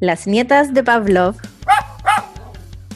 Las 0.00 0.26
nietas 0.26 0.72
de 0.72 0.82
Pavlov. 0.82 1.36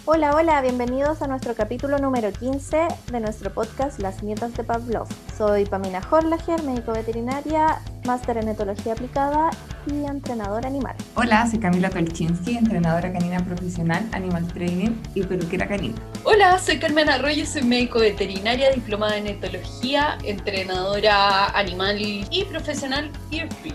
Hola, 0.06 0.34
hola, 0.34 0.62
bienvenidos 0.62 1.20
a 1.20 1.26
nuestro 1.26 1.54
capítulo 1.54 1.98
número 1.98 2.32
15 2.32 2.88
de 3.12 3.20
nuestro 3.20 3.52
podcast 3.52 3.98
Las 3.98 4.22
nietas 4.22 4.54
de 4.54 4.64
Pavlov. 4.64 5.06
Soy 5.36 5.66
Pamina 5.66 6.00
Horlager, 6.10 6.62
médico 6.62 6.92
veterinaria, 6.92 7.78
máster 8.06 8.38
en 8.38 8.48
etología 8.48 8.94
aplicada 8.94 9.50
y 9.86 10.06
entrenadora 10.06 10.66
animal. 10.66 10.96
Hola, 11.14 11.46
soy 11.46 11.58
Camila 11.58 11.90
Kolchinsky, 11.90 12.56
entrenadora 12.56 13.12
canina 13.12 13.44
profesional, 13.44 14.08
animal 14.12 14.46
training 14.54 14.96
y 15.14 15.24
peluquera 15.24 15.68
canina. 15.68 15.96
Hola, 16.22 16.58
soy 16.58 16.78
Carmen 16.78 17.10
Arroyo, 17.10 17.44
soy 17.44 17.64
médico 17.64 17.98
veterinaria, 17.98 18.70
diplomada 18.70 19.18
en 19.18 19.26
etología, 19.26 20.16
entrenadora 20.24 21.48
animal 21.48 22.00
y 22.00 22.46
profesional 22.48 23.10
ear 23.30 23.52
free. 23.56 23.74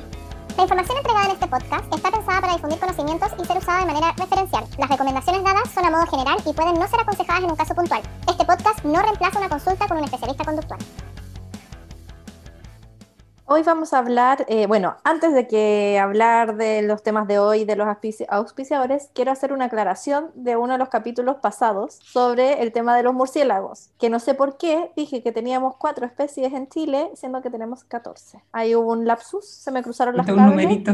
La 0.58 0.64
información 0.64 0.98
entregada 0.98 1.26
en 1.26 1.32
este 1.32 1.48
podcast 1.48 1.94
está 1.94 2.12
pensada 2.12 2.42
para 2.42 2.54
difundir 2.54 2.80
conocimientos 2.80 3.30
y 3.42 3.46
ser 3.46 3.58
usada 3.58 3.80
de 3.80 3.86
manera 3.86 4.14
referencial. 4.18 4.66
Las 4.78 4.90
recomendaciones 4.90 5.44
dadas 5.44 5.70
son 5.74 5.86
a 5.86 5.92
modo 5.92 6.06
general 6.08 6.38
y 6.46 6.54
pueden 6.54 6.76
no 6.76 6.88
ser 6.88 7.00
aconsejadas 7.00 7.44
en 7.44 7.52
un 7.52 7.56
caso 7.56 7.76
puntual. 7.76 8.02
Este 8.28 8.46
podcast 8.46 8.84
no 8.84 9.02
reemplaza 9.02 9.40
una 9.40 9.50
consulta 9.50 9.88
con 9.88 9.98
un 9.98 10.04
especialista 10.04 10.44
conductual. 10.44 10.80
Hoy 13.52 13.64
vamos 13.64 13.94
a 13.94 13.98
hablar, 13.98 14.46
eh, 14.48 14.68
bueno, 14.68 14.98
antes 15.04 15.34
de 15.34 15.48
que 15.48 15.98
hablar 16.00 16.56
de 16.56 16.84
los 16.84 17.02
temas 17.02 17.28
de 17.28 17.40
hoy, 17.40 17.66
de 17.66 17.76
los 17.76 17.88
auspiciadores, 18.30 19.10
quiero 19.16 19.32
hacer 19.32 19.54
una 19.54 19.66
aclaración 19.66 20.30
de 20.36 20.56
uno 20.56 20.74
de 20.74 20.78
los 20.78 20.90
capítulos 20.90 21.38
pasados 21.38 21.98
sobre 22.04 22.62
el 22.62 22.72
tema 22.72 22.96
de 22.96 23.02
los 23.02 23.16
murciélagos, 23.16 23.90
que 24.00 24.12
no 24.12 24.20
sé 24.20 24.36
por 24.36 24.60
qué 24.60 24.92
dije 24.96 25.24
que 25.24 25.32
teníamos 25.32 25.78
cuatro 25.78 26.06
especies 26.06 26.54
en 26.54 26.70
Chile, 26.70 27.10
siendo 27.16 27.42
que 27.42 27.50
tenemos 27.50 27.84
14. 27.86 28.40
Ahí 28.52 28.76
hubo 28.76 28.92
un 28.92 29.08
lapsus, 29.08 29.48
se 29.50 29.72
me 29.72 29.82
cruzaron 29.82 30.16
las 30.16 30.30
Un 30.30 30.36
numerito. 30.36 30.94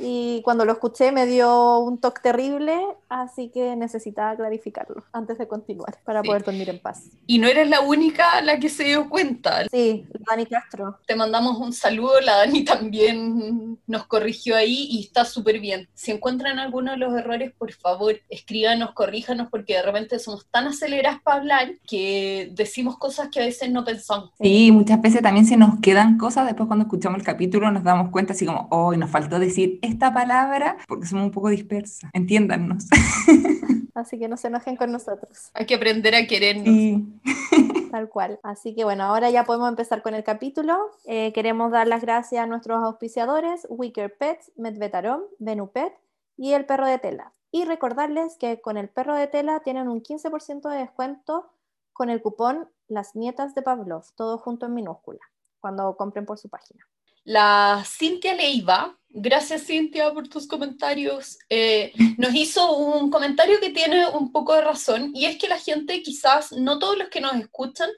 Y 0.00 0.40
cuando 0.42 0.64
lo 0.64 0.72
escuché 0.72 1.12
me 1.12 1.26
dio 1.26 1.78
un 1.78 1.98
toque 1.98 2.20
terrible, 2.22 2.80
así 3.10 3.50
que 3.50 3.76
necesitaba 3.76 4.34
clarificarlo 4.34 5.04
antes 5.12 5.36
de 5.38 5.46
continuar 5.46 5.98
para 6.04 6.22
Sí. 6.22 6.28
poder 6.28 6.44
dormir 6.44 6.68
en 6.70 6.80
paz. 6.80 7.04
Y 7.26 7.38
no 7.38 7.46
eres 7.46 7.68
la 7.68 7.80
única 7.80 8.40
la 8.40 8.58
que 8.58 8.70
se 8.70 8.84
dio 8.84 9.08
cuenta. 9.08 9.64
Sí, 9.70 10.04
Dani 10.28 10.46
Castro. 10.46 10.98
Te 11.06 11.14
mandamos 11.14 11.58
un 11.58 11.73
saludo, 11.74 12.20
la 12.20 12.36
Dani 12.36 12.64
también 12.64 13.78
nos 13.86 14.06
corrigió 14.06 14.56
ahí 14.56 14.86
y 14.90 15.04
está 15.04 15.24
súper 15.24 15.60
bien. 15.60 15.88
Si 15.94 16.10
encuentran 16.10 16.58
alguno 16.58 16.92
de 16.92 16.98
los 16.98 17.14
errores, 17.14 17.52
por 17.56 17.72
favor, 17.72 18.16
escríbanos, 18.28 18.92
corríjanos, 18.92 19.48
porque 19.50 19.74
de 19.74 19.82
repente 19.82 20.18
somos 20.18 20.46
tan 20.50 20.66
aceleradas 20.66 21.20
para 21.22 21.38
hablar 21.38 21.72
que 21.86 22.50
decimos 22.52 22.98
cosas 22.98 23.28
que 23.28 23.40
a 23.40 23.44
veces 23.44 23.70
no 23.70 23.84
pensamos. 23.84 24.30
Sí, 24.40 24.70
muchas 24.72 25.00
veces 25.00 25.22
también 25.22 25.46
se 25.46 25.56
nos 25.56 25.80
quedan 25.80 26.18
cosas, 26.18 26.46
después 26.46 26.66
cuando 26.66 26.84
escuchamos 26.84 27.18
el 27.18 27.24
capítulo 27.24 27.70
nos 27.70 27.84
damos 27.84 28.10
cuenta 28.10 28.32
así 28.32 28.46
como, 28.46 28.68
hoy 28.70 28.96
nos 28.96 29.10
faltó 29.10 29.38
decir 29.38 29.78
esta 29.82 30.12
palabra 30.12 30.76
porque 30.88 31.06
somos 31.06 31.26
un 31.26 31.30
poco 31.30 31.48
dispersas, 31.48 32.10
entiéndanos. 32.12 32.86
Así 33.94 34.18
que 34.18 34.26
no 34.26 34.36
se 34.36 34.48
enojen 34.48 34.74
con 34.74 34.90
nosotros, 34.90 35.50
Hay 35.54 35.66
que 35.66 35.76
aprender 35.76 36.16
a 36.16 36.26
querernos. 36.26 36.66
Sí. 36.66 37.04
tal 37.94 38.08
cual. 38.08 38.40
Así 38.42 38.74
que 38.74 38.82
bueno, 38.82 39.04
ahora 39.04 39.30
ya 39.30 39.44
podemos 39.44 39.68
empezar 39.68 40.02
con 40.02 40.14
el 40.14 40.24
capítulo. 40.24 40.76
Eh, 41.04 41.32
queremos 41.32 41.70
dar 41.70 41.86
las 41.86 42.02
gracias 42.02 42.42
a 42.42 42.46
nuestros 42.46 42.82
auspiciadores, 42.82 43.68
Wicker 43.70 44.18
Pets, 44.18 44.50
Medvetarom, 44.56 45.20
Venupet 45.38 45.94
y 46.36 46.54
el 46.54 46.66
perro 46.66 46.88
de 46.88 46.98
tela. 46.98 47.34
Y 47.52 47.66
recordarles 47.66 48.36
que 48.36 48.60
con 48.60 48.78
el 48.78 48.88
perro 48.88 49.14
de 49.14 49.28
tela 49.28 49.60
tienen 49.60 49.86
un 49.86 50.02
15% 50.02 50.68
de 50.70 50.78
descuento 50.78 51.52
con 51.92 52.10
el 52.10 52.20
cupón 52.20 52.68
Las 52.88 53.14
Nietas 53.14 53.54
de 53.54 53.62
Pavlov, 53.62 54.02
todo 54.16 54.38
junto 54.38 54.66
en 54.66 54.74
minúscula, 54.74 55.20
cuando 55.60 55.96
compren 55.96 56.26
por 56.26 56.36
su 56.36 56.48
página. 56.48 56.84
La 57.24 57.82
Cintia 57.86 58.34
Leiva, 58.34 58.98
gracias 59.08 59.62
Cintia 59.62 60.12
por 60.12 60.28
tus 60.28 60.46
comentarios, 60.46 61.38
eh, 61.48 61.94
nos 62.18 62.34
hizo 62.34 62.76
un 62.76 63.10
comentario 63.10 63.58
que 63.60 63.70
tiene 63.70 64.06
un 64.08 64.30
poco 64.30 64.54
de 64.54 64.60
razón 64.60 65.10
y 65.14 65.24
es 65.24 65.38
que 65.38 65.48
la 65.48 65.58
gente 65.58 66.02
quizás, 66.02 66.52
no 66.52 66.78
todos 66.78 66.98
los 66.98 67.08
que 67.08 67.22
nos 67.22 67.34
escuchan, 67.36 67.88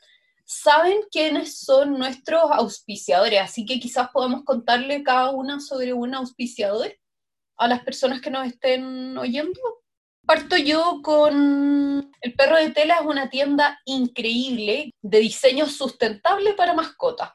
saben 0.45 0.99
quiénes 1.11 1.59
son 1.59 1.99
nuestros 1.99 2.45
auspiciadores, 2.53 3.41
así 3.41 3.67
que 3.67 3.81
quizás 3.81 4.11
podemos 4.13 4.45
contarle 4.45 5.03
cada 5.03 5.33
una 5.33 5.59
sobre 5.59 5.93
un 5.93 6.15
auspiciador 6.15 6.95
a 7.57 7.67
las 7.67 7.81
personas 7.81 8.21
que 8.21 8.31
nos 8.31 8.47
estén 8.47 9.19
oyendo. 9.19 9.61
Parto 10.25 10.57
yo 10.57 11.01
con 11.03 12.13
El 12.21 12.35
Perro 12.35 12.59
de 12.59 12.71
Tela, 12.71 12.99
es 13.01 13.07
una 13.07 13.29
tienda 13.29 13.81
increíble 13.87 14.93
de 15.03 15.19
diseño 15.19 15.67
sustentable 15.67 16.53
para 16.53 16.75
mascotas 16.75 17.31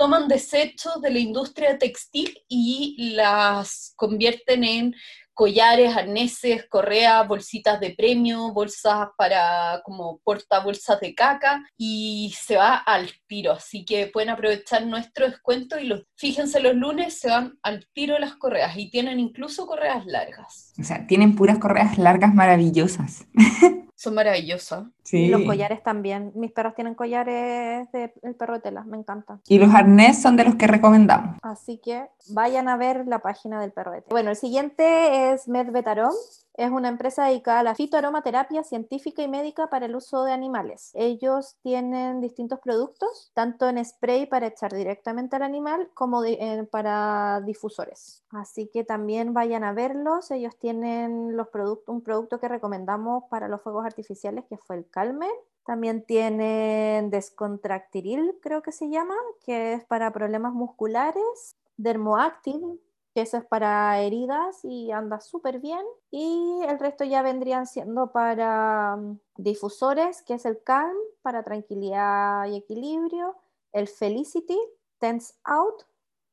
toman 0.00 0.28
desechos 0.28 1.02
de 1.02 1.10
la 1.10 1.18
industria 1.18 1.76
textil 1.76 2.42
y 2.48 3.12
las 3.12 3.92
convierten 3.96 4.64
en 4.64 4.94
collares, 5.34 5.94
arneses, 5.94 6.64
correas, 6.70 7.28
bolsitas 7.28 7.78
de 7.80 7.90
premio, 7.90 8.50
bolsas 8.54 9.08
para 9.18 9.82
como 9.84 10.18
porta 10.24 10.60
bolsas 10.60 11.00
de 11.00 11.14
caca 11.14 11.62
y 11.76 12.34
se 12.34 12.56
va 12.56 12.76
al 12.76 13.10
tiro, 13.26 13.52
así 13.52 13.84
que 13.84 14.06
pueden 14.06 14.30
aprovechar 14.30 14.86
nuestro 14.86 15.28
descuento 15.28 15.78
y 15.78 15.84
los, 15.84 16.04
fíjense 16.16 16.60
los 16.60 16.74
lunes 16.74 17.18
se 17.18 17.28
van 17.28 17.58
al 17.62 17.86
tiro 17.92 18.18
las 18.18 18.36
correas 18.36 18.78
y 18.78 18.90
tienen 18.90 19.20
incluso 19.20 19.66
correas 19.66 20.06
largas. 20.06 20.72
O 20.80 20.82
sea, 20.82 21.06
tienen 21.06 21.36
puras 21.36 21.58
correas 21.58 21.98
largas 21.98 22.34
maravillosas. 22.34 23.26
Son 24.00 24.14
maravillosas. 24.14 24.84
Sí. 25.02 25.24
Y 25.24 25.28
los 25.28 25.42
collares 25.42 25.82
también. 25.82 26.32
Mis 26.34 26.52
perros 26.52 26.74
tienen 26.74 26.94
collares 26.94 27.86
del 27.92 28.34
perro 28.34 28.54
de 28.54 28.60
tela, 28.60 28.82
me 28.84 28.96
encantan. 28.96 29.42
Y 29.46 29.58
los 29.58 29.74
arnés 29.74 30.22
son 30.22 30.38
de 30.38 30.44
los 30.44 30.54
que 30.54 30.66
recomendamos. 30.66 31.36
Así 31.42 31.76
que 31.84 32.06
vayan 32.30 32.70
a 32.70 32.78
ver 32.78 33.06
la 33.06 33.18
página 33.18 33.60
del 33.60 33.72
perro 33.72 33.90
de 33.90 34.00
tela. 34.00 34.08
Bueno, 34.08 34.30
el 34.30 34.36
siguiente 34.36 35.34
es 35.34 35.48
Medvetarom. 35.48 36.14
Es 36.54 36.70
una 36.70 36.88
empresa 36.88 37.24
dedicada 37.26 37.60
a 37.60 37.62
la 37.62 37.74
fitoaromaterapia 37.74 38.64
científica 38.64 39.22
y 39.22 39.28
médica 39.28 39.68
para 39.68 39.86
el 39.86 39.96
uso 39.96 40.24
de 40.24 40.32
animales. 40.32 40.90
Ellos 40.94 41.56
tienen 41.62 42.20
distintos 42.20 42.58
productos, 42.58 43.30
tanto 43.34 43.68
en 43.68 43.82
spray 43.84 44.26
para 44.26 44.48
echar 44.48 44.72
directamente 44.72 45.36
al 45.36 45.42
animal 45.42 45.90
como 45.94 46.24
eh, 46.24 46.68
para 46.70 47.40
difusores. 47.42 48.24
Así 48.30 48.68
que 48.68 48.84
también 48.84 49.32
vayan 49.32 49.64
a 49.64 49.72
verlos. 49.72 50.30
Ellos 50.30 50.56
tienen 50.58 51.38
un 51.86 52.02
producto 52.02 52.40
que 52.40 52.48
recomendamos 52.48 53.24
para 53.30 53.48
los 53.48 53.62
fuegos 53.62 53.86
artificiales, 53.86 54.44
que 54.48 54.58
fue 54.58 54.76
el 54.76 54.90
Calmer. 54.90 55.30
También 55.64 56.04
tienen 56.04 57.10
Descontractiril, 57.10 58.38
creo 58.42 58.60
que 58.62 58.72
se 58.72 58.88
llama, 58.88 59.14
que 59.44 59.74
es 59.74 59.84
para 59.84 60.12
problemas 60.12 60.52
musculares. 60.52 61.56
Dermoactive, 61.76 62.76
que 63.14 63.22
eso 63.22 63.36
es 63.38 63.44
para 63.44 64.00
heridas 64.00 64.64
y 64.64 64.92
anda 64.92 65.20
súper 65.20 65.60
bien. 65.60 65.84
Y 66.10 66.60
el 66.68 66.78
resto 66.78 67.04
ya 67.04 67.22
vendrían 67.22 67.66
siendo 67.66 68.12
para 68.12 68.96
mm, 68.96 69.18
difusores, 69.36 70.22
que 70.22 70.34
es 70.34 70.44
el 70.44 70.62
Calm, 70.62 70.96
para 71.22 71.42
tranquilidad 71.42 72.46
y 72.46 72.56
equilibrio. 72.56 73.36
El 73.72 73.88
Felicity, 73.88 74.58
Tense 74.98 75.34
Out, 75.44 75.84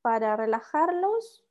para 0.01 0.35
relajarlos. 0.35 1.43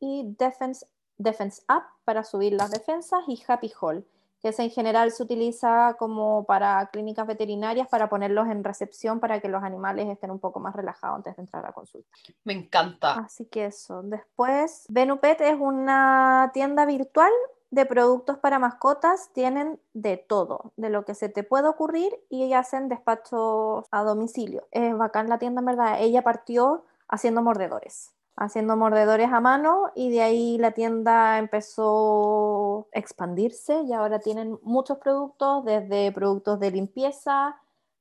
Y 0.00 0.34
Defense, 0.36 0.86
Defense 1.16 1.62
Up, 1.68 1.84
para 2.04 2.24
subir 2.24 2.54
las 2.54 2.70
defensas. 2.70 3.22
Y 3.28 3.42
Happy 3.46 3.72
Hall, 3.80 4.04
que 4.42 4.52
en 4.58 4.70
general 4.70 5.12
se 5.12 5.22
utiliza 5.22 5.94
como 5.98 6.44
para 6.44 6.86
clínicas 6.86 7.26
veterinarias 7.26 7.86
para 7.88 8.08
ponerlos 8.08 8.48
en 8.48 8.64
recepción 8.64 9.20
para 9.20 9.40
que 9.40 9.48
los 9.48 9.62
animales 9.62 10.08
estén 10.08 10.32
un 10.32 10.40
poco 10.40 10.58
más 10.58 10.74
relajados 10.74 11.16
antes 11.18 11.36
de 11.36 11.42
entrar 11.42 11.64
a 11.64 11.72
consulta. 11.72 12.10
Me 12.44 12.52
encanta. 12.52 13.12
Así 13.14 13.46
que 13.46 13.66
eso. 13.66 14.02
Después, 14.02 14.84
Venupet 14.88 15.40
es 15.40 15.56
una 15.58 16.50
tienda 16.52 16.84
virtual 16.86 17.30
de 17.70 17.86
productos 17.86 18.38
para 18.38 18.58
mascotas. 18.58 19.30
Tienen 19.32 19.80
de 19.94 20.16
todo, 20.16 20.72
de 20.76 20.90
lo 20.90 21.04
que 21.04 21.14
se 21.14 21.28
te 21.28 21.44
puede 21.44 21.68
ocurrir 21.68 22.12
y 22.28 22.52
hacen 22.52 22.88
despachos 22.88 23.86
a 23.92 24.02
domicilio. 24.02 24.66
Es 24.72 24.96
bacán 24.96 25.28
la 25.28 25.38
tienda, 25.38 25.60
en 25.60 25.66
verdad. 25.66 25.96
Ella 26.00 26.22
partió 26.22 26.84
haciendo 27.08 27.42
mordedores. 27.42 28.12
Haciendo 28.36 28.76
mordedores 28.76 29.30
a 29.30 29.40
mano 29.40 29.92
y 29.94 30.10
de 30.10 30.22
ahí 30.22 30.58
la 30.58 30.72
tienda 30.72 31.38
empezó 31.38 32.88
a 32.94 32.98
expandirse 32.98 33.82
y 33.82 33.92
ahora 33.92 34.20
tienen 34.20 34.58
muchos 34.62 34.98
productos, 34.98 35.64
desde 35.64 36.10
productos 36.12 36.58
de 36.58 36.70
limpieza 36.70 37.56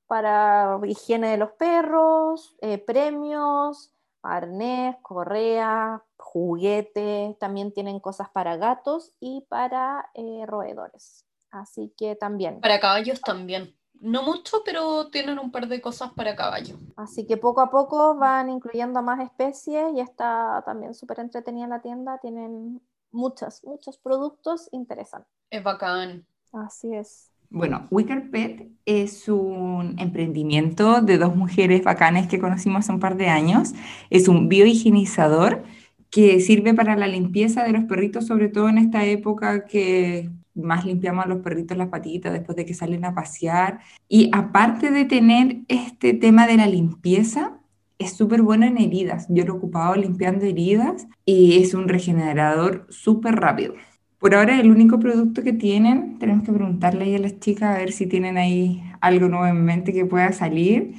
para 0.07 0.80
higiene 0.86 1.31
de 1.31 1.38
los 1.38 1.51
perros, 1.51 2.56
eh, 2.62 2.78
premios, 2.78 3.94
arnés, 4.24 4.95
correa, 5.01 6.04
juguetes, 6.18 7.38
también 7.39 7.74
tienen 7.74 8.00
cosas 8.00 8.30
para 8.30 8.57
gatos 8.57 9.13
y 9.19 9.45
para 9.50 10.10
eh, 10.13 10.45
roedores. 10.45 11.25
Así 11.50 11.94
que 11.98 12.16
también. 12.16 12.62
Para 12.62 12.80
caballos 12.80 13.22
también. 13.22 13.75
No 14.01 14.24
mucho, 14.24 14.57
pero 14.65 15.07
tienen 15.09 15.38
un 15.38 15.51
par 15.51 15.68
de 15.68 15.80
cosas 15.80 16.12
para 16.13 16.36
caballos. 16.36 16.77
Así 16.95 17.25
que 17.27 17.38
poco 17.38 17.62
a 17.62 17.69
poco 17.69 18.15
van 18.15 18.50
incluyendo 18.50 19.01
más 19.03 19.19
especies 19.19 19.94
y 19.95 20.00
está 20.00 20.63
también 20.65 20.95
súper 20.95 21.19
entretenida 21.19 21.68
la 21.68 21.81
tienda. 21.81 22.18
Tienen 22.19 22.81
muchos, 23.12 23.63
muchos 23.63 24.00
productos 24.00 24.69
interesantes. 24.71 25.31
Es 25.51 25.63
bacán. 25.63 26.25
Así 26.51 26.94
es. 26.94 27.31
Bueno, 27.51 27.88
Wicker 27.92 28.31
Pet 28.31 28.71
es 28.86 29.27
un 29.27 30.00
emprendimiento 30.00 31.01
de 31.01 31.18
dos 31.18 31.36
mujeres 31.36 31.83
bacanes 31.83 32.27
que 32.27 32.39
conocimos 32.39 32.80
hace 32.80 32.94
un 32.94 33.00
par 33.00 33.18
de 33.18 33.27
años. 33.27 33.74
Es 34.09 34.27
un 34.27 34.50
biohigienizador 34.50 35.63
que 36.09 36.39
sirve 36.39 36.74
para 36.74 36.95
la 36.95 37.07
limpieza 37.07 37.63
de 37.63 37.71
los 37.74 37.83
perritos, 37.86 38.25
sobre 38.25 38.50
todo 38.50 38.69
en 38.69 38.77
esta 38.77 39.06
época 39.06 39.65
que 39.65 40.30
más 40.56 40.86
limpiamos 40.86 41.25
a 41.25 41.27
los 41.27 41.42
perritos 41.42 41.77
las 41.77 41.89
patitas 41.89 42.33
después 42.33 42.56
de 42.56 42.65
que 42.65 42.74
salen 42.74 43.06
a 43.06 43.15
pasear. 43.15 43.80
Y 44.07 44.30
aparte 44.33 44.92
de 44.92 45.06
tener 45.06 45.57
este 45.68 46.13
tema 46.13 46.48
de 46.48 46.57
la 46.57 46.68
limpieza, 46.68 47.59
es 48.00 48.13
súper 48.13 48.42
bueno 48.42 48.65
en 48.65 48.77
heridas. 48.77 49.27
Yo 49.30 49.45
lo 49.45 49.53
he 49.53 49.57
ocupado 49.57 49.95
limpiando 49.95 50.45
heridas 50.45 51.07
y 51.25 51.62
es 51.62 51.74
un 51.74 51.88
regenerador 51.88 52.88
súper 52.89 53.36
rápido. 53.36 53.75
Por 54.18 54.36
ahora 54.36 54.59
el 54.59 54.69
único 54.69 55.00
producto 55.00 55.42
que 55.44 55.53
tienen, 55.53 56.19
tenemos 56.19 56.44
que 56.44 56.51
preguntarle 56.51 57.06
ahí 57.06 57.15
a 57.15 57.19
las 57.19 57.39
chicas 57.39 57.75
a 57.75 57.80
ver 57.80 57.92
si 57.92 58.06
tienen 58.06 58.38
ahí 58.38 58.83
algo 59.01 59.27
nuevo 59.30 59.48
en 59.48 59.63
mente 59.65 59.94
que 59.94 60.06
pueda 60.06 60.31
salir, 60.31 60.94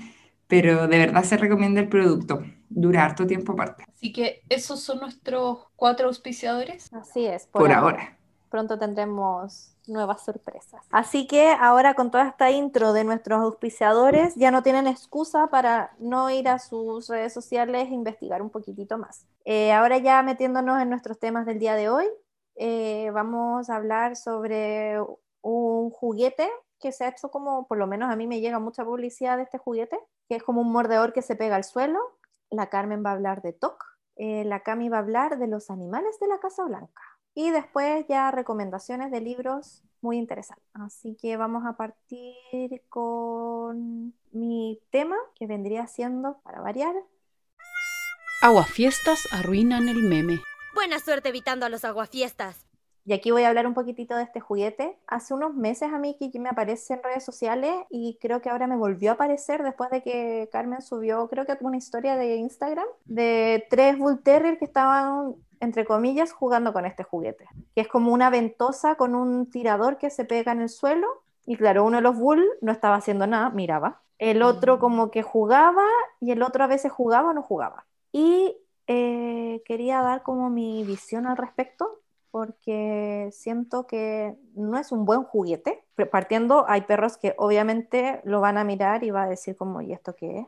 pero 0.49 0.89
de 0.89 0.99
verdad 0.99 1.23
se 1.23 1.37
recomienda 1.37 1.81
el 1.81 1.89
producto. 1.89 2.43
Dura 2.69 3.05
harto 3.05 3.27
tiempo 3.27 3.53
aparte. 3.53 3.85
Así 3.89 4.13
que 4.13 4.43
esos 4.49 4.81
son 4.81 5.01
nuestros 5.01 5.59
cuatro 5.77 6.09
auspiciadores. 6.09 6.93
Así 6.93 7.27
es. 7.27 7.47
Por, 7.47 7.71
ahora. 7.71 8.19
Pronto 8.53 8.79
tendremos 8.79 9.75
nuevas 9.87 10.27
sorpresas. 10.27 10.85
Así 10.91 11.27
que 11.27 11.53
ahora 11.59 11.95
con 11.95 12.11
toda 12.11 12.29
esta 12.29 12.51
intro 12.51 12.93
de 12.93 13.03
nuestros 13.03 13.41
auspiciadores, 13.41 14.35
ya 14.35 14.51
no 14.51 14.63
tienen 14.63 14.87
excusa 14.87 15.47
para 15.47 15.93
no 15.99 16.29
ir 16.29 16.51
a 16.51 16.59
sus 16.59 17.09
redes 17.09 17.33
sociales 17.33 17.89
e 17.89 17.95
investigar 17.95 18.43
un 18.43 18.51
poquitito 18.51 18.99
más. 18.99 19.25
Eh, 19.47 19.73
ahora 19.73 19.97
ya 19.97 20.23
metiéndonos 20.23 20.83
en 20.83 20.91
nuestros 20.91 21.19
temas 21.19 21.47
del 21.47 21.61
día 21.61 21.77
de 21.77 21.89
hoy, 21.89 22.05
eh, 22.57 23.11
vamos 23.15 23.71
a 23.71 23.77
hablar 23.77 24.17
sobre 24.17 25.01
un 25.41 25.89
juguete 25.89 26.47
que 26.79 26.93
se 26.93 27.07
ha 27.07 27.09
hecho 27.09 27.31
como, 27.31 27.67
por 27.67 27.79
lo 27.79 27.87
menos 27.87 28.11
a 28.11 28.17
mí 28.17 28.27
me 28.27 28.43
llega 28.43 28.59
mucha 28.59 28.85
publicidad 28.85 29.39
de 29.39 29.45
este 29.45 29.57
juguete, 29.57 29.99
que 30.29 30.37
es 30.37 30.43
como 30.43 30.61
un 30.61 30.73
mordedor 30.73 31.15
que 31.15 31.23
se 31.23 31.37
pega 31.37 31.57
al 31.57 31.65
suelo. 31.65 31.99
La 32.51 32.69
Carmen 32.69 33.03
va 33.03 33.13
a 33.13 33.15
hablar 33.15 33.41
de 33.41 33.55
TOC, 33.55 33.83
eh, 34.17 34.45
la 34.45 34.61
Cami 34.61 34.91
va 34.91 34.99
a 34.99 35.01
hablar 35.01 35.39
de 35.39 35.47
los 35.47 35.71
animales 35.71 36.21
de 36.21 36.27
la 36.27 36.39
Casa 36.39 36.65
Blanca. 36.65 37.03
Y 37.35 37.51
después 37.51 38.07
ya 38.09 38.31
recomendaciones 38.31 39.11
de 39.11 39.21
libros 39.21 39.83
muy 40.01 40.19
interesantes. 40.19 40.67
Así 40.75 41.17
que 41.21 41.37
vamos 41.37 41.65
a 41.67 41.77
partir 41.77 42.83
con 42.89 44.15
mi 44.33 44.81
tema, 44.91 45.17
que 45.35 45.47
vendría 45.47 45.87
siendo, 45.87 46.39
para 46.43 46.61
variar, 46.61 46.95
Aguafiestas 48.43 49.29
arruinan 49.31 49.89
el 49.89 50.03
meme. 50.03 50.41
Buena 50.75 50.99
suerte 50.99 51.29
evitando 51.29 51.65
a 51.65 51.69
los 51.69 51.85
aguafiestas. 51.85 52.67
Y 53.05 53.13
aquí 53.15 53.33
voy 53.33 53.43
a 53.43 53.49
hablar 53.49 53.67
un 53.67 53.75
poquitito 53.75 54.15
de 54.15 54.23
este 54.23 54.39
juguete. 54.39 54.97
Hace 55.09 55.35
unos 55.35 55.55
meses 55.55 55.93
a 55.93 55.99
mí 55.99 56.17
que 56.19 56.39
me 56.39 56.49
aparece 56.49 56.95
en 56.95 57.03
redes 57.03 57.25
sociales 57.25 57.75
y 57.91 58.17
creo 58.21 58.41
que 58.41 58.49
ahora 58.49 58.69
me 58.69 58.77
volvió 58.77 59.11
a 59.11 59.15
aparecer 59.15 59.63
después 59.65 59.91
de 59.91 60.03
que 60.03 60.49
Carmen 60.53 60.83
subió, 60.83 61.29
creo 61.29 61.45
que 61.45 61.57
una 61.61 61.77
historia 61.77 62.17
de 62.17 62.37
Instagram 62.37 62.87
de 63.05 63.67
tres 63.71 63.99
Bull 63.99 64.23
Terrier 64.23 64.59
que 64.59 64.65
estaban, 64.65 65.35
entre 65.61 65.85
comillas, 65.85 66.33
jugando 66.33 66.73
con 66.73 66.87
este 66.87 67.03
juguete. 67.03 67.47
Que 67.75 67.83
es 67.83 67.89
como 67.89 68.13
una 68.13 68.31
ventosa 68.31 68.95
con 68.95 69.15
un 69.15 69.51
tirador 69.51 69.99
que 69.99 70.11
se 70.11 70.25
pega 70.25 70.53
en 70.53 70.63
el 70.63 70.69
suelo. 70.69 71.07
Y 71.45 71.57
claro, 71.57 71.85
uno 71.85 71.97
de 71.97 72.03
los 72.03 72.17
Bull 72.17 72.45
no 72.61 72.71
estaba 72.71 72.97
haciendo 72.97 73.27
nada, 73.27 73.51
miraba. 73.51 74.01
El 74.19 74.43
otro 74.43 74.79
como 74.79 75.11
que 75.11 75.23
jugaba 75.23 75.85
y 76.21 76.31
el 76.31 76.43
otro 76.43 76.63
a 76.63 76.69
veces 76.69 76.93
jugaba 76.93 77.31
o 77.31 77.33
no 77.33 77.43
jugaba. 77.43 77.85
Y 78.13 78.57
eh, 78.87 79.63
quería 79.65 80.03
dar 80.03 80.23
como 80.23 80.51
mi 80.51 80.85
visión 80.85 81.27
al 81.27 81.37
respecto 81.37 82.02
porque 82.33 83.29
siento 83.31 83.87
que 83.87 84.35
no 84.55 84.79
es 84.79 84.91
un 84.91 85.05
buen 85.05 85.23
juguete. 85.23 85.85
Partiendo, 86.11 86.65
hay 86.67 86.81
perros 86.81 87.19
que 87.19 87.35
obviamente 87.37 88.23
lo 88.25 88.41
van 88.41 88.57
a 88.57 88.65
mirar 88.65 89.05
y 89.05 89.11
va 89.11 89.25
a 89.25 89.29
decir 89.29 89.55
como, 89.55 89.83
¿y 89.83 89.93
esto 89.93 90.17
qué 90.17 90.41
es? 90.41 90.47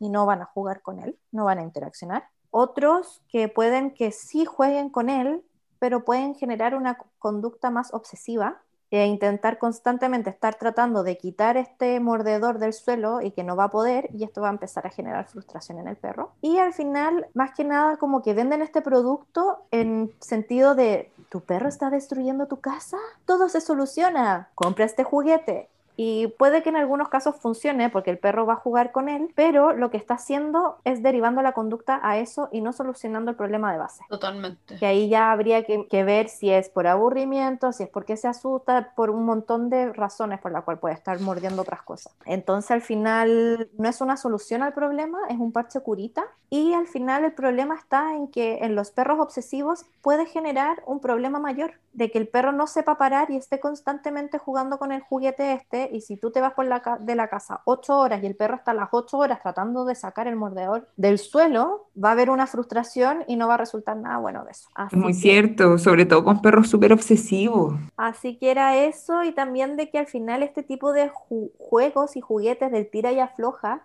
Y 0.00 0.08
no 0.08 0.24
van 0.24 0.40
a 0.40 0.46
jugar 0.46 0.80
con 0.80 0.98
él, 0.98 1.16
no 1.30 1.44
van 1.44 1.58
a 1.58 1.62
interaccionar. 1.62 2.24
Otros 2.50 3.22
que 3.28 3.48
pueden 3.48 3.90
que 3.92 4.12
sí 4.12 4.46
jueguen 4.46 4.88
con 4.88 5.10
él, 5.10 5.44
pero 5.78 6.04
pueden 6.04 6.34
generar 6.34 6.74
una 6.74 6.98
conducta 7.18 7.70
más 7.70 7.92
obsesiva 7.92 8.62
e 8.90 9.04
intentar 9.04 9.58
constantemente 9.58 10.30
estar 10.30 10.54
tratando 10.54 11.02
de 11.02 11.18
quitar 11.18 11.56
este 11.56 12.00
mordedor 12.00 12.58
del 12.58 12.72
suelo 12.72 13.20
y 13.20 13.32
que 13.32 13.44
no 13.44 13.56
va 13.56 13.64
a 13.64 13.70
poder 13.70 14.08
y 14.12 14.24
esto 14.24 14.40
va 14.40 14.48
a 14.48 14.52
empezar 14.52 14.86
a 14.86 14.90
generar 14.90 15.26
frustración 15.26 15.78
en 15.78 15.88
el 15.88 15.96
perro. 15.96 16.32
Y 16.40 16.58
al 16.58 16.72
final, 16.72 17.26
más 17.34 17.52
que 17.52 17.64
nada, 17.64 17.96
como 17.96 18.22
que 18.22 18.32
venden 18.32 18.62
este 18.62 18.80
producto 18.80 19.66
en 19.70 20.12
sentido 20.20 20.74
de, 20.74 21.10
¿tu 21.28 21.40
perro 21.40 21.68
está 21.68 21.90
destruyendo 21.90 22.46
tu 22.46 22.60
casa? 22.60 22.98
Todo 23.24 23.48
se 23.48 23.60
soluciona, 23.60 24.50
compra 24.54 24.84
este 24.84 25.04
juguete 25.04 25.68
y 25.96 26.28
puede 26.28 26.62
que 26.62 26.68
en 26.68 26.76
algunos 26.76 27.08
casos 27.08 27.36
funcione 27.36 27.90
porque 27.90 28.10
el 28.10 28.18
perro 28.18 28.46
va 28.46 28.54
a 28.54 28.56
jugar 28.56 28.92
con 28.92 29.08
él, 29.08 29.30
pero 29.34 29.72
lo 29.72 29.90
que 29.90 29.96
está 29.96 30.14
haciendo 30.14 30.78
es 30.84 31.02
derivando 31.02 31.42
la 31.42 31.52
conducta 31.52 32.00
a 32.02 32.18
eso 32.18 32.48
y 32.52 32.60
no 32.60 32.72
solucionando 32.72 33.30
el 33.30 33.36
problema 33.36 33.72
de 33.72 33.78
base. 33.78 34.04
Totalmente. 34.08 34.76
Que 34.76 34.86
ahí 34.86 35.08
ya 35.08 35.32
habría 35.32 35.64
que, 35.64 35.86
que 35.88 36.04
ver 36.04 36.28
si 36.28 36.50
es 36.50 36.68
por 36.68 36.86
aburrimiento, 36.86 37.72
si 37.72 37.84
es 37.84 37.88
porque 37.88 38.16
se 38.16 38.28
asusta, 38.28 38.92
por 38.94 39.10
un 39.10 39.24
montón 39.24 39.70
de 39.70 39.92
razones 39.92 40.40
por 40.40 40.52
la 40.52 40.62
cual 40.62 40.78
puede 40.78 40.94
estar 40.94 41.18
mordiendo 41.20 41.62
otras 41.62 41.82
cosas. 41.82 42.14
Entonces 42.24 42.70
al 42.70 42.82
final 42.82 43.68
no 43.78 43.88
es 43.88 44.00
una 44.00 44.16
solución 44.16 44.62
al 44.62 44.74
problema, 44.74 45.18
es 45.28 45.38
un 45.38 45.52
parche 45.52 45.80
curita 45.80 46.24
y 46.50 46.74
al 46.74 46.86
final 46.86 47.24
el 47.24 47.32
problema 47.32 47.74
está 47.74 48.14
en 48.14 48.28
que 48.28 48.58
en 48.58 48.74
los 48.74 48.90
perros 48.90 49.18
obsesivos 49.20 49.86
puede 50.02 50.26
generar 50.26 50.82
un 50.86 51.00
problema 51.00 51.38
mayor 51.38 51.74
de 51.92 52.10
que 52.10 52.18
el 52.18 52.28
perro 52.28 52.52
no 52.52 52.66
sepa 52.66 52.98
parar 52.98 53.30
y 53.30 53.36
esté 53.36 53.58
constantemente 53.58 54.38
jugando 54.38 54.78
con 54.78 54.92
el 54.92 55.00
juguete 55.00 55.54
este 55.54 55.85
y 55.92 56.00
si 56.00 56.16
tú 56.16 56.30
te 56.30 56.40
vas 56.40 56.54
por 56.54 56.66
la 56.66 56.98
de 57.00 57.14
la 57.14 57.28
casa 57.28 57.60
ocho 57.64 57.98
horas 57.98 58.22
y 58.22 58.26
el 58.26 58.36
perro 58.36 58.56
está 58.56 58.72
a 58.72 58.74
las 58.74 58.88
ocho 58.92 59.18
horas 59.18 59.40
tratando 59.42 59.84
de 59.84 59.94
sacar 59.94 60.26
el 60.26 60.36
mordedor 60.36 60.88
del 60.96 61.18
suelo, 61.18 61.88
va 62.02 62.10
a 62.10 62.12
haber 62.12 62.30
una 62.30 62.46
frustración 62.46 63.24
y 63.26 63.36
no 63.36 63.48
va 63.48 63.54
a 63.54 63.58
resultar 63.58 63.96
nada 63.96 64.18
bueno 64.18 64.44
de 64.44 64.52
eso. 64.52 64.68
Así 64.74 64.96
Muy 64.96 65.14
cierto, 65.14 65.78
sobre 65.78 66.06
todo 66.06 66.24
con 66.24 66.42
perros 66.42 66.68
súper 66.68 66.92
obsesivos. 66.92 67.74
Así 67.96 68.38
que 68.38 68.50
era 68.50 68.76
eso 68.76 69.22
y 69.24 69.32
también 69.32 69.76
de 69.76 69.90
que 69.90 69.98
al 69.98 70.06
final 70.06 70.42
este 70.42 70.62
tipo 70.62 70.92
de 70.92 71.10
juegos 71.58 72.16
y 72.16 72.20
juguetes 72.20 72.70
del 72.70 72.90
tira 72.90 73.12
y 73.12 73.20
afloja 73.20 73.82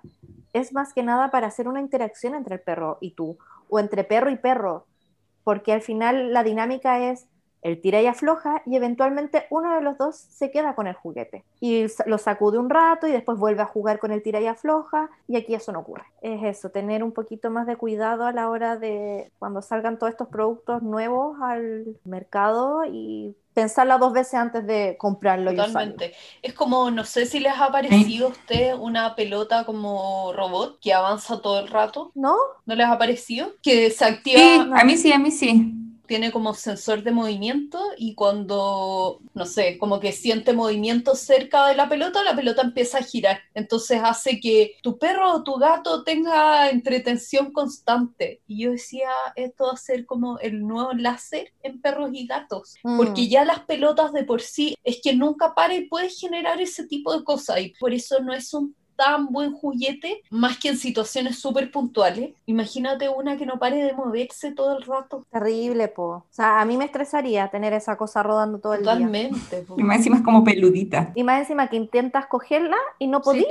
es 0.54 0.74
más 0.74 0.94
que 0.94 1.04
nada 1.04 1.32
para 1.32 1.48
hacer 1.48 1.68
una 1.68 1.80
interacción 1.80 2.36
entre 2.36 2.56
el 2.56 2.62
perro 2.62 2.98
y 3.02 3.12
tú 3.12 3.38
o 3.70 3.80
entre 3.80 4.04
perro 4.04 4.30
y 4.30 4.36
perro, 4.36 4.86
porque 5.44 5.72
al 5.74 5.82
final 5.82 6.34
la 6.34 6.44
dinámica 6.44 7.10
es 7.10 7.28
el 7.62 7.80
tira 7.80 8.02
y 8.02 8.08
afloja 8.08 8.62
y 8.66 8.76
eventualmente 8.76 9.46
uno 9.50 9.76
de 9.76 9.82
los 9.82 9.98
dos 9.98 10.16
se 10.16 10.52
queda 10.52 10.76
con 10.76 10.88
el 10.88 10.96
juguete 10.96 11.44
y 11.60 11.86
lo 12.06 12.18
sacude 12.18 12.58
un 12.58 12.70
rato 12.70 13.08
y 13.08 13.12
después 13.12 13.38
vuelve 13.38 13.62
a 13.62 13.66
jugar 13.66 14.00
con 14.00 14.12
el 14.12 14.24
tira 14.24 14.42
y 14.42 14.48
afloja 14.48 15.10
y 15.28 15.36
aquí 15.36 15.54
eso 15.54 15.72
no 15.72 15.80
ocurre. 15.80 16.06
Es 16.22 16.44
eso, 16.44 16.70
tener 16.70 17.04
un 17.04 17.12
poquito 17.12 17.50
más 17.50 17.68
de 17.68 17.76
cuidado 17.76 18.26
a 18.26 18.32
la 18.32 18.50
hora 18.50 18.78
de 18.78 19.32
cuando 19.40 19.62
salgan 19.62 20.00
todos 20.00 20.12
estos 20.12 20.28
productos 20.30 20.82
nuevos 20.82 21.38
al 21.42 21.98
mercado 22.04 22.84
y 22.86 23.36
pensarlo 23.54 23.98
dos 24.00 24.14
veces 24.14 24.36
antes 24.36 24.66
de 24.66 24.96
comprarlo. 24.98 25.52
Totalmente. 25.52 26.14
es 26.42 26.54
como, 26.54 26.90
no 26.90 27.04
sé 27.04 27.26
si 27.26 27.40
les 27.40 27.54
ha 27.58 27.72
parecido 27.72 28.28
a 28.28 28.32
usted 28.32 28.74
una 28.76 29.16
pelota 29.16 29.66
como 29.66 30.32
robot 30.34 30.80
que 30.80 30.94
avanza 30.94 31.42
todo 31.42 31.60
el 31.60 31.68
rato. 31.68 32.12
¿No? 32.16 32.36
¿No 32.66 32.76
les 32.76 32.88
ha 32.88 32.98
parecido? 32.98 33.52
Que 33.62 33.92
se 33.92 34.06
activa. 34.06 34.40
Sí, 34.40 34.72
a 34.74 34.84
mí 34.84 34.98
sí, 34.98 35.12
a 35.12 35.20
mí 35.20 35.32
sí 35.32 35.81
tiene 36.12 36.34
como 36.34 36.54
sensor 36.54 37.04
de 37.04 37.14
movimiento 37.14 37.80
y 37.96 38.16
cuando, 38.16 39.22
no 39.34 39.46
sé, 39.46 39.78
como 39.78 40.02
que 40.02 40.12
siente 40.12 40.52
movimiento 40.52 41.16
cerca 41.16 41.68
de 41.68 41.76
la 41.76 41.88
pelota, 41.88 42.22
la 42.22 42.36
pelota 42.36 42.64
empieza 42.64 42.98
a 42.98 43.02
girar. 43.02 43.40
Entonces 43.54 44.02
hace 44.04 44.42
que 44.42 44.74
tu 44.84 44.98
perro 44.98 45.32
o 45.32 45.44
tu 45.44 45.56
gato 45.56 46.04
tenga 46.04 46.70
entretención 46.70 47.54
constante. 47.54 48.42
Y 48.46 48.64
yo 48.64 48.72
decía, 48.72 49.08
esto 49.38 49.68
va 49.68 49.72
a 49.72 49.78
ser 49.78 50.06
como 50.06 50.38
el 50.40 50.68
nuevo 50.68 50.92
láser 50.92 51.54
en 51.64 51.80
perros 51.80 52.10
y 52.12 52.28
gatos. 52.28 52.76
Mm. 52.84 52.98
Porque 52.98 53.30
ya 53.30 53.46
las 53.46 53.62
pelotas 53.62 54.12
de 54.12 54.26
por 54.26 54.42
sí 54.42 54.76
es 54.84 55.00
que 55.02 55.16
nunca 55.16 55.56
para 55.56 55.76
y 55.76 55.88
puede 55.88 56.10
generar 56.10 56.60
ese 56.60 56.88
tipo 56.88 57.18
de 57.18 57.24
cosas. 57.24 57.62
Y 57.62 57.74
por 57.80 57.94
eso 57.94 58.20
no 58.20 58.34
es 58.34 58.54
un 58.54 58.76
tan 59.02 59.32
buen 59.32 59.52
juguete, 59.54 60.22
más 60.30 60.60
que 60.60 60.70
en 60.70 60.78
situaciones 60.78 61.40
súper 61.40 61.72
puntuales. 61.72 62.36
Imagínate 62.46 63.10
una 63.10 63.36
que 63.36 63.48
no 63.48 63.58
pare 63.58 63.84
de 63.84 63.94
moverse 63.94 64.52
todo 64.52 64.78
el 64.78 64.84
rato. 64.84 65.26
Terrible, 65.32 65.88
po. 65.88 66.04
O 66.04 66.26
sea, 66.30 66.62
a 66.62 66.66
mí 66.66 66.78
me 66.78 66.86
estresaría 66.86 67.48
tener 67.50 67.74
esa 67.74 67.98
cosa 67.98 68.22
rodando 68.22 68.60
todo 68.60 68.76
el 68.76 68.82
día. 68.84 68.92
Totalmente. 68.92 69.66
Y 69.76 69.82
más 69.82 69.98
encima 69.98 70.18
es 70.18 70.22
como 70.22 70.44
peludita. 70.44 71.12
Y 71.16 71.24
más 71.24 71.40
encima 71.40 71.68
que 71.68 71.78
intentas 71.78 72.28
cogerla 72.28 72.78
y 73.00 73.08
no 73.08 73.24
podís. 73.24 73.48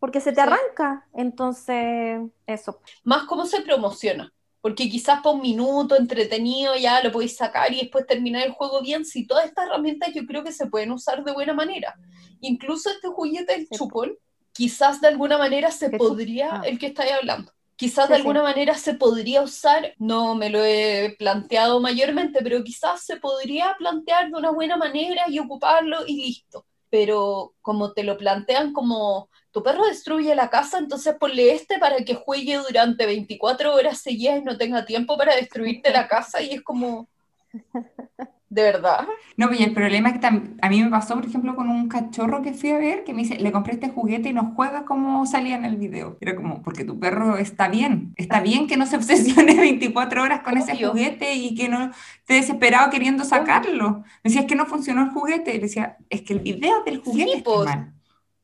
porque 0.00 0.20
se 0.20 0.32
te 0.32 0.40
arranca. 0.40 1.06
Entonces, 1.14 2.20
eso. 2.48 2.80
Más 3.04 3.24
cómo 3.24 3.46
se 3.46 3.60
promociona. 3.60 4.32
Porque 4.60 4.90
quizás 4.90 5.20
por 5.20 5.36
un 5.36 5.40
minuto 5.40 5.96
entretenido 5.96 6.74
ya 6.76 7.00
lo 7.02 7.12
podéis 7.12 7.36
sacar 7.36 7.72
y 7.72 7.78
después 7.80 8.06
terminar 8.08 8.44
el 8.44 8.52
juego 8.52 8.82
bien. 8.82 9.04
Si 9.04 9.24
todas 9.24 9.44
estas 9.44 9.66
herramientas 9.66 10.12
yo 10.12 10.26
creo 10.26 10.42
que 10.42 10.52
se 10.52 10.66
pueden 10.66 10.90
usar 10.90 11.22
de 11.22 11.32
buena 11.32 11.54
manera. 11.54 11.94
Incluso 12.40 12.90
este 12.90 13.06
juguete, 13.06 13.54
el 13.54 13.68
chupón, 13.68 14.16
quizás 14.60 15.00
de 15.00 15.08
alguna 15.08 15.38
manera 15.38 15.70
se 15.70 15.88
podría, 15.88 16.56
ah. 16.56 16.62
el 16.66 16.78
que 16.78 16.88
estáis 16.88 17.12
hablando, 17.12 17.50
quizás 17.76 18.10
de 18.10 18.16
alguna 18.16 18.42
manera 18.42 18.74
se 18.74 18.92
podría 18.92 19.40
usar, 19.40 19.94
no 19.96 20.34
me 20.34 20.50
lo 20.50 20.62
he 20.62 21.16
planteado 21.18 21.80
mayormente, 21.80 22.40
pero 22.42 22.62
quizás 22.62 23.02
se 23.02 23.16
podría 23.16 23.74
plantear 23.78 24.30
de 24.30 24.36
una 24.36 24.50
buena 24.50 24.76
manera 24.76 25.22
y 25.28 25.38
ocuparlo 25.38 26.00
y 26.06 26.26
listo. 26.26 26.66
Pero 26.90 27.54
como 27.62 27.94
te 27.94 28.04
lo 28.04 28.18
plantean 28.18 28.74
como 28.74 29.30
tu 29.50 29.62
perro 29.62 29.86
destruye 29.86 30.34
la 30.34 30.50
casa, 30.50 30.76
entonces 30.76 31.14
ponle 31.18 31.54
este 31.54 31.78
para 31.78 32.04
que 32.04 32.16
juegue 32.16 32.58
durante 32.58 33.06
24 33.06 33.74
horas 33.74 34.02
seguidas 34.02 34.40
y 34.40 34.44
no 34.44 34.58
tenga 34.58 34.84
tiempo 34.84 35.16
para 35.16 35.36
destruirte 35.36 35.90
la 35.90 36.06
casa 36.16 36.42
y 36.42 36.50
es 36.50 36.60
como... 36.60 37.08
¿De 38.50 38.62
verdad? 38.64 39.06
No, 39.36 39.46
pues 39.46 39.60
el 39.60 39.72
problema 39.72 40.08
es 40.08 40.18
que 40.18 40.26
a 40.26 40.68
mí 40.68 40.82
me 40.82 40.90
pasó, 40.90 41.14
por 41.14 41.24
ejemplo, 41.24 41.54
con 41.54 41.70
un 41.70 41.88
cachorro 41.88 42.42
que 42.42 42.52
fui 42.52 42.70
a 42.70 42.78
ver, 42.78 43.04
que 43.04 43.14
me 43.14 43.22
dice, 43.22 43.38
le 43.38 43.52
compré 43.52 43.74
este 43.74 43.90
juguete 43.90 44.30
y 44.30 44.32
no 44.32 44.54
juega 44.56 44.84
como 44.84 45.24
salía 45.24 45.54
en 45.54 45.64
el 45.64 45.76
video. 45.76 46.18
Era 46.20 46.34
como, 46.34 46.60
porque 46.60 46.84
tu 46.84 46.98
perro 46.98 47.36
está 47.38 47.68
bien, 47.68 48.12
está 48.16 48.40
bien 48.40 48.66
que 48.66 48.76
no 48.76 48.86
se 48.86 48.96
obsesione 48.96 49.54
24 49.60 50.24
horas 50.24 50.40
con 50.40 50.58
ese 50.58 50.76
juguete 50.84 51.32
y 51.34 51.54
que 51.54 51.68
no 51.68 51.92
esté 52.18 52.34
desesperado 52.34 52.90
queriendo 52.90 53.22
sacarlo. 53.22 53.98
Me 54.24 54.30
decía, 54.30 54.40
es 54.40 54.46
que 54.48 54.56
no 54.56 54.66
funcionó 54.66 55.04
el 55.04 55.10
juguete. 55.10 55.52
Y 55.52 55.58
le 55.58 55.62
decía, 55.62 55.96
es 56.08 56.22
que 56.22 56.32
el 56.32 56.40
video 56.40 56.82
del 56.82 56.98
juguete 56.98 57.36
está 57.36 57.50
pues. 57.50 57.66
mal. 57.66 57.92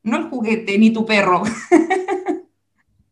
No 0.04 0.18
el 0.18 0.30
juguete, 0.30 0.78
ni 0.78 0.92
tu 0.92 1.04
perro. 1.04 1.42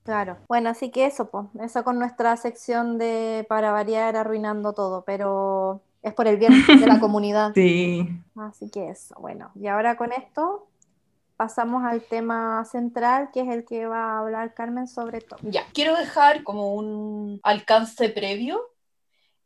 Claro, 0.04 0.36
bueno, 0.48 0.68
así 0.68 0.90
que 0.90 1.06
eso, 1.06 1.30
pues, 1.30 1.46
eso 1.62 1.82
con 1.82 1.98
nuestra 1.98 2.36
sección 2.36 2.98
de 2.98 3.46
para 3.48 3.72
variar 3.72 4.16
arruinando 4.16 4.74
todo, 4.74 5.02
pero 5.06 5.80
es 6.04 6.12
por 6.12 6.28
el 6.28 6.36
bien 6.36 6.52
de 6.66 6.86
la 6.86 7.00
comunidad. 7.00 7.52
Sí. 7.54 8.06
Así 8.36 8.70
que 8.70 8.90
eso, 8.90 9.14
bueno, 9.18 9.50
y 9.54 9.66
ahora 9.66 9.96
con 9.96 10.12
esto 10.12 10.68
pasamos 11.36 11.82
al 11.82 12.02
tema 12.02 12.64
central, 12.66 13.30
que 13.32 13.40
es 13.40 13.48
el 13.48 13.64
que 13.64 13.86
va 13.86 14.12
a 14.12 14.18
hablar 14.20 14.54
Carmen 14.54 14.86
sobre 14.86 15.20
todo. 15.20 15.40
Ya, 15.42 15.66
quiero 15.72 15.96
dejar 15.96 16.44
como 16.44 16.74
un 16.74 17.40
alcance 17.42 18.10
previo 18.10 18.60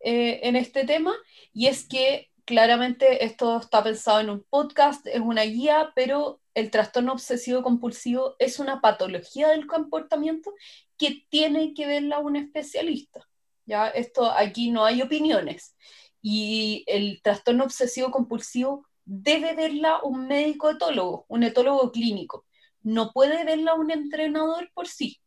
eh, 0.00 0.40
en 0.42 0.56
este 0.56 0.84
tema, 0.84 1.14
y 1.52 1.68
es 1.68 1.86
que 1.86 2.28
claramente 2.44 3.24
esto 3.24 3.60
está 3.60 3.82
pensado 3.84 4.20
en 4.20 4.30
un 4.30 4.44
podcast, 4.50 5.06
es 5.06 5.20
una 5.20 5.42
guía, 5.42 5.92
pero 5.94 6.40
el 6.54 6.72
trastorno 6.72 7.12
obsesivo 7.12 7.62
compulsivo 7.62 8.34
es 8.40 8.58
una 8.58 8.80
patología 8.80 9.48
del 9.50 9.68
comportamiento 9.68 10.52
que 10.96 11.24
tiene 11.28 11.72
que 11.72 11.86
verla 11.86 12.18
un 12.18 12.34
especialista. 12.34 13.28
Ya, 13.64 13.88
esto 13.88 14.30
aquí 14.32 14.70
no 14.70 14.84
hay 14.84 15.02
opiniones 15.02 15.76
y 16.22 16.84
el 16.86 17.20
trastorno 17.22 17.64
obsesivo 17.64 18.10
compulsivo 18.10 18.86
debe 19.04 19.54
verla 19.54 20.00
un 20.02 20.26
médico 20.26 20.70
etólogo, 20.70 21.24
un 21.28 21.42
etólogo 21.42 21.90
clínico. 21.92 22.44
No 22.82 23.12
puede 23.12 23.44
verla 23.44 23.74
un 23.74 23.90
entrenador 23.90 24.70
por 24.74 24.88
sí. 24.88 25.20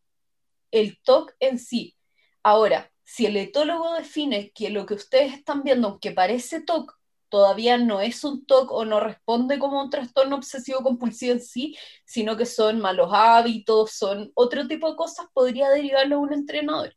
El 0.71 0.99
TOC 1.03 1.33
en 1.39 1.59
sí. 1.59 1.95
Ahora, 2.43 2.91
si 3.03 3.25
el 3.25 3.37
etólogo 3.37 3.93
define 3.95 4.51
que 4.51 4.69
lo 4.69 4.85
que 4.85 4.93
ustedes 4.93 5.33
están 5.33 5.63
viendo, 5.63 5.87
aunque 5.87 6.11
parece 6.11 6.61
TOC, 6.61 6.93
todavía 7.29 7.77
no 7.77 8.01
es 8.01 8.23
un 8.23 8.45
TOC 8.45 8.71
o 8.71 8.85
no 8.85 8.99
responde 8.99 9.57
como 9.57 9.81
un 9.81 9.89
trastorno 9.89 10.35
obsesivo 10.35 10.81
compulsivo 10.83 11.33
en 11.33 11.41
sí, 11.41 11.77
sino 12.05 12.37
que 12.37 12.45
son 12.45 12.79
malos 12.79 13.09
hábitos, 13.13 13.93
son 13.93 14.31
otro 14.35 14.67
tipo 14.67 14.89
de 14.89 14.95
cosas, 14.95 15.27
podría 15.33 15.69
derivarlo 15.69 16.17
a 16.17 16.19
un 16.19 16.33
entrenador 16.33 16.93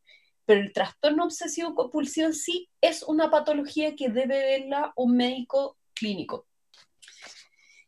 pero 0.47 0.61
el 0.61 0.73
trastorno 0.73 1.25
obsesivo 1.25 1.75
compulsivo 1.75 2.27
en 2.27 2.35
sí 2.35 2.69
es 2.81 3.03
una 3.03 3.31
patología 3.31 3.95
que 3.97 4.09
debe 4.09 4.39
verla 4.39 4.93
un 4.97 5.17
médico 5.17 5.77
clínico. 5.95 6.47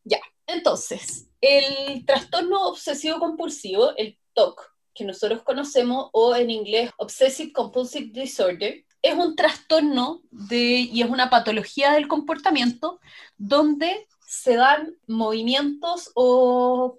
Ya, 0.05 0.21
entonces, 0.47 1.29
el 1.41 2.05
trastorno 2.07 2.69
obsesivo 2.69 3.19
compulsivo, 3.19 3.97
el 3.97 4.19
TOC, 4.35 4.63
que 4.95 5.05
nosotros 5.05 5.43
conocemos, 5.43 6.09
o 6.13 6.35
en 6.35 6.51
inglés 6.51 6.91
Obsessive 6.97 7.53
Compulsive 7.53 8.11
Disorder, 8.13 8.85
es 9.03 9.15
un 9.15 9.37
trastorno 9.37 10.23
de, 10.31 10.89
y 10.93 11.03
es 11.03 11.11
una 11.11 11.29
patología 11.31 11.93
del 11.93 12.09
comportamiento 12.09 13.01
donde 13.37 14.09
se 14.27 14.57
dan 14.57 14.97
movimientos 15.07 16.11
o 16.15 16.99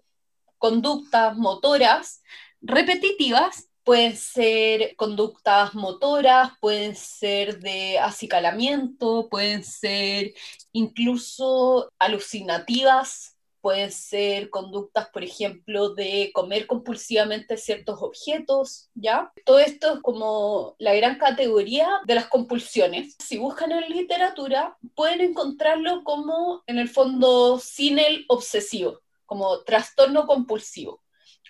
conductas 0.58 1.36
motoras 1.36 2.22
repetitivas 2.62 3.67
Pueden 3.88 4.18
ser 4.18 4.98
conductas 4.98 5.74
motoras, 5.74 6.52
pueden 6.60 6.94
ser 6.94 7.60
de 7.60 7.98
acicalamiento, 8.00 9.30
pueden 9.30 9.64
ser 9.64 10.34
incluso 10.74 11.90
alucinativas, 11.98 13.38
pueden 13.62 13.90
ser 13.94 14.50
conductas, 14.50 15.08
por 15.08 15.24
ejemplo, 15.24 15.94
de 15.94 16.32
comer 16.34 16.68
compulsivamente 16.68 17.56
ciertos 17.56 18.02
objetos, 18.02 18.90
¿ya? 18.94 19.32
Todo 19.46 19.60
esto 19.60 19.94
es 19.94 20.00
como 20.02 20.76
la 20.80 20.94
gran 20.94 21.18
categoría 21.18 21.88
de 22.06 22.16
las 22.16 22.28
compulsiones. 22.28 23.16
Si 23.20 23.38
buscan 23.38 23.72
en 23.72 23.90
literatura, 23.90 24.78
pueden 24.96 25.22
encontrarlo 25.22 26.04
como, 26.04 26.62
en 26.68 26.78
el 26.78 26.90
fondo, 26.90 27.58
sin 27.58 28.00
el 28.00 28.26
obsesivo, 28.28 29.00
como 29.26 29.62
trastorno 29.62 30.28
compulsivo 30.28 31.02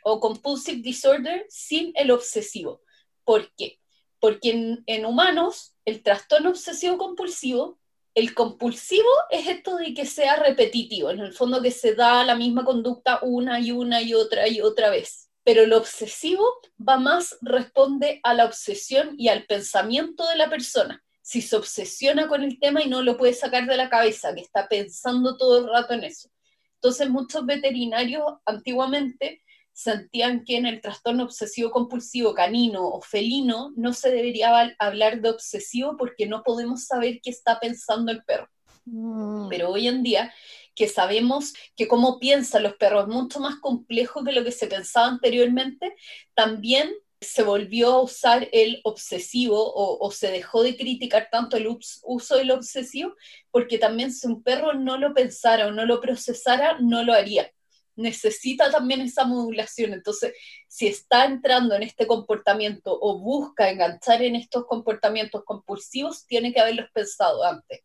o 0.03 0.19
compulsive 0.19 0.81
disorder 0.81 1.45
sin 1.49 1.91
el 1.95 2.11
obsesivo. 2.11 2.81
¿Por 3.23 3.53
qué? 3.55 3.79
Porque 4.19 4.81
en, 4.85 5.05
humanos 5.05 5.75
el 5.85 6.01
trastorno 6.01 6.49
obsesivo 6.49 6.97
compulsivo, 6.97 7.79
el 8.15 8.33
compulsivo 8.33 9.09
es 9.29 9.47
esto 9.47 9.77
de 9.77 9.93
que 9.93 10.05
sea 10.05 10.37
repetitivo, 10.37 11.11
en 11.11 11.19
el 11.19 11.33
fondo 11.33 11.61
que 11.61 11.71
se 11.71 11.93
da 11.93 12.23
la 12.23 12.35
misma 12.35 12.65
conducta 12.65 13.19
una 13.21 13.59
y 13.59 13.71
una 13.71 14.01
y 14.01 14.13
otra 14.13 14.47
y 14.47 14.61
otra 14.61 14.89
vez. 14.89 15.29
Pero 15.43 15.63
el 15.63 15.73
obsesivo 15.73 16.45
va 16.77 16.97
más, 16.97 17.37
responde 17.41 18.19
a 18.23 18.33
la 18.33 18.45
obsesión 18.45 19.15
y 19.17 19.27
al 19.27 19.45
pensamiento 19.45 20.27
de 20.27 20.35
la 20.35 20.49
persona. 20.49 21.03
Si 21.21 21.41
se 21.41 21.55
obsesiona 21.55 22.27
con 22.27 22.43
el 22.43 22.59
tema 22.59 22.81
y 22.81 22.89
no 22.89 23.01
lo 23.01 23.17
puede 23.17 23.33
sacar 23.33 23.67
de 23.67 23.77
la 23.77 23.89
cabeza, 23.89 24.33
que 24.33 24.41
está 24.41 24.67
pensando 24.67 25.37
todo 25.37 25.59
el 25.59 25.69
rato 25.69 25.93
en 25.93 26.05
eso. 26.05 26.29
Entonces 26.75 27.09
muchos 27.09 27.45
veterinarios 27.45 28.23
antiguamente 28.45 29.41
sentían 29.77 30.43
que 30.43 30.57
en 30.57 30.65
el 30.65 30.81
trastorno 30.81 31.23
obsesivo 31.23 31.69
compulsivo 31.69 32.33
canino 32.33 32.87
o 32.87 32.99
felino 32.99 33.73
no 33.75 33.93
se 33.93 34.09
debería 34.09 34.75
hablar 34.79 35.21
de 35.21 35.29
obsesivo 35.29 35.95
porque 35.97 36.25
no 36.25 36.41
podemos 36.41 36.85
saber 36.85 37.19
qué 37.21 37.29
está 37.29 37.59
pensando 37.59 38.11
el 38.11 38.23
perro. 38.23 38.49
Mm. 38.85 39.49
Pero 39.49 39.69
hoy 39.69 39.87
en 39.87 40.01
día, 40.01 40.33
que 40.73 40.87
sabemos 40.87 41.53
que 41.75 41.87
cómo 41.87 42.17
piensan 42.17 42.63
los 42.63 42.73
perros 42.73 43.03
es 43.03 43.13
mucho 43.13 43.39
más 43.39 43.57
complejo 43.57 44.23
que 44.23 44.31
lo 44.31 44.43
que 44.43 44.51
se 44.51 44.65
pensaba 44.65 45.05
anteriormente, 45.05 45.95
también 46.33 46.91
se 47.21 47.43
volvió 47.43 47.93
a 47.93 48.01
usar 48.01 48.49
el 48.53 48.81
obsesivo 48.83 49.61
o, 49.61 50.03
o, 50.03 50.11
se 50.11 50.31
dejó 50.31 50.63
de 50.63 50.75
criticar 50.75 51.29
tanto 51.31 51.55
el 51.55 51.67
uso 51.67 52.35
del 52.35 52.49
obsesivo, 52.49 53.15
porque 53.51 53.77
también 53.77 54.11
si 54.11 54.25
un 54.25 54.41
perro 54.41 54.73
no 54.73 54.97
lo 54.97 55.13
pensara 55.13 55.67
o 55.67 55.71
no 55.71 55.85
lo 55.85 56.01
procesara, 56.01 56.79
no 56.79 57.03
lo 57.03 57.13
haría 57.13 57.51
necesita 57.97 58.71
también 58.71 59.01
esa 59.01 59.25
modulación. 59.25 59.93
Entonces, 59.93 60.33
si 60.67 60.87
está 60.87 61.25
entrando 61.25 61.75
en 61.75 61.83
este 61.83 62.07
comportamiento 62.07 62.97
o 62.99 63.19
busca 63.19 63.69
enganchar 63.69 64.21
en 64.21 64.35
estos 64.35 64.65
comportamientos 64.65 65.43
compulsivos, 65.43 66.25
tiene 66.25 66.53
que 66.53 66.61
haberlos 66.61 66.89
pensado 66.93 67.43
antes. 67.43 67.81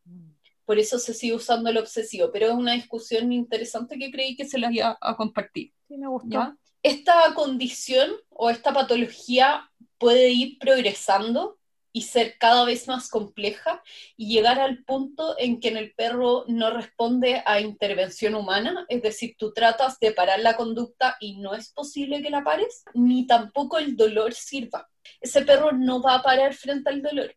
Por 0.65 0.79
eso 0.79 0.99
se 0.99 1.15
sigue 1.15 1.35
usando 1.35 1.71
el 1.71 1.79
obsesivo, 1.79 2.31
pero 2.33 2.47
es 2.47 2.53
una 2.53 2.75
discusión 2.75 3.33
interesante 3.33 3.99
que 3.99 4.13
creí 4.13 4.37
que 4.37 4.45
se 4.45 4.59
la 4.59 4.73
iba 4.73 4.97
a 5.01 5.17
compartir. 5.17 5.73
Sí, 5.89 5.99
me 5.99 6.07
gustó. 6.07 6.57
Esta 6.83 7.35
condición 7.35 8.11
o 8.29 8.51
esta 8.51 8.73
patología 8.73 9.71
puede 9.99 10.31
ir 10.31 10.59
progresando 10.59 11.59
y 11.93 12.03
ser 12.03 12.39
cada 12.39 12.65
vez 12.65 12.89
más 12.89 13.09
compleja 13.09 13.83
y 14.17 14.33
llegar 14.33 14.59
al 14.59 14.83
punto 14.85 15.37
en 15.39 15.61
que 15.61 15.69
en 15.69 15.77
el 15.77 15.93
perro 15.95 16.45
no 16.49 16.71
responde 16.71 17.43
a 17.45 17.61
intervención 17.61 18.35
humana, 18.35 18.87
es 18.89 19.03
decir, 19.03 19.35
tú 19.39 19.53
tratas 19.53 19.99
de 20.01 20.13
parar 20.13 20.41
la 20.41 20.57
conducta 20.57 21.17
y 21.21 21.37
no 21.37 21.55
es 21.55 21.71
posible 21.71 22.23
que 22.23 22.31
la 22.31 22.43
pares, 22.43 22.85
ni 22.95 23.27
tampoco 23.27 23.79
el 23.79 23.97
dolor 23.97 24.33
sirva. 24.33 24.89
Ese 25.21 25.43
perro 25.43 25.73
no 25.73 26.01
va 26.01 26.17
a 26.17 26.23
parar 26.23 26.55
frente 26.55 26.91
al 26.91 27.03
dolor. 27.03 27.35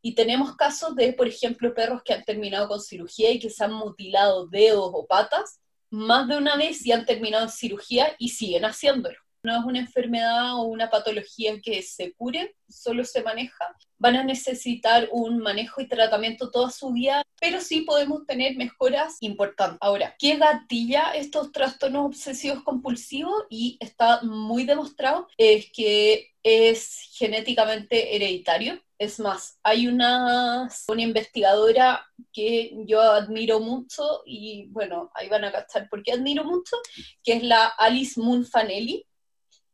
Y 0.00 0.14
tenemos 0.14 0.54
casos 0.54 0.94
de, 0.94 1.12
por 1.12 1.26
ejemplo, 1.26 1.74
perros 1.74 2.02
que 2.04 2.14
han 2.14 2.24
terminado 2.24 2.68
con 2.68 2.80
cirugía 2.80 3.32
y 3.32 3.40
que 3.40 3.50
se 3.50 3.64
han 3.64 3.72
mutilado 3.72 4.46
dedos 4.46 4.90
o 4.92 5.06
patas 5.06 5.60
más 5.90 6.28
de 6.28 6.36
una 6.36 6.56
vez 6.56 6.86
y 6.86 6.92
han 6.92 7.04
terminado 7.04 7.44
en 7.44 7.50
cirugía 7.50 8.14
y 8.18 8.28
siguen 8.28 8.64
haciéndolo 8.64 9.18
no 9.42 9.58
es 9.58 9.64
una 9.64 9.78
enfermedad 9.78 10.56
o 10.56 10.62
una 10.62 10.90
patología 10.90 11.60
que 11.60 11.82
se 11.82 12.12
cure, 12.14 12.56
solo 12.68 13.04
se 13.04 13.22
maneja. 13.22 13.76
Van 13.98 14.16
a 14.16 14.24
necesitar 14.24 15.08
un 15.12 15.38
manejo 15.38 15.80
y 15.80 15.88
tratamiento 15.88 16.50
toda 16.50 16.70
su 16.70 16.92
vida, 16.92 17.22
pero 17.40 17.60
sí 17.60 17.82
podemos 17.82 18.26
tener 18.26 18.56
mejoras 18.56 19.16
importantes. 19.20 19.78
Ahora, 19.80 20.14
¿qué 20.18 20.36
gatilla 20.36 21.12
estos 21.14 21.52
trastornos 21.52 22.06
obsesivos 22.06 22.62
compulsivos? 22.62 23.44
Y 23.48 23.76
está 23.80 24.20
muy 24.22 24.64
demostrado, 24.64 25.28
es 25.36 25.70
que 25.72 26.32
es 26.42 27.08
genéticamente 27.12 28.14
hereditario. 28.16 28.80
Es 28.98 29.20
más, 29.20 29.58
hay 29.62 29.86
una, 29.86 30.68
una 30.88 31.02
investigadora 31.02 32.04
que 32.32 32.72
yo 32.86 33.00
admiro 33.00 33.60
mucho 33.60 34.22
y 34.26 34.66
bueno, 34.70 35.10
ahí 35.14 35.28
van 35.28 35.44
a 35.44 35.52
cachar 35.52 35.88
por 35.88 36.02
qué 36.02 36.12
admiro 36.12 36.44
mucho, 36.44 36.76
que 37.22 37.34
es 37.34 37.42
la 37.44 37.66
Alice 37.66 38.20
Munfanelli 38.20 39.06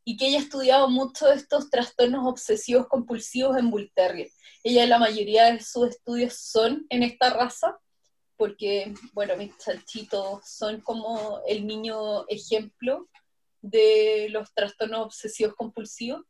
y 0.04 0.16
que 0.16 0.28
ella 0.28 0.38
ha 0.38 0.42
estudiado 0.42 0.88
mucho 0.88 1.30
estos 1.30 1.70
trastornos 1.70 2.26
obsesivos 2.26 2.86
compulsivos 2.88 3.56
en 3.56 3.70
Bull 3.70 3.90
Terrier. 3.94 4.30
Ella, 4.62 4.86
la 4.86 4.98
mayoría 4.98 5.52
de 5.52 5.60
sus 5.60 5.88
estudios 5.88 6.34
son 6.34 6.86
en 6.90 7.02
esta 7.02 7.30
raza, 7.30 7.78
porque, 8.36 8.92
bueno, 9.12 9.36
mis 9.36 9.56
chanchitos 9.58 10.46
son 10.48 10.80
como 10.80 11.40
el 11.46 11.66
niño 11.66 12.26
ejemplo 12.28 13.08
de 13.62 14.28
los 14.30 14.52
trastornos 14.52 15.06
obsesivos 15.06 15.54
compulsivos 15.54 16.22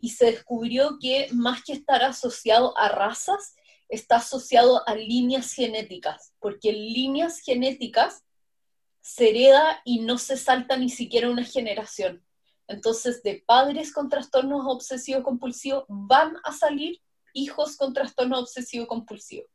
y 0.00 0.10
se 0.10 0.26
descubrió 0.26 0.98
que 1.00 1.28
más 1.32 1.62
que 1.64 1.72
estar 1.72 2.02
asociado 2.02 2.76
a 2.76 2.88
razas, 2.88 3.54
está 3.88 4.16
asociado 4.16 4.86
a 4.88 4.94
líneas 4.94 5.52
genéticas, 5.52 6.32
porque 6.40 6.70
en 6.70 6.76
líneas 6.76 7.40
genéticas 7.40 8.24
se 9.02 9.30
hereda 9.30 9.82
y 9.84 10.00
no 10.00 10.16
se 10.16 10.36
salta 10.36 10.76
ni 10.76 10.88
siquiera 10.88 11.28
una 11.28 11.44
generación. 11.44 12.24
Entonces, 12.68 13.22
de 13.22 13.42
padres 13.46 13.92
con 13.92 14.08
trastornos 14.08 14.62
obsesivos 14.66 15.24
compulsivos 15.24 15.84
van 15.88 16.36
a 16.44 16.52
salir 16.52 17.00
hijos 17.34 17.76
con 17.76 17.92
trastorno 17.92 18.38
obsesivo 18.38 18.86
compulsivo. 18.86 19.46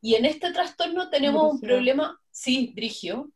Y 0.00 0.14
en 0.14 0.24
este 0.24 0.52
trastorno 0.52 1.10
tenemos 1.10 1.52
un 1.52 1.60
problema, 1.60 2.20
sí, 2.30 2.72
Brigio, 2.74 3.30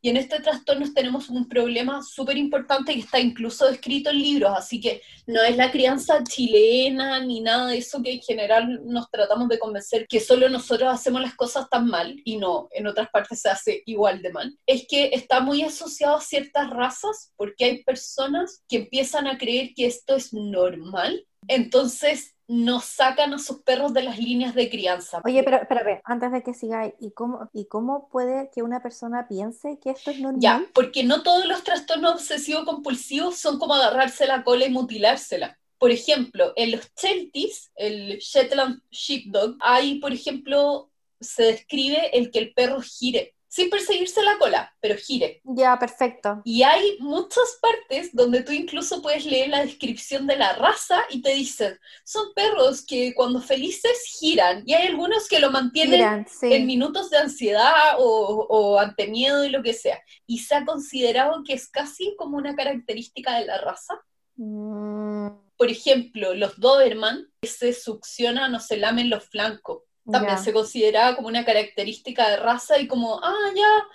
y 0.00 0.10
en 0.10 0.16
este 0.16 0.40
trastorno 0.40 0.92
tenemos 0.92 1.30
un 1.30 1.48
problema 1.48 2.02
súper 2.02 2.36
importante 2.36 2.94
que 2.94 3.00
está 3.00 3.20
incluso 3.20 3.66
descrito 3.66 4.10
en 4.10 4.18
libros, 4.18 4.52
así 4.54 4.80
que 4.80 5.00
no 5.26 5.42
es 5.42 5.56
la 5.56 5.70
crianza 5.70 6.22
chilena 6.24 7.20
ni 7.20 7.40
nada 7.40 7.68
de 7.68 7.78
eso 7.78 8.02
que 8.02 8.12
en 8.12 8.20
general 8.20 8.80
nos 8.84 9.10
tratamos 9.10 9.48
de 9.48 9.58
convencer 9.58 10.06
que 10.06 10.20
solo 10.20 10.48
nosotros 10.48 10.92
hacemos 10.92 11.22
las 11.22 11.34
cosas 11.34 11.68
tan 11.70 11.86
mal 11.86 12.20
y 12.24 12.36
no, 12.36 12.68
en 12.72 12.86
otras 12.86 13.08
partes 13.10 13.40
se 13.40 13.48
hace 13.48 13.82
igual 13.86 14.20
de 14.22 14.32
mal. 14.32 14.58
Es 14.66 14.86
que 14.88 15.10
está 15.12 15.40
muy 15.40 15.62
asociado 15.62 16.16
a 16.16 16.20
ciertas 16.20 16.70
razas 16.70 17.32
porque 17.36 17.64
hay 17.64 17.82
personas 17.84 18.62
que 18.68 18.76
empiezan 18.76 19.26
a 19.26 19.38
creer 19.38 19.72
que 19.74 19.86
esto 19.86 20.16
es 20.16 20.32
normal. 20.32 21.26
Entonces 21.48 22.33
no 22.46 22.80
sacan 22.80 23.34
a 23.34 23.38
sus 23.38 23.62
perros 23.62 23.94
de 23.94 24.02
las 24.02 24.18
líneas 24.18 24.54
de 24.54 24.68
crianza. 24.68 25.20
Oye, 25.24 25.42
pero 25.42 25.58
espérame, 25.58 26.00
antes 26.04 26.32
de 26.32 26.42
que 26.42 26.54
sigáis, 26.54 26.94
¿y 27.00 27.12
cómo, 27.12 27.48
¿y 27.52 27.66
cómo 27.66 28.08
puede 28.08 28.50
que 28.54 28.62
una 28.62 28.82
persona 28.82 29.26
piense 29.28 29.78
que 29.82 29.90
esto 29.90 30.10
es 30.10 30.20
normal? 30.20 30.40
Ya, 30.40 30.64
porque 30.74 31.04
no 31.04 31.22
todos 31.22 31.46
los 31.46 31.64
trastornos 31.64 32.14
obsesivo-compulsivos 32.14 33.36
son 33.36 33.58
como 33.58 33.74
agarrarse 33.74 34.26
la 34.26 34.44
cola 34.44 34.66
y 34.66 34.70
mutilársela. 34.70 35.58
Por 35.78 35.90
ejemplo, 35.90 36.52
en 36.56 36.72
los 36.72 36.94
Chelties, 36.94 37.70
el 37.74 38.18
Shetland 38.18 38.80
Sheepdog, 38.90 39.56
hay, 39.60 39.98
por 39.98 40.12
ejemplo, 40.12 40.90
se 41.20 41.44
describe 41.44 42.16
el 42.16 42.30
que 42.30 42.38
el 42.38 42.54
perro 42.54 42.80
gire 42.80 43.34
sin 43.54 43.70
perseguirse 43.70 44.20
la 44.24 44.36
cola, 44.36 44.74
pero 44.80 44.96
gire. 44.96 45.40
Ya, 45.44 45.78
perfecto. 45.78 46.42
Y 46.44 46.64
hay 46.64 46.96
muchas 46.98 47.56
partes 47.62 48.10
donde 48.12 48.42
tú 48.42 48.50
incluso 48.50 49.00
puedes 49.00 49.24
leer 49.26 49.50
la 49.50 49.64
descripción 49.64 50.26
de 50.26 50.34
la 50.34 50.54
raza 50.54 51.04
y 51.08 51.22
te 51.22 51.34
dicen, 51.34 51.78
son 52.02 52.34
perros 52.34 52.84
que 52.84 53.14
cuando 53.14 53.40
felices 53.40 53.96
giran. 54.18 54.64
Y 54.66 54.74
hay 54.74 54.88
algunos 54.88 55.28
que 55.28 55.38
lo 55.38 55.52
mantienen 55.52 56.26
en 56.42 56.66
minutos 56.66 57.10
de 57.10 57.18
ansiedad 57.18 57.94
o, 57.98 58.80
ante 58.80 59.06
miedo 59.06 59.44
y 59.44 59.50
lo 59.50 59.62
que 59.62 59.72
sea. 59.72 60.02
Y 60.26 60.40
se 60.40 60.56
ha 60.56 60.64
considerado 60.64 61.44
que 61.44 61.52
es 61.52 61.68
casi 61.68 62.16
como 62.16 62.36
una 62.36 62.56
característica 62.56 63.38
de 63.38 63.46
la 63.46 63.58
raza. 63.58 63.94
Mm. 64.34 65.28
Por 65.56 65.70
ejemplo, 65.70 66.34
los 66.34 66.58
Doberman 66.58 67.28
se 67.40 67.72
succionan 67.72 68.52
o 68.56 68.58
se 68.58 68.78
lamen 68.78 69.10
los 69.10 69.22
flancos 69.26 69.82
también 70.10 70.38
se 70.38 70.52
consideraba 70.52 71.16
como 71.16 71.28
una 71.28 71.44
característica 71.44 72.28
de 72.28 72.36
raza 72.36 72.78
y 72.78 72.86
como, 72.86 73.20
ah, 73.22 73.50
ya, 73.54 73.88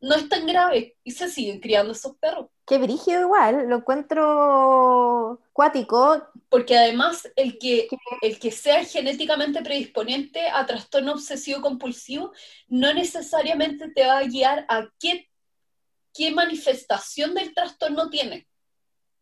no 0.00 0.14
es 0.14 0.28
tan 0.28 0.46
grave. 0.46 0.96
Y 1.02 1.12
se 1.12 1.28
siguen 1.28 1.60
criando 1.60 1.92
esos 1.92 2.16
perros. 2.16 2.48
Qué 2.66 2.78
brígido 2.78 3.20
igual, 3.22 3.68
lo 3.68 3.76
encuentro 3.76 5.40
cuático. 5.52 6.22
Porque 6.48 6.76
además 6.76 7.28
el 7.36 7.58
que, 7.58 7.88
el 8.22 8.38
que 8.38 8.50
sea 8.50 8.84
genéticamente 8.84 9.62
predisponente 9.62 10.48
a 10.48 10.66
trastorno 10.66 11.12
obsesivo 11.12 11.60
compulsivo 11.60 12.32
no 12.68 12.92
necesariamente 12.92 13.88
te 13.90 14.06
va 14.06 14.18
a 14.18 14.24
guiar 14.24 14.66
a 14.68 14.88
qué, 14.98 15.28
qué 16.12 16.30
manifestación 16.32 17.34
del 17.34 17.54
trastorno 17.54 18.10
tiene. 18.10 18.48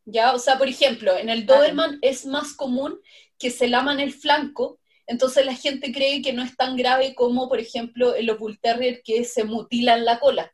¿Ya? 0.06 0.34
O 0.34 0.38
sea, 0.38 0.58
por 0.58 0.68
ejemplo, 0.68 1.16
en 1.16 1.30
el 1.30 1.46
Doberman 1.46 1.98
es 2.02 2.26
más 2.26 2.52
común 2.52 3.00
que 3.38 3.50
se 3.50 3.68
laman 3.68 4.00
el 4.00 4.12
flanco 4.12 4.78
entonces 5.06 5.44
la 5.44 5.54
gente 5.54 5.92
cree 5.92 6.22
que 6.22 6.32
no 6.32 6.42
es 6.42 6.56
tan 6.56 6.76
grave 6.76 7.14
como, 7.14 7.48
por 7.48 7.60
ejemplo, 7.60 8.14
en 8.14 8.26
los 8.26 8.38
Bull 8.38 8.58
Terrier 8.58 9.02
que 9.02 9.24
se 9.24 9.44
mutilan 9.44 10.04
la 10.04 10.18
cola. 10.18 10.52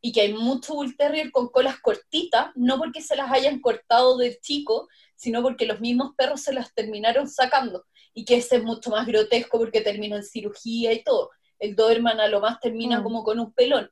Y 0.00 0.12
que 0.12 0.20
hay 0.20 0.32
muchos 0.32 0.76
Bull 0.76 0.96
Terrier 0.96 1.32
con 1.32 1.48
colas 1.48 1.80
cortitas, 1.80 2.50
no 2.54 2.78
porque 2.78 3.02
se 3.02 3.16
las 3.16 3.30
hayan 3.32 3.60
cortado 3.60 4.18
de 4.18 4.38
chico, 4.38 4.88
sino 5.16 5.42
porque 5.42 5.66
los 5.66 5.80
mismos 5.80 6.14
perros 6.16 6.42
se 6.42 6.52
las 6.52 6.72
terminaron 6.74 7.28
sacando. 7.28 7.84
Y 8.14 8.24
que 8.24 8.36
ese 8.36 8.56
es 8.56 8.62
mucho 8.62 8.90
más 8.90 9.06
grotesco 9.06 9.58
porque 9.58 9.80
termina 9.80 10.16
en 10.16 10.24
cirugía 10.24 10.92
y 10.92 11.02
todo. 11.02 11.30
El 11.58 11.74
Doberman 11.74 12.20
a 12.20 12.28
lo 12.28 12.40
más 12.40 12.60
termina 12.60 13.00
mm. 13.00 13.02
como 13.02 13.24
con 13.24 13.40
un 13.40 13.52
pelón. 13.52 13.90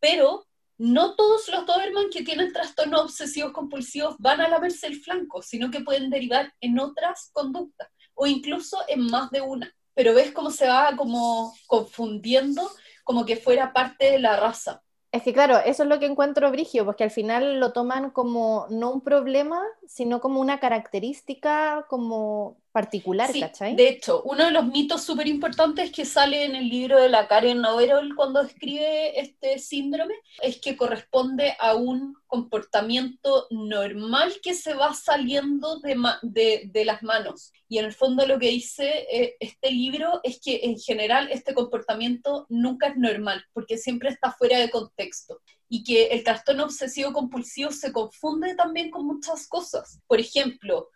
Pero 0.00 0.46
no 0.78 1.14
todos 1.14 1.46
los 1.48 1.66
Doberman 1.66 2.08
que 2.10 2.24
tienen 2.24 2.52
trastornos 2.52 3.02
obsesivos 3.02 3.52
compulsivos 3.52 4.16
van 4.18 4.40
a 4.40 4.48
lamerse 4.48 4.86
el 4.86 4.96
flanco, 4.96 5.42
sino 5.42 5.70
que 5.70 5.80
pueden 5.80 6.08
derivar 6.08 6.54
en 6.60 6.80
otras 6.80 7.30
conductas 7.32 7.91
o 8.14 8.26
incluso 8.26 8.78
en 8.88 9.06
más 9.06 9.30
de 9.30 9.40
una. 9.40 9.74
Pero 9.94 10.14
ves 10.14 10.32
cómo 10.32 10.50
se 10.50 10.68
va 10.68 10.96
como 10.96 11.54
confundiendo 11.66 12.68
como 13.04 13.26
que 13.26 13.36
fuera 13.36 13.72
parte 13.72 14.10
de 14.12 14.18
la 14.18 14.36
raza. 14.38 14.82
Es 15.10 15.22
que 15.22 15.34
claro, 15.34 15.58
eso 15.58 15.82
es 15.82 15.88
lo 15.88 15.98
que 15.98 16.06
encuentro 16.06 16.50
brigio, 16.50 16.86
porque 16.86 17.04
al 17.04 17.10
final 17.10 17.60
lo 17.60 17.72
toman 17.72 18.10
como 18.10 18.66
no 18.70 18.90
un 18.90 19.02
problema, 19.02 19.60
sino 19.86 20.20
como 20.20 20.40
una 20.40 20.58
característica 20.58 21.84
como 21.90 22.61
particular, 22.72 23.30
sí, 23.30 23.44
De 23.76 23.88
hecho, 23.88 24.22
uno 24.22 24.46
de 24.46 24.50
los 24.50 24.66
mitos 24.66 25.02
súper 25.02 25.28
importantes 25.28 25.92
que 25.92 26.06
sale 26.06 26.44
en 26.44 26.56
el 26.56 26.68
libro 26.68 26.98
de 26.98 27.10
la 27.10 27.28
Karen 27.28 27.64
Overall 27.64 28.14
cuando 28.16 28.40
escribe 28.40 29.20
este 29.20 29.58
síndrome 29.58 30.14
es 30.40 30.58
que 30.58 30.76
corresponde 30.76 31.54
a 31.60 31.74
un 31.74 32.16
comportamiento 32.26 33.46
normal 33.50 34.32
que 34.42 34.54
se 34.54 34.72
va 34.72 34.94
saliendo 34.94 35.80
de, 35.80 36.62
de, 36.64 36.84
las 36.86 37.02
manos. 37.02 37.52
Y 37.68 37.78
en 37.78 37.84
el 37.84 37.92
fondo 37.92 38.26
lo 38.26 38.38
que 38.38 38.48
dice 38.48 39.06
eh, 39.12 39.36
este 39.38 39.70
libro 39.70 40.20
es 40.22 40.40
que 40.40 40.60
en 40.64 40.78
general 40.78 41.28
este 41.30 41.52
comportamiento 41.52 42.46
nunca 42.48 42.88
es 42.88 42.96
normal, 42.96 43.44
porque 43.52 43.76
siempre 43.76 44.08
está 44.08 44.32
fuera 44.32 44.58
de 44.58 44.70
contexto 44.70 45.40
y 45.68 45.84
que 45.84 46.08
el 46.08 46.22
trastorno 46.22 46.64
obsesivo 46.64 47.12
compulsivo 47.14 47.70
se 47.70 47.92
confunde 47.92 48.54
también 48.54 48.90
con 48.90 49.06
muchas 49.06 49.46
cosas. 49.46 50.00
Por 50.06 50.20
ejemplo, 50.20 50.90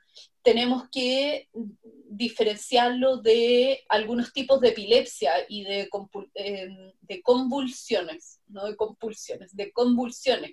tenemos 0.46 0.88
que 0.92 1.48
diferenciarlo 2.08 3.16
de 3.16 3.84
algunos 3.88 4.32
tipos 4.32 4.60
de 4.60 4.68
epilepsia 4.68 5.32
y 5.48 5.64
de, 5.64 5.90
em, 6.34 6.92
de 7.00 7.22
convulsiones, 7.22 8.38
no 8.46 8.64
de 8.66 8.76
compulsiones, 8.76 9.56
de 9.56 9.72
convulsiones, 9.72 10.52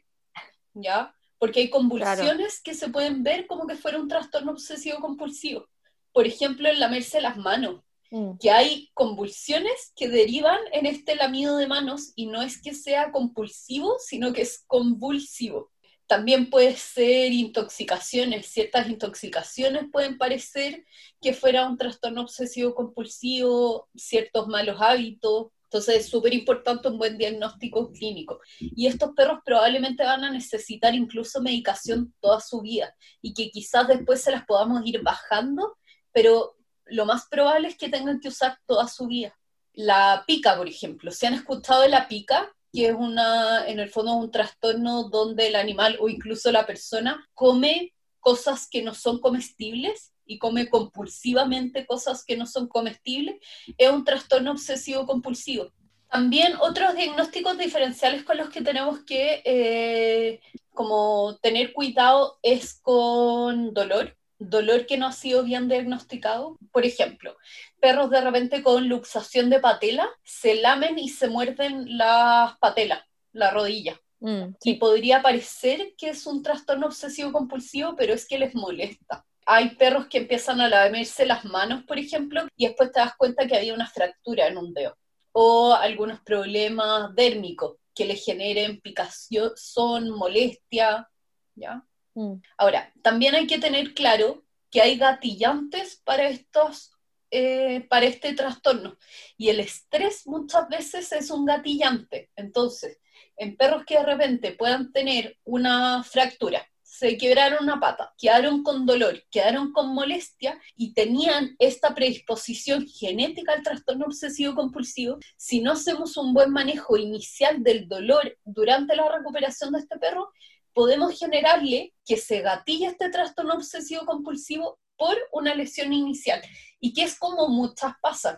¿ya? 0.74 1.16
Porque 1.38 1.60
hay 1.60 1.70
convulsiones 1.70 2.60
que 2.64 2.74
se 2.74 2.90
pueden 2.90 3.22
ver 3.22 3.46
como 3.46 3.68
que 3.68 3.76
fuera 3.76 4.00
un 4.00 4.08
trastorno 4.08 4.54
obsesivo 4.54 5.00
compulsivo. 5.00 5.70
Por 6.12 6.26
ejemplo, 6.26 6.68
en 6.68 6.80
lamerse 6.80 7.22
las 7.22 7.38
manos, 7.38 7.84
mm. 8.10 8.38
que 8.40 8.50
hay 8.50 8.90
convulsiones 8.96 9.94
que 9.96 10.10
derivan 10.10 10.60
en 10.72 10.88
este 10.88 11.16
lamido 11.16 11.58
de 11.58 11.68
manos 11.68 12.14
y 12.16 12.26
no 12.26 12.42
es 12.42 12.60
que 12.60 12.74
sea 12.74 13.12
compulsivo, 13.12 13.98
sino 14.00 14.34
que 14.34 14.42
es 14.42 14.64
convulsivo. 14.66 15.72
También 16.08 16.50
puede 16.50 16.76
ser 16.76 17.32
intoxicaciones, 17.32 18.48
ciertas 18.48 18.88
intoxicaciones 18.90 19.86
pueden 19.92 20.18
parecer 20.18 20.86
que 21.22 21.34
fuera 21.34 21.68
un 21.68 21.78
trastorno 21.78 22.22
obsesivo 22.22 22.76
compulsivo, 22.76 23.90
ciertos 23.96 24.48
malos 24.48 24.82
hábitos, 24.82 25.48
entonces 25.74 26.06
es 26.06 26.10
súper 26.10 26.36
importante 26.36 26.88
un 26.88 27.00
buen 27.00 27.18
diagnóstico 27.18 27.92
clínico. 27.92 28.40
Y 28.60 28.86
estos 28.86 29.14
perros 29.16 29.40
probablemente 29.44 30.04
van 30.04 30.24
a 30.24 30.30
necesitar 30.30 30.94
incluso 30.94 31.42
medicación 31.42 32.14
toda 32.20 32.40
su 32.42 32.62
vida 32.62 32.96
y 33.24 33.34
que 33.34 33.50
quizás 33.50 33.88
después 33.88 34.22
se 34.22 34.30
las 34.30 34.46
podamos 34.46 34.86
ir 34.86 35.02
bajando, 35.02 35.76
pero 36.12 36.58
lo 36.86 37.08
más 37.08 37.26
probable 37.28 37.70
es 37.70 37.76
que 37.76 37.90
tengan 37.90 38.20
que 38.20 38.28
usar 38.28 38.60
toda 38.68 38.88
su 38.88 39.08
vida. 39.08 39.36
La 39.74 40.24
pica, 40.28 40.56
por 40.56 40.68
ejemplo, 40.68 41.10
¿se 41.10 41.26
han 41.26 41.34
escuchado 41.34 41.82
de 41.82 41.90
la 41.90 42.08
pica? 42.08 42.54
Que 42.74 42.88
es 42.88 42.96
una, 42.96 43.68
en 43.68 43.80
el 43.80 43.90
fondo, 43.90 44.16
un 44.16 44.32
trastorno 44.32 45.04
donde 45.04 45.48
el 45.48 45.56
animal 45.56 45.98
o 46.02 46.10
incluso 46.10 46.52
la 46.52 46.66
persona 46.66 47.30
come 47.36 47.94
cosas 48.20 48.68
que 48.68 48.82
no 48.82 48.96
son 48.96 49.20
comestibles 49.20 50.12
y 50.26 50.40
come 50.40 50.70
compulsivamente 50.70 51.86
cosas 51.86 52.26
que 52.26 52.36
no 52.36 52.48
son 52.48 52.68
comestibles, 52.68 53.36
es 53.78 53.90
un 53.90 54.04
trastorno 54.04 54.52
obsesivo 54.52 55.06
compulsivo. 55.06 55.72
También 56.10 56.56
otros 56.62 56.96
diagnósticos 56.96 57.58
diferenciales 57.58 58.24
con 58.24 58.38
los 58.38 58.50
que 58.50 58.62
tenemos 58.62 59.04
que 59.04 59.42
eh, 59.46 60.42
como 60.72 61.38
tener 61.42 61.74
cuidado 61.74 62.40
es 62.42 62.80
con 62.82 63.74
dolor 63.74 64.16
dolor 64.50 64.86
que 64.86 64.98
no 64.98 65.08
ha 65.08 65.12
sido 65.12 65.44
bien 65.44 65.68
diagnosticado. 65.68 66.58
Por 66.72 66.86
ejemplo, 66.86 67.36
perros 67.84 68.10
de 68.10 68.22
repente 68.22 68.64
con 68.64 68.88
luxación 68.88 69.50
de 69.50 69.60
patela 69.60 70.10
se 70.24 70.56
lamen 70.56 70.98
y 70.98 71.10
se 71.10 71.28
muerden 71.28 71.98
las 71.98 72.58
patelas, 72.60 73.04
la 73.34 73.52
rodilla. 73.52 74.00
Mm, 74.22 74.56
y 74.64 74.76
podría 74.76 75.22
parecer 75.22 75.94
que 75.98 76.12
es 76.12 76.26
un 76.26 76.42
trastorno 76.42 76.88
obsesivo 76.88 77.34
compulsivo, 77.34 77.94
pero 77.98 78.14
es 78.14 78.26
que 78.26 78.40
les 78.40 78.56
molesta. 78.56 79.26
Hay 79.46 79.72
perros 79.72 80.08
que 80.08 80.20
empiezan 80.20 80.62
a 80.62 80.70
lamerse 80.70 81.26
las 81.26 81.44
manos, 81.44 81.84
por 81.84 82.00
ejemplo, 82.00 82.48
y 82.56 82.68
después 82.68 82.94
te 82.94 83.02
das 83.02 83.18
cuenta 83.18 83.46
que 83.48 83.58
había 83.58 83.74
una 83.74 83.90
fractura 83.90 84.48
en 84.48 84.58
un 84.58 84.74
dedo. 84.74 84.96
O 85.34 85.74
algunos 85.74 86.22
problemas 86.22 87.14
dérmicos 87.14 87.76
que 87.94 88.06
les 88.06 88.24
generen 88.24 88.80
picación, 88.80 90.10
molestia, 90.10 91.10
¿ya? 91.54 91.84
Mm. 92.14 92.36
Ahora, 92.58 92.94
también 93.02 93.36
hay 93.36 93.46
que 93.46 93.60
tener 93.60 93.94
claro 93.94 94.46
que 94.72 94.82
hay 94.82 94.98
gatillantes 94.98 96.02
para 96.06 96.30
estos 96.30 96.93
eh, 97.36 97.88
para 97.90 98.06
este 98.06 98.34
trastorno. 98.36 98.96
Y 99.38 99.50
el 99.50 99.60
estrés 99.60 100.28
muchas 100.28 100.70
veces 100.70 101.12
es 101.12 101.32
un 101.32 101.46
gatillante. 101.46 102.30
Entonces, 102.36 103.00
en 103.38 103.58
perros 103.58 103.86
que 103.88 103.98
de 103.98 104.04
repente 104.04 104.52
puedan 104.52 104.92
tener 104.92 105.40
una 105.44 106.04
fractura, 106.04 106.64
se 106.84 107.18
quebraron 107.18 107.64
una 107.64 107.80
pata, 107.80 108.14
quedaron 108.20 108.62
con 108.62 108.86
dolor, 108.86 109.24
quedaron 109.32 109.74
con 109.74 109.96
molestia 109.96 110.62
y 110.76 110.94
tenían 110.94 111.56
esta 111.58 111.96
predisposición 111.96 112.86
genética 112.86 113.54
al 113.54 113.64
trastorno 113.64 114.06
obsesivo 114.06 114.54
compulsivo, 114.54 115.18
si 115.36 115.60
no 115.60 115.72
hacemos 115.72 116.18
un 116.18 116.36
buen 116.36 116.52
manejo 116.52 116.98
inicial 116.98 117.64
del 117.64 117.88
dolor 117.88 118.38
durante 118.46 118.96
la 118.96 119.12
recuperación 119.12 119.74
de 119.74 119.80
este 119.80 119.98
perro, 119.98 120.30
podemos 120.72 121.18
generarle 121.18 121.96
que 122.06 122.18
se 122.18 122.42
gatille 122.42 122.86
este 122.86 123.10
trastorno 123.10 123.56
obsesivo 123.56 124.06
compulsivo 124.06 124.78
por 124.98 125.18
una 125.32 125.56
lesión 125.56 125.94
inicial 125.94 126.42
y 126.80 126.94
que 126.94 127.04
es 127.04 127.18
como 127.18 127.48
muchas 127.48 127.94
pasan. 128.02 128.38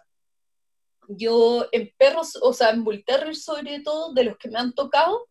Yo 1.07 1.67
en 1.71 1.91
perros, 1.97 2.37
o 2.41 2.53
sea, 2.53 2.71
en 2.71 2.83
Bull 2.83 3.03
sobre 3.33 3.79
todo, 3.81 4.13
de 4.13 4.23
los 4.23 4.37
que 4.37 4.49
me 4.49 4.59
han 4.59 4.73
tocado, 4.73 5.27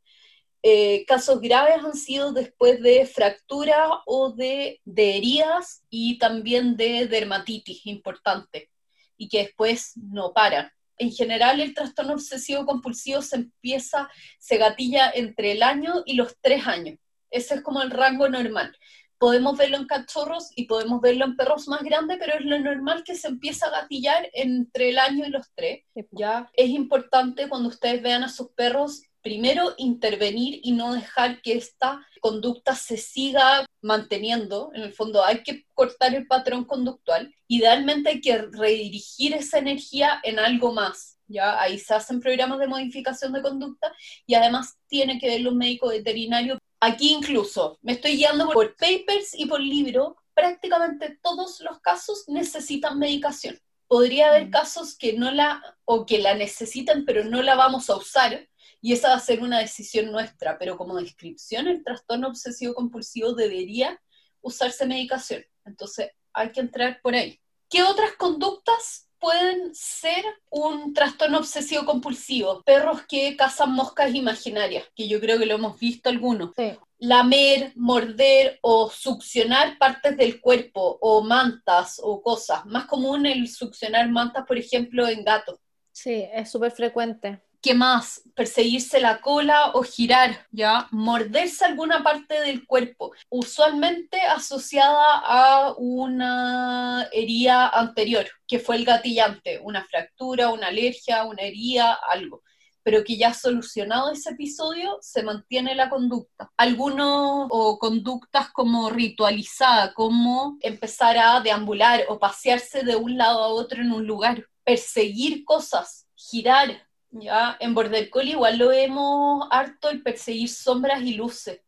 eh, 0.62 1.04
casos 1.06 1.40
graves 1.40 1.84
han 1.84 1.94
sido 1.94 2.32
después 2.32 2.80
de 2.80 3.04
fractura 3.06 4.02
o 4.06 4.32
de, 4.32 4.80
de 4.84 5.16
heridas 5.16 5.84
y 5.90 6.18
también 6.18 6.76
de 6.76 7.06
dermatitis 7.06 7.84
importante 7.86 8.70
y 9.16 9.28
que 9.28 9.38
después 9.38 9.92
no 9.96 10.32
paran. 10.32 10.70
En 10.96 11.10
general, 11.10 11.60
el 11.60 11.74
trastorno 11.74 12.14
obsesivo 12.14 12.64
compulsivo 12.64 13.20
se 13.20 13.36
empieza, 13.36 14.08
se 14.38 14.56
gatilla 14.56 15.10
entre 15.14 15.52
el 15.52 15.62
año 15.62 16.02
y 16.06 16.14
los 16.14 16.36
tres 16.40 16.66
años. 16.66 16.98
Ese 17.30 17.56
es 17.56 17.62
como 17.62 17.82
el 17.82 17.90
rango 17.90 18.28
normal 18.28 18.76
podemos 19.18 19.56
verlo 19.56 19.76
en 19.76 19.86
cachorros 19.86 20.50
y 20.54 20.66
podemos 20.66 21.00
verlo 21.00 21.24
en 21.24 21.36
perros 21.36 21.68
más 21.68 21.82
grandes, 21.82 22.18
pero 22.18 22.38
es 22.38 22.44
lo 22.44 22.58
normal 22.58 23.04
que 23.04 23.14
se 23.14 23.28
empieza 23.28 23.66
a 23.66 23.82
gatillar 23.82 24.28
entre 24.32 24.90
el 24.90 24.98
año 24.98 25.26
y 25.26 25.30
los 25.30 25.46
tres. 25.54 25.84
¿ya? 26.10 26.50
Es 26.54 26.70
importante 26.70 27.48
cuando 27.48 27.68
ustedes 27.68 28.02
vean 28.02 28.24
a 28.24 28.28
sus 28.28 28.50
perros, 28.50 29.02
primero 29.22 29.74
intervenir 29.78 30.60
y 30.62 30.72
no 30.72 30.94
dejar 30.94 31.40
que 31.40 31.54
esta 31.54 32.06
conducta 32.20 32.74
se 32.74 32.96
siga 32.96 33.66
manteniendo. 33.80 34.70
En 34.74 34.82
el 34.82 34.92
fondo 34.92 35.24
hay 35.24 35.42
que 35.42 35.64
cortar 35.72 36.14
el 36.14 36.26
patrón 36.26 36.64
conductual. 36.64 37.34
Idealmente 37.48 38.10
hay 38.10 38.20
que 38.20 38.38
redirigir 38.38 39.34
esa 39.34 39.58
energía 39.58 40.20
en 40.22 40.38
algo 40.38 40.72
más. 40.72 41.18
¿ya? 41.26 41.60
Ahí 41.60 41.78
se 41.78 41.94
hacen 41.94 42.20
programas 42.20 42.58
de 42.58 42.66
modificación 42.66 43.32
de 43.32 43.42
conducta 43.42 43.92
y 44.26 44.34
además 44.34 44.76
tiene 44.88 45.18
que 45.18 45.28
verlo 45.28 45.50
un 45.50 45.58
médico 45.58 45.88
veterinario 45.88 46.58
Aquí 46.86 47.14
incluso 47.14 47.78
me 47.80 47.92
estoy 47.92 48.16
guiando 48.18 48.50
por 48.50 48.76
papers 48.76 49.32
y 49.32 49.46
por 49.46 49.58
libro. 49.58 50.18
Prácticamente 50.34 51.18
todos 51.22 51.60
los 51.60 51.80
casos 51.80 52.24
necesitan 52.28 52.98
medicación. 52.98 53.58
Podría 53.86 54.28
haber 54.28 54.48
mm. 54.48 54.50
casos 54.50 54.94
que 54.94 55.14
no 55.14 55.30
la, 55.30 55.62
o 55.86 56.04
que 56.04 56.18
la 56.18 56.34
necesitan, 56.34 57.06
pero 57.06 57.24
no 57.24 57.40
la 57.40 57.54
vamos 57.54 57.88
a 57.88 57.96
usar, 57.96 58.46
y 58.82 58.92
esa 58.92 59.08
va 59.08 59.14
a 59.14 59.20
ser 59.20 59.40
una 59.40 59.60
decisión 59.60 60.12
nuestra, 60.12 60.58
pero 60.58 60.76
como 60.76 60.96
descripción, 60.96 61.68
el 61.68 61.82
trastorno 61.82 62.28
obsesivo 62.28 62.74
compulsivo 62.74 63.32
debería 63.32 63.98
usarse 64.42 64.84
medicación. 64.84 65.42
Entonces, 65.64 66.10
hay 66.34 66.52
que 66.52 66.60
entrar 66.60 67.00
por 67.00 67.14
ahí. 67.14 67.40
¿Qué 67.70 67.82
otras 67.82 68.12
conductas 68.18 69.08
pueden 69.24 69.74
ser 69.74 70.22
un 70.50 70.92
trastorno 70.92 71.38
obsesivo 71.38 71.86
compulsivo. 71.86 72.62
Perros 72.62 73.06
que 73.08 73.34
cazan 73.38 73.72
moscas 73.72 74.14
imaginarias, 74.14 74.84
que 74.94 75.08
yo 75.08 75.18
creo 75.18 75.38
que 75.38 75.46
lo 75.46 75.54
hemos 75.54 75.80
visto 75.80 76.10
algunos. 76.10 76.50
Lamer, 76.98 77.72
morder 77.74 78.58
o 78.60 78.90
succionar 78.90 79.78
partes 79.78 80.14
del 80.18 80.42
cuerpo 80.42 80.98
o 81.00 81.22
mantas 81.22 81.98
o 82.02 82.20
cosas. 82.20 82.66
Más 82.66 82.84
común 82.84 83.24
el 83.24 83.48
succionar 83.48 84.10
mantas, 84.10 84.44
por 84.46 84.58
ejemplo, 84.58 85.08
en 85.08 85.24
gatos. 85.24 85.58
Sí, 85.90 86.26
es 86.30 86.50
súper 86.50 86.72
frecuente. 86.72 87.40
¿Qué 87.64 87.72
más? 87.72 88.20
Perseguirse 88.34 89.00
la 89.00 89.22
cola 89.22 89.70
o 89.72 89.82
girar, 89.82 90.46
¿ya? 90.50 90.86
Morderse 90.90 91.64
alguna 91.64 92.02
parte 92.02 92.38
del 92.42 92.66
cuerpo, 92.66 93.12
usualmente 93.30 94.20
asociada 94.20 95.22
a 95.24 95.72
una 95.78 97.08
herida 97.10 97.70
anterior, 97.70 98.26
que 98.46 98.58
fue 98.58 98.76
el 98.76 98.84
gatillante, 98.84 99.60
una 99.60 99.82
fractura, 99.82 100.50
una 100.50 100.66
alergia, 100.66 101.24
una 101.24 101.40
herida, 101.40 101.94
algo 101.94 102.42
pero 102.82 103.02
que 103.02 103.16
ya 103.16 103.32
solucionado 103.32 104.12
ese 104.12 104.32
episodio, 104.32 104.98
se 105.00 105.22
mantiene 105.22 105.74
la 105.74 105.88
conducta. 105.88 106.52
Algunos 106.58 107.48
o 107.48 107.78
conductas 107.78 108.50
como 108.50 108.90
ritualizada, 108.90 109.94
como 109.94 110.58
empezar 110.60 111.16
a 111.16 111.40
deambular 111.40 112.04
o 112.10 112.18
pasearse 112.18 112.82
de 112.82 112.96
un 112.96 113.16
lado 113.16 113.42
a 113.42 113.48
otro 113.48 113.80
en 113.80 113.90
un 113.90 114.06
lugar, 114.06 114.44
perseguir 114.64 115.46
cosas, 115.46 116.06
girar, 116.14 116.86
ya, 117.14 117.56
en 117.60 117.74
Border 117.74 118.10
Collie 118.10 118.32
igual 118.32 118.58
lo 118.58 118.68
vemos 118.68 119.46
harto 119.50 119.88
el 119.88 120.02
perseguir 120.02 120.48
sombras 120.48 121.02
y 121.02 121.14
luces. 121.14 121.60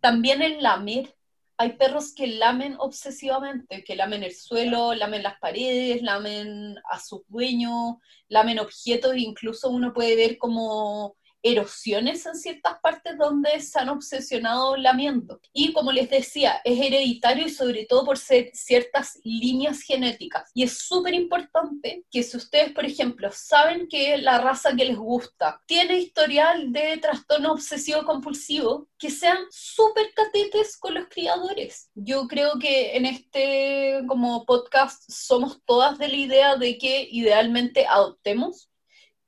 También 0.00 0.42
en 0.42 0.62
lamer. 0.62 1.14
Hay 1.58 1.72
perros 1.72 2.14
que 2.14 2.26
lamen 2.26 2.76
obsesivamente, 2.78 3.82
que 3.82 3.96
lamen 3.96 4.22
el 4.22 4.34
suelo, 4.34 4.94
lamen 4.94 5.22
las 5.22 5.38
paredes, 5.38 6.02
lamen 6.02 6.76
a 6.90 7.00
sus 7.00 7.22
dueños, 7.28 7.96
lamen 8.28 8.58
objetos, 8.58 9.16
incluso 9.16 9.70
uno 9.70 9.94
puede 9.94 10.16
ver 10.16 10.36
como 10.36 11.16
erosiones 11.42 12.26
en 12.26 12.34
ciertas 12.34 12.78
partes 12.80 13.16
donde 13.18 13.60
se 13.60 13.78
han 13.78 13.88
obsesionado 13.88 14.76
lamiendo. 14.76 15.40
Y 15.52 15.72
como 15.72 15.92
les 15.92 16.10
decía, 16.10 16.60
es 16.64 16.78
hereditario 16.78 17.46
y 17.46 17.50
sobre 17.50 17.86
todo 17.86 18.04
por 18.04 18.18
ser 18.18 18.50
ciertas 18.54 19.18
líneas 19.24 19.80
genéticas. 19.82 20.50
Y 20.54 20.62
es 20.64 20.78
súper 20.78 21.14
importante 21.14 22.04
que 22.10 22.22
si 22.22 22.36
ustedes, 22.36 22.72
por 22.72 22.84
ejemplo, 22.84 23.30
saben 23.32 23.88
que 23.88 24.18
la 24.18 24.38
raza 24.38 24.74
que 24.74 24.84
les 24.84 24.96
gusta 24.96 25.62
tiene 25.66 25.98
historial 25.98 26.72
de 26.72 26.96
trastorno 26.98 27.52
obsesivo 27.52 28.04
compulsivo, 28.04 28.88
que 28.98 29.10
sean 29.10 29.38
súper 29.50 30.12
catetes 30.14 30.76
con 30.76 30.94
los 30.94 31.08
criadores. 31.08 31.90
Yo 31.94 32.26
creo 32.26 32.58
que 32.58 32.96
en 32.96 33.06
este 33.06 34.02
como 34.06 34.44
podcast 34.44 35.04
somos 35.08 35.60
todas 35.64 35.98
de 35.98 36.08
la 36.08 36.16
idea 36.16 36.56
de 36.56 36.78
que 36.78 37.08
idealmente 37.10 37.86
adoptemos 37.86 38.70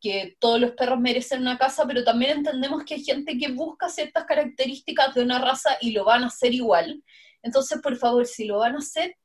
que 0.01 0.37
todos 0.39 0.61
los 0.61 0.73
perros 0.73 1.01
merecen 1.01 1.41
una 1.41 1.59
casa, 1.59 1.87
pero 1.87 2.05
también 2.05 2.39
entendemos 2.39 2.85
que 2.85 2.95
hay 2.95 3.05
gente 3.05 3.37
que 3.37 3.53
busca 3.53 3.89
ciertas 3.89 4.25
características 4.25 5.15
de 5.15 5.23
una 5.23 5.39
raza 5.39 5.77
y 5.81 5.93
lo 5.93 6.05
van 6.05 6.25
a 6.25 6.29
hacer 6.29 6.55
igual. 6.55 7.03
Entonces, 7.43 7.81
por 7.83 7.97
favor, 7.97 8.27
si 8.27 8.45
lo 8.45 8.59
van 8.59 8.75
a 8.77 8.79
hacer, 8.79 9.17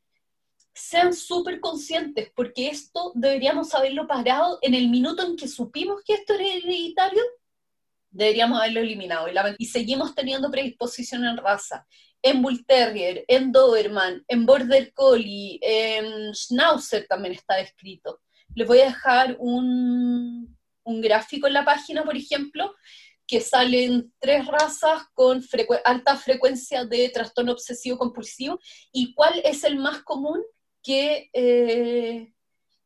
sean 0.74 1.14
súper 1.14 1.60
conscientes, 1.60 2.32
porque 2.36 2.68
esto 2.70 3.12
deberíamos 3.16 3.74
haberlo 3.76 4.08
parado 4.08 4.58
en 4.62 4.74
el 4.74 4.90
minuto 4.90 5.26
en 5.26 5.36
que 5.36 5.48
supimos 5.48 6.02
que 6.04 6.14
esto 6.14 6.34
era 6.34 6.46
hereditario, 6.46 7.22
deberíamos 8.10 8.60
haberlo 8.60 8.80
eliminado. 8.80 9.28
Y, 9.58 9.66
seguimos 9.66 10.16
teniendo 10.16 10.50
predisposición 10.50 11.26
en 11.26 11.38
raza, 11.38 11.86
en 12.22 12.42
Bull 12.42 12.66
Terrier, 12.66 13.24
en 13.28 13.52
Doberman, 13.52 14.24
en 14.28 14.46
Border 14.46 14.94
Collie, 14.94 15.60
en 15.62 16.34
Schnauzer 16.34 17.06
también 17.08 17.36
está 17.36 17.56
descrito. 17.56 18.22
Les 18.56 18.68
voy 18.68 18.80
a 18.80 18.86
dejar 18.86 19.36
un, 19.40 20.58
un 20.84 21.02
gráfico 21.02 21.48
en 21.48 21.54
la 21.54 21.66
página, 21.66 22.04
por 22.04 22.16
ejemplo, 22.16 22.74
que 23.28 23.40
salen 23.40 24.14
tres 24.20 24.46
razas 24.46 25.04
con 25.14 25.42
alta 25.86 26.18
frecuencia 26.18 26.86
de 26.86 27.10
trastorno 27.10 27.54
obsesivo 27.54 27.98
compulsivo 27.98 28.60
y 28.92 29.14
cuál 29.14 29.42
es 29.44 29.64
el 29.64 29.78
más 29.78 30.04
común 30.04 30.44
que, 30.84 31.30
eh, 31.34 32.34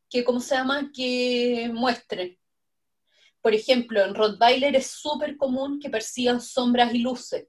que 0.08 0.24
¿cómo 0.24 0.40
se 0.40 0.54
llama?, 0.54 0.90
que 0.94 1.70
muestren. 1.72 2.38
Por 3.40 3.54
ejemplo, 3.54 4.02
en 4.04 4.14
Rottweiler 4.14 4.76
es 4.76 4.86
súper 4.86 5.36
común 5.36 5.80
que 5.80 5.90
persigan 5.90 6.40
sombras 6.40 6.94
y 6.94 6.98
luces. 6.98 7.48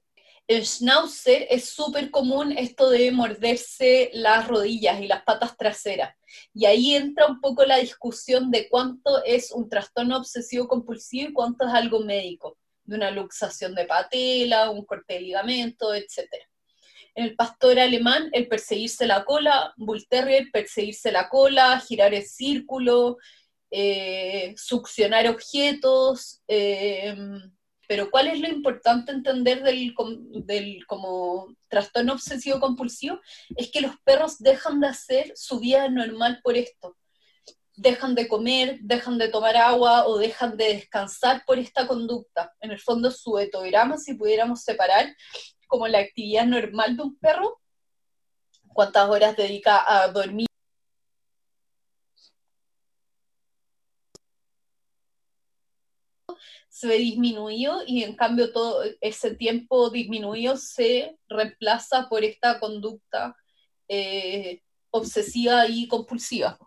En 0.50 0.64
Schnauzer 0.64 1.46
es 1.48 1.66
súper 1.66 2.10
común 2.10 2.50
esto 2.50 2.90
de 2.90 3.12
morderse 3.12 4.10
las 4.12 4.48
rodillas 4.48 5.00
y 5.00 5.06
las 5.06 5.22
patas 5.22 5.56
traseras. 5.56 6.16
Y 6.52 6.64
ahí 6.64 6.96
entra 6.96 7.26
un 7.28 7.40
poco 7.40 7.64
la 7.64 7.76
discusión 7.76 8.50
de 8.50 8.68
cuánto 8.68 9.22
es 9.22 9.52
un 9.52 9.68
trastorno 9.68 10.16
obsesivo 10.16 10.66
compulsivo 10.66 11.30
y 11.30 11.32
cuánto 11.32 11.68
es 11.68 11.72
algo 11.72 12.00
médico, 12.00 12.58
de 12.82 12.96
una 12.96 13.12
luxación 13.12 13.76
de 13.76 13.84
patela, 13.84 14.70
un 14.70 14.84
corte 14.84 15.14
de 15.14 15.20
ligamento, 15.20 15.94
etc. 15.94 16.18
En 17.14 17.26
el 17.26 17.36
pastor 17.36 17.78
alemán, 17.78 18.28
el 18.32 18.48
perseguirse 18.48 19.06
la 19.06 19.24
cola, 19.24 19.72
Bull 19.76 20.04
Terrier, 20.08 20.50
perseguirse 20.52 21.12
la 21.12 21.28
cola, 21.28 21.78
girar 21.78 22.12
el 22.12 22.26
círculo, 22.26 23.18
eh, 23.70 24.52
succionar 24.56 25.28
objetos, 25.28 26.42
eh, 26.48 27.14
pero 27.90 28.08
¿cuál 28.08 28.28
es 28.28 28.38
lo 28.38 28.46
importante 28.46 29.10
entender 29.10 29.64
del, 29.64 29.96
como 30.86 31.48
trastorno 31.66 32.12
obsesivo 32.12 32.60
compulsivo? 32.60 33.18
Es 33.56 33.68
que 33.72 33.80
los 33.80 33.96
perros 34.04 34.38
dejan 34.38 34.78
de 34.78 34.86
hacer 34.86 35.32
su 35.34 35.58
vida 35.58 35.88
normal 35.88 36.38
por 36.44 36.56
esto. 36.56 36.96
Dejan 37.74 38.14
de 38.14 38.28
comer, 38.28 38.78
dejan 38.82 39.18
de 39.18 39.26
tomar 39.26 39.56
agua 39.56 40.06
o 40.06 40.18
dejan 40.18 40.56
de 40.56 40.74
descansar 40.74 41.42
por 41.44 41.58
esta 41.58 41.88
conducta. 41.88 42.54
En 42.60 42.70
el 42.70 42.78
fondo, 42.78 43.10
su 43.10 43.36
etograma, 43.40 43.98
si 43.98 44.14
pudiéramos 44.14 44.62
separar, 44.62 45.12
como 45.66 45.88
la 45.88 45.98
actividad 45.98 46.46
normal 46.46 46.96
de 46.96 47.02
un 47.02 47.18
perro, 47.18 47.60
cuántas 48.72 49.08
horas 49.08 49.36
dedica 49.36 49.82
a 49.84 50.06
dormir. 50.12 50.49
Se 56.68 56.86
ve 56.86 56.98
disminuido 56.98 57.82
y 57.86 58.04
en 58.04 58.14
cambio 58.16 58.52
todo 58.52 58.84
ese 59.00 59.34
tiempo 59.34 59.90
disminuido 59.90 60.56
se 60.56 61.18
reemplaza 61.28 62.08
por 62.08 62.24
esta 62.24 62.60
conducta 62.60 63.36
eh, 63.88 64.62
obsesiva 64.90 65.66
y 65.68 65.88
compulsiva. 65.88 66.58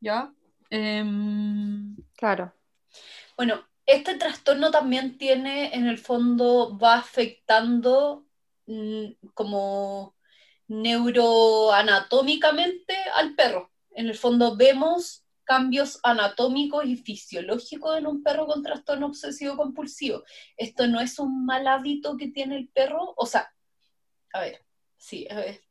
¿Ya? 0.00 0.32
Em, 0.70 1.96
Claro. 2.16 2.54
bueno, 3.36 3.66
este 3.86 4.14
trastorno 4.16 4.70
también 4.70 5.18
tiene, 5.18 5.74
en 5.74 5.86
el 5.86 5.98
fondo, 5.98 6.78
va 6.78 6.94
afectando 6.94 8.26
mm, 8.66 9.06
como 9.34 10.14
neuroanatómicamente 10.68 12.96
al 13.14 13.34
perro. 13.34 13.70
En 13.90 14.06
el 14.08 14.16
fondo 14.16 14.56
vemos 14.56 15.25
cambios 15.46 15.98
anatómicos 16.02 16.84
y 16.84 16.96
fisiológicos 16.96 17.96
en 17.96 18.06
un 18.06 18.22
perro 18.22 18.46
con 18.46 18.62
trastorno 18.62 19.06
obsesivo 19.06 19.56
compulsivo. 19.56 20.24
Esto 20.56 20.86
no 20.88 21.00
es 21.00 21.18
un 21.18 21.46
mal 21.46 21.66
hábito 21.66 22.16
que 22.16 22.28
tiene 22.28 22.56
el 22.56 22.68
perro, 22.68 23.14
o 23.16 23.24
sea, 23.24 23.50
a 24.34 24.40
ver, 24.40 24.64
sí, 24.98 25.26
a 25.30 25.36
ver. 25.36 25.62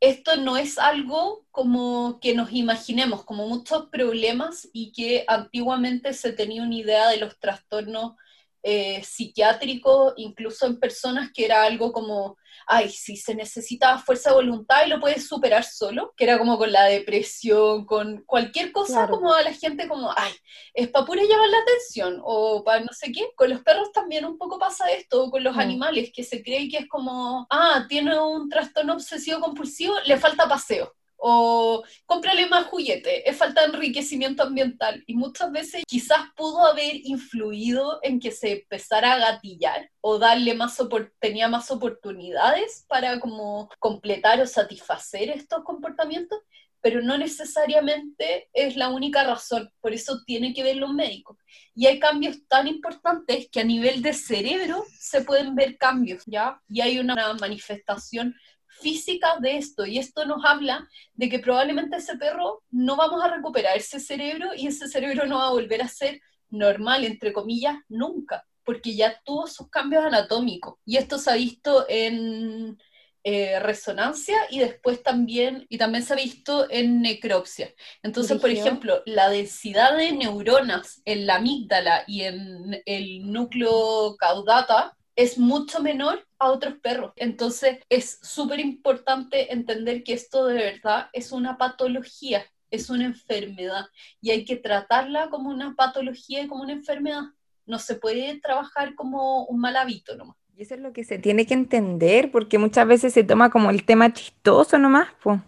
Esto 0.00 0.36
no 0.36 0.56
es 0.56 0.78
algo 0.78 1.46
como 1.52 2.18
que 2.20 2.34
nos 2.34 2.52
imaginemos, 2.52 3.24
como 3.24 3.46
muchos 3.46 3.86
problemas 3.86 4.68
y 4.72 4.90
que 4.90 5.24
antiguamente 5.28 6.12
se 6.12 6.32
tenía 6.32 6.64
una 6.64 6.74
idea 6.74 7.08
de 7.08 7.18
los 7.18 7.38
trastornos 7.38 8.14
eh, 8.62 9.02
psiquiátricos, 9.04 10.14
incluso 10.16 10.66
en 10.66 10.78
personas 10.80 11.30
que 11.34 11.44
era 11.44 11.64
algo 11.64 11.92
como, 11.92 12.36
ay, 12.66 12.88
si 12.90 13.16
se 13.16 13.34
necesita 13.34 13.98
fuerza 13.98 14.30
de 14.30 14.36
voluntad 14.36 14.84
y 14.86 14.88
lo 14.90 15.00
puedes 15.00 15.26
superar 15.26 15.64
solo, 15.64 16.12
que 16.16 16.24
era 16.24 16.38
como 16.38 16.58
con 16.58 16.70
la 16.72 16.84
depresión, 16.84 17.84
con 17.86 18.22
cualquier 18.24 18.72
cosa, 18.72 18.92
Claro. 18.94 19.10
como 19.10 19.32
a 19.34 19.42
la 19.42 19.52
gente 19.52 19.88
como, 19.88 20.12
ay, 20.16 20.32
es 20.74 20.88
para 20.88 21.06
pura 21.06 21.22
llamar 21.22 21.48
la 21.50 21.58
atención, 21.58 22.20
o 22.24 22.62
para 22.64 22.80
no 22.80 22.92
sé 22.92 23.12
qué. 23.12 23.30
Con 23.36 23.50
los 23.50 23.62
perros 23.62 23.92
también 23.92 24.24
un 24.24 24.38
poco 24.38 24.58
pasa 24.58 24.90
esto, 24.92 25.24
o 25.24 25.30
con 25.30 25.42
los 25.44 25.56
Mm. 25.56 25.60
animales, 25.60 26.10
que 26.14 26.22
se 26.24 26.42
cree 26.42 26.68
que 26.68 26.78
es 26.78 26.88
como, 26.88 27.46
ah, 27.50 27.86
tiene 27.88 28.18
un 28.20 28.48
trastorno 28.48 28.94
obsesivo 28.94 29.40
compulsivo, 29.40 29.94
le 30.06 30.16
falta 30.18 30.48
paseo. 30.48 30.92
O 31.24 31.84
cómprale 32.04 32.48
más 32.48 32.66
juguete, 32.66 33.28
es 33.30 33.36
falta 33.36 33.60
de 33.60 33.68
enriquecimiento 33.68 34.42
ambiental. 34.42 35.04
Y 35.06 35.14
muchas 35.14 35.52
veces 35.52 35.84
quizás 35.86 36.18
pudo 36.34 36.66
haber 36.66 36.96
influido 37.04 38.00
en 38.02 38.18
que 38.18 38.32
se 38.32 38.52
empezara 38.52 39.12
a 39.12 39.18
gatillar 39.18 39.88
o 40.00 40.18
darle 40.18 40.54
más 40.54 40.78
tenía 41.20 41.48
más 41.48 41.70
oportunidades 41.70 42.84
para 42.88 43.20
como 43.20 43.68
completar 43.78 44.40
o 44.40 44.46
satisfacer 44.48 45.30
estos 45.30 45.62
comportamientos, 45.62 46.40
pero 46.80 47.00
no 47.00 47.16
necesariamente 47.16 48.48
es 48.52 48.74
la 48.76 48.88
única 48.88 49.22
razón. 49.22 49.70
Por 49.80 49.92
eso 49.92 50.22
tiene 50.26 50.52
que 50.52 50.64
ver 50.64 50.82
un 50.82 50.96
médico. 50.96 51.38
Y 51.74 51.86
hay 51.86 52.00
cambios 52.00 52.38
tan 52.48 52.66
importantes 52.66 53.48
que 53.50 53.60
a 53.60 53.64
nivel 53.64 54.02
de 54.02 54.12
cerebro 54.12 54.84
se 54.98 55.22
pueden 55.22 55.54
ver 55.54 55.78
cambios, 55.78 56.24
¿ya? 56.26 56.60
Y 56.68 56.80
hay 56.80 56.98
una 56.98 57.32
manifestación 57.34 58.34
física 58.80 59.36
de 59.40 59.56
esto 59.56 59.86
y 59.86 59.98
esto 59.98 60.24
nos 60.24 60.44
habla 60.44 60.88
de 61.14 61.28
que 61.28 61.38
probablemente 61.38 61.96
ese 61.96 62.16
perro 62.16 62.62
no 62.70 62.96
vamos 62.96 63.22
a 63.22 63.28
recuperar 63.28 63.76
ese 63.76 64.00
cerebro 64.00 64.50
y 64.56 64.66
ese 64.66 64.88
cerebro 64.88 65.26
no 65.26 65.38
va 65.38 65.48
a 65.48 65.52
volver 65.52 65.82
a 65.82 65.88
ser 65.88 66.20
normal, 66.50 67.04
entre 67.04 67.32
comillas, 67.32 67.76
nunca, 67.88 68.44
porque 68.64 68.94
ya 68.94 69.20
tuvo 69.24 69.46
sus 69.46 69.68
cambios 69.70 70.04
anatómicos. 70.04 70.74
Y 70.84 70.96
esto 70.96 71.18
se 71.18 71.30
ha 71.30 71.34
visto 71.34 71.86
en 71.88 72.78
eh, 73.24 73.60
resonancia 73.60 74.36
y 74.50 74.58
después 74.58 75.02
también, 75.02 75.66
y 75.68 75.78
también 75.78 76.04
se 76.04 76.12
ha 76.12 76.16
visto 76.16 76.68
en 76.70 77.00
necropsia. 77.00 77.72
Entonces, 78.02 78.40
por 78.40 78.50
ejemplo, 78.50 79.02
la 79.06 79.28
densidad 79.28 79.96
de 79.96 80.12
neuronas 80.12 81.00
en 81.04 81.26
la 81.26 81.36
amígdala 81.36 82.04
y 82.06 82.22
en 82.22 82.82
el 82.84 83.30
núcleo 83.32 84.16
caudata 84.18 84.96
es 85.16 85.38
mucho 85.38 85.82
menor 85.82 86.26
a 86.38 86.50
otros 86.50 86.74
perros. 86.80 87.12
Entonces, 87.16 87.78
es 87.88 88.18
súper 88.22 88.60
importante 88.60 89.52
entender 89.52 90.02
que 90.02 90.14
esto 90.14 90.46
de 90.46 90.54
verdad 90.54 91.08
es 91.12 91.32
una 91.32 91.58
patología, 91.58 92.44
es 92.70 92.90
una 92.90 93.04
enfermedad 93.04 93.86
y 94.20 94.30
hay 94.30 94.44
que 94.44 94.56
tratarla 94.56 95.28
como 95.28 95.50
una 95.50 95.74
patología 95.74 96.42
y 96.42 96.48
como 96.48 96.62
una 96.62 96.72
enfermedad. 96.72 97.22
No 97.66 97.78
se 97.78 97.96
puede 97.96 98.40
trabajar 98.40 98.94
como 98.94 99.44
un 99.44 99.60
mal 99.60 99.76
hábito 99.76 100.16
nomás. 100.16 100.36
Y 100.54 100.62
eso 100.62 100.74
es 100.74 100.80
lo 100.80 100.92
que 100.92 101.04
se 101.04 101.18
tiene 101.18 101.46
que 101.46 101.54
entender, 101.54 102.30
porque 102.30 102.58
muchas 102.58 102.86
veces 102.86 103.14
se 103.14 103.24
toma 103.24 103.50
como 103.50 103.70
el 103.70 103.84
tema 103.84 104.12
chistoso 104.12 104.78
nomás, 104.78 105.08
po, 105.22 105.40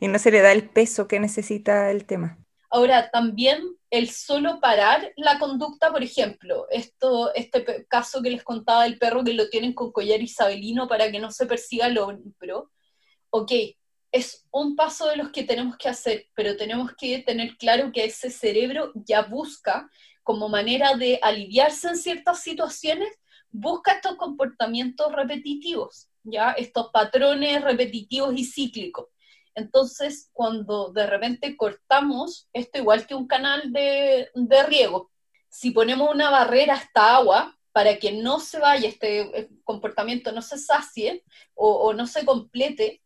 y 0.00 0.08
no 0.08 0.18
se 0.18 0.30
le 0.30 0.42
da 0.42 0.52
el 0.52 0.68
peso 0.68 1.08
que 1.08 1.18
necesita 1.18 1.90
el 1.90 2.04
tema. 2.04 2.38
Ahora, 2.70 3.10
también 3.10 3.76
el 3.90 4.10
solo 4.10 4.60
parar 4.60 5.12
la 5.16 5.38
conducta, 5.40 5.90
por 5.90 6.02
ejemplo, 6.04 6.66
esto, 6.70 7.34
este 7.34 7.84
caso 7.88 8.22
que 8.22 8.30
les 8.30 8.44
contaba 8.44 8.84
del 8.84 8.98
perro 8.98 9.24
que 9.24 9.34
lo 9.34 9.48
tienen 9.48 9.74
con 9.74 9.90
collar 9.90 10.22
isabelino 10.22 10.86
para 10.86 11.10
que 11.10 11.18
no 11.18 11.32
se 11.32 11.46
persiga 11.46 11.88
el 11.88 11.98
hombro, 11.98 12.70
ok, 13.30 13.52
es 14.12 14.46
un 14.52 14.76
paso 14.76 15.08
de 15.08 15.16
los 15.16 15.30
que 15.30 15.44
tenemos 15.44 15.76
que 15.76 15.88
hacer, 15.88 16.26
pero 16.34 16.56
tenemos 16.56 16.92
que 16.96 17.18
tener 17.20 17.56
claro 17.56 17.90
que 17.92 18.04
ese 18.04 18.30
cerebro 18.30 18.92
ya 18.94 19.22
busca 19.22 19.90
como 20.22 20.48
manera 20.48 20.94
de 20.94 21.18
aliviarse 21.22 21.88
en 21.88 21.96
ciertas 21.96 22.40
situaciones, 22.40 23.08
busca 23.50 23.92
estos 23.92 24.16
comportamientos 24.16 25.12
repetitivos, 25.12 26.08
¿ya? 26.22 26.52
Estos 26.52 26.90
patrones 26.92 27.62
repetitivos 27.62 28.34
y 28.36 28.44
cíclicos. 28.44 29.06
Entonces, 29.54 30.30
cuando 30.32 30.92
de 30.92 31.06
repente 31.06 31.56
cortamos, 31.56 32.48
esto 32.52 32.78
igual 32.78 33.06
que 33.06 33.14
un 33.14 33.26
canal 33.26 33.72
de, 33.72 34.28
de 34.34 34.62
riego, 34.64 35.10
si 35.48 35.70
ponemos 35.70 36.14
una 36.14 36.30
barrera 36.30 36.74
a 36.74 36.78
esta 36.78 37.16
agua 37.16 37.56
para 37.72 37.98
que 37.98 38.12
no 38.12 38.40
se 38.40 38.58
vaya 38.58 38.88
este 38.88 39.20
eh, 39.20 39.48
comportamiento, 39.64 40.32
no 40.32 40.42
se 40.42 40.58
sacie 40.58 41.24
o, 41.54 41.72
o 41.72 41.92
no 41.92 42.06
se 42.06 42.24
complete, 42.24 43.02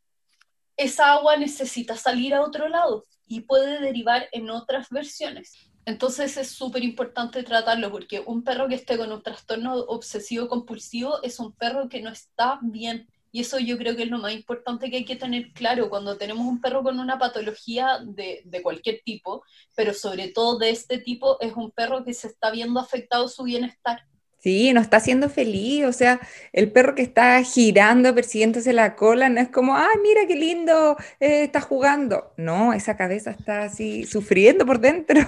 esa 0.76 1.12
agua 1.12 1.36
necesita 1.36 1.96
salir 1.96 2.34
a 2.34 2.42
otro 2.42 2.68
lado 2.68 3.04
y 3.26 3.42
puede 3.42 3.80
derivar 3.80 4.28
en 4.32 4.50
otras 4.50 4.90
versiones. 4.90 5.70
Entonces 5.86 6.36
es 6.36 6.48
súper 6.50 6.82
importante 6.82 7.42
tratarlo 7.42 7.90
porque 7.90 8.20
un 8.20 8.42
perro 8.42 8.68
que 8.68 8.74
esté 8.74 8.96
con 8.96 9.12
un 9.12 9.22
trastorno 9.22 9.74
obsesivo 9.74 10.48
compulsivo 10.48 11.22
es 11.22 11.38
un 11.38 11.52
perro 11.52 11.88
que 11.88 12.00
no 12.00 12.10
está 12.10 12.58
bien. 12.62 13.08
Y 13.34 13.40
eso 13.40 13.58
yo 13.58 13.76
creo 13.76 13.96
que 13.96 14.04
es 14.04 14.10
lo 14.10 14.18
más 14.18 14.32
importante 14.32 14.88
que 14.88 14.98
hay 14.98 15.04
que 15.04 15.16
tener 15.16 15.52
claro 15.54 15.90
cuando 15.90 16.16
tenemos 16.16 16.46
un 16.46 16.60
perro 16.60 16.84
con 16.84 17.00
una 17.00 17.18
patología 17.18 17.98
de, 18.04 18.42
de 18.44 18.62
cualquier 18.62 19.00
tipo, 19.04 19.42
pero 19.74 19.92
sobre 19.92 20.28
todo 20.28 20.56
de 20.56 20.70
este 20.70 20.98
tipo, 20.98 21.40
es 21.40 21.52
un 21.56 21.72
perro 21.72 22.04
que 22.04 22.14
se 22.14 22.28
está 22.28 22.52
viendo 22.52 22.78
afectado 22.78 23.26
su 23.26 23.42
bienestar. 23.42 24.02
Sí, 24.38 24.72
no 24.72 24.80
está 24.80 25.00
siendo 25.00 25.28
feliz, 25.28 25.84
o 25.84 25.92
sea, 25.92 26.20
el 26.52 26.70
perro 26.70 26.94
que 26.94 27.02
está 27.02 27.42
girando, 27.42 28.14
persiguiéndose 28.14 28.72
la 28.72 28.94
cola, 28.94 29.28
no 29.28 29.40
es 29.40 29.48
como, 29.48 29.74
ay, 29.74 29.96
mira 30.00 30.28
qué 30.28 30.36
lindo, 30.36 30.96
eh, 31.18 31.42
está 31.42 31.60
jugando. 31.60 32.34
No, 32.36 32.72
esa 32.72 32.96
cabeza 32.96 33.32
está 33.32 33.64
así 33.64 34.04
sufriendo 34.04 34.64
por 34.64 34.78
dentro. 34.78 35.18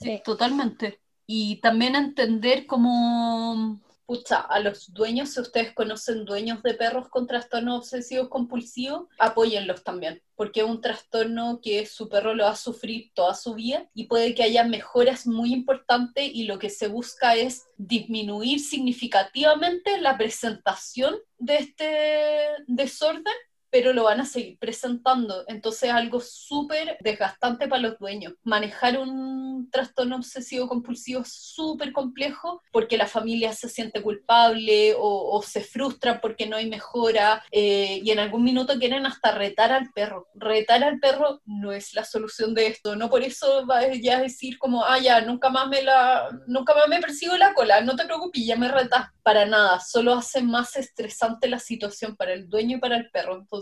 Sí. 0.00 0.20
Totalmente. 0.24 0.98
Y 1.28 1.60
también 1.60 1.94
entender 1.94 2.66
cómo, 2.66 3.80
pucha, 4.06 4.40
a 4.40 4.60
los 4.60 4.92
dueños, 4.92 5.30
si 5.30 5.40
ustedes 5.40 5.72
conocen 5.72 6.24
dueños 6.24 6.62
de 6.62 6.74
perros 6.74 7.08
con 7.08 7.26
trastornos 7.26 7.78
obsesivos 7.78 8.28
compulsivos, 8.28 9.06
apóyenlos 9.18 9.82
también, 9.84 10.22
porque 10.34 10.60
es 10.60 10.66
un 10.66 10.80
trastorno 10.80 11.60
que 11.62 11.86
su 11.86 12.08
perro 12.08 12.34
lo 12.34 12.44
va 12.44 12.50
a 12.50 12.56
sufrir 12.56 13.10
toda 13.14 13.34
su 13.34 13.54
vida 13.54 13.88
y 13.94 14.04
puede 14.04 14.34
que 14.34 14.42
haya 14.42 14.64
mejoras 14.64 15.26
muy 15.26 15.52
importantes 15.52 16.28
y 16.32 16.44
lo 16.44 16.58
que 16.58 16.70
se 16.70 16.88
busca 16.88 17.34
es 17.36 17.66
disminuir 17.76 18.60
significativamente 18.60 20.00
la 20.00 20.16
presentación 20.16 21.16
de 21.38 21.56
este 21.56 22.64
desorden 22.66 23.34
pero 23.72 23.94
lo 23.94 24.04
van 24.04 24.20
a 24.20 24.26
seguir 24.26 24.58
presentando. 24.58 25.44
Entonces 25.48 25.84
es 25.84 25.94
algo 25.94 26.20
súper 26.20 26.98
desgastante 27.00 27.66
para 27.66 27.80
los 27.80 27.98
dueños. 27.98 28.34
Manejar 28.44 28.98
un 28.98 29.70
trastorno 29.72 30.16
obsesivo 30.16 30.68
compulsivo 30.68 31.22
es 31.22 31.32
súper 31.32 31.92
complejo 31.92 32.60
porque 32.70 32.98
la 32.98 33.06
familia 33.06 33.54
se 33.54 33.70
siente 33.70 34.02
culpable 34.02 34.94
o, 34.94 35.36
o 35.36 35.42
se 35.42 35.62
frustra 35.62 36.20
porque 36.20 36.46
no 36.46 36.56
hay 36.56 36.68
mejora 36.68 37.42
eh, 37.50 38.00
y 38.04 38.10
en 38.10 38.18
algún 38.18 38.44
minuto 38.44 38.78
quieren 38.78 39.06
hasta 39.06 39.32
retar 39.32 39.72
al 39.72 39.90
perro. 39.94 40.28
Retar 40.34 40.84
al 40.84 41.00
perro 41.00 41.40
no 41.46 41.72
es 41.72 41.94
la 41.94 42.04
solución 42.04 42.54
de 42.54 42.66
esto. 42.66 42.94
No 42.94 43.08
por 43.08 43.22
eso 43.22 43.66
va 43.66 43.78
a 43.78 44.20
decir 44.20 44.58
como, 44.58 44.84
ah, 44.84 44.98
ya, 44.98 45.20
nunca 45.22 45.48
más 45.48 45.68
me 45.68 45.82
la, 45.82 46.28
nunca 46.46 46.74
más 46.74 46.88
me 46.88 47.00
persigo 47.00 47.36
la 47.36 47.54
cola, 47.54 47.80
no 47.80 47.96
te 47.96 48.04
preocupes, 48.04 48.44
ya 48.44 48.56
me 48.56 48.68
retas. 48.68 49.08
Para 49.22 49.46
nada, 49.46 49.80
solo 49.80 50.14
hace 50.14 50.42
más 50.42 50.76
estresante 50.76 51.48
la 51.48 51.60
situación 51.60 52.16
para 52.16 52.32
el 52.32 52.48
dueño 52.48 52.76
y 52.76 52.80
para 52.80 52.96
el 52.96 53.08
perro. 53.10 53.36
Entonces, 53.36 53.61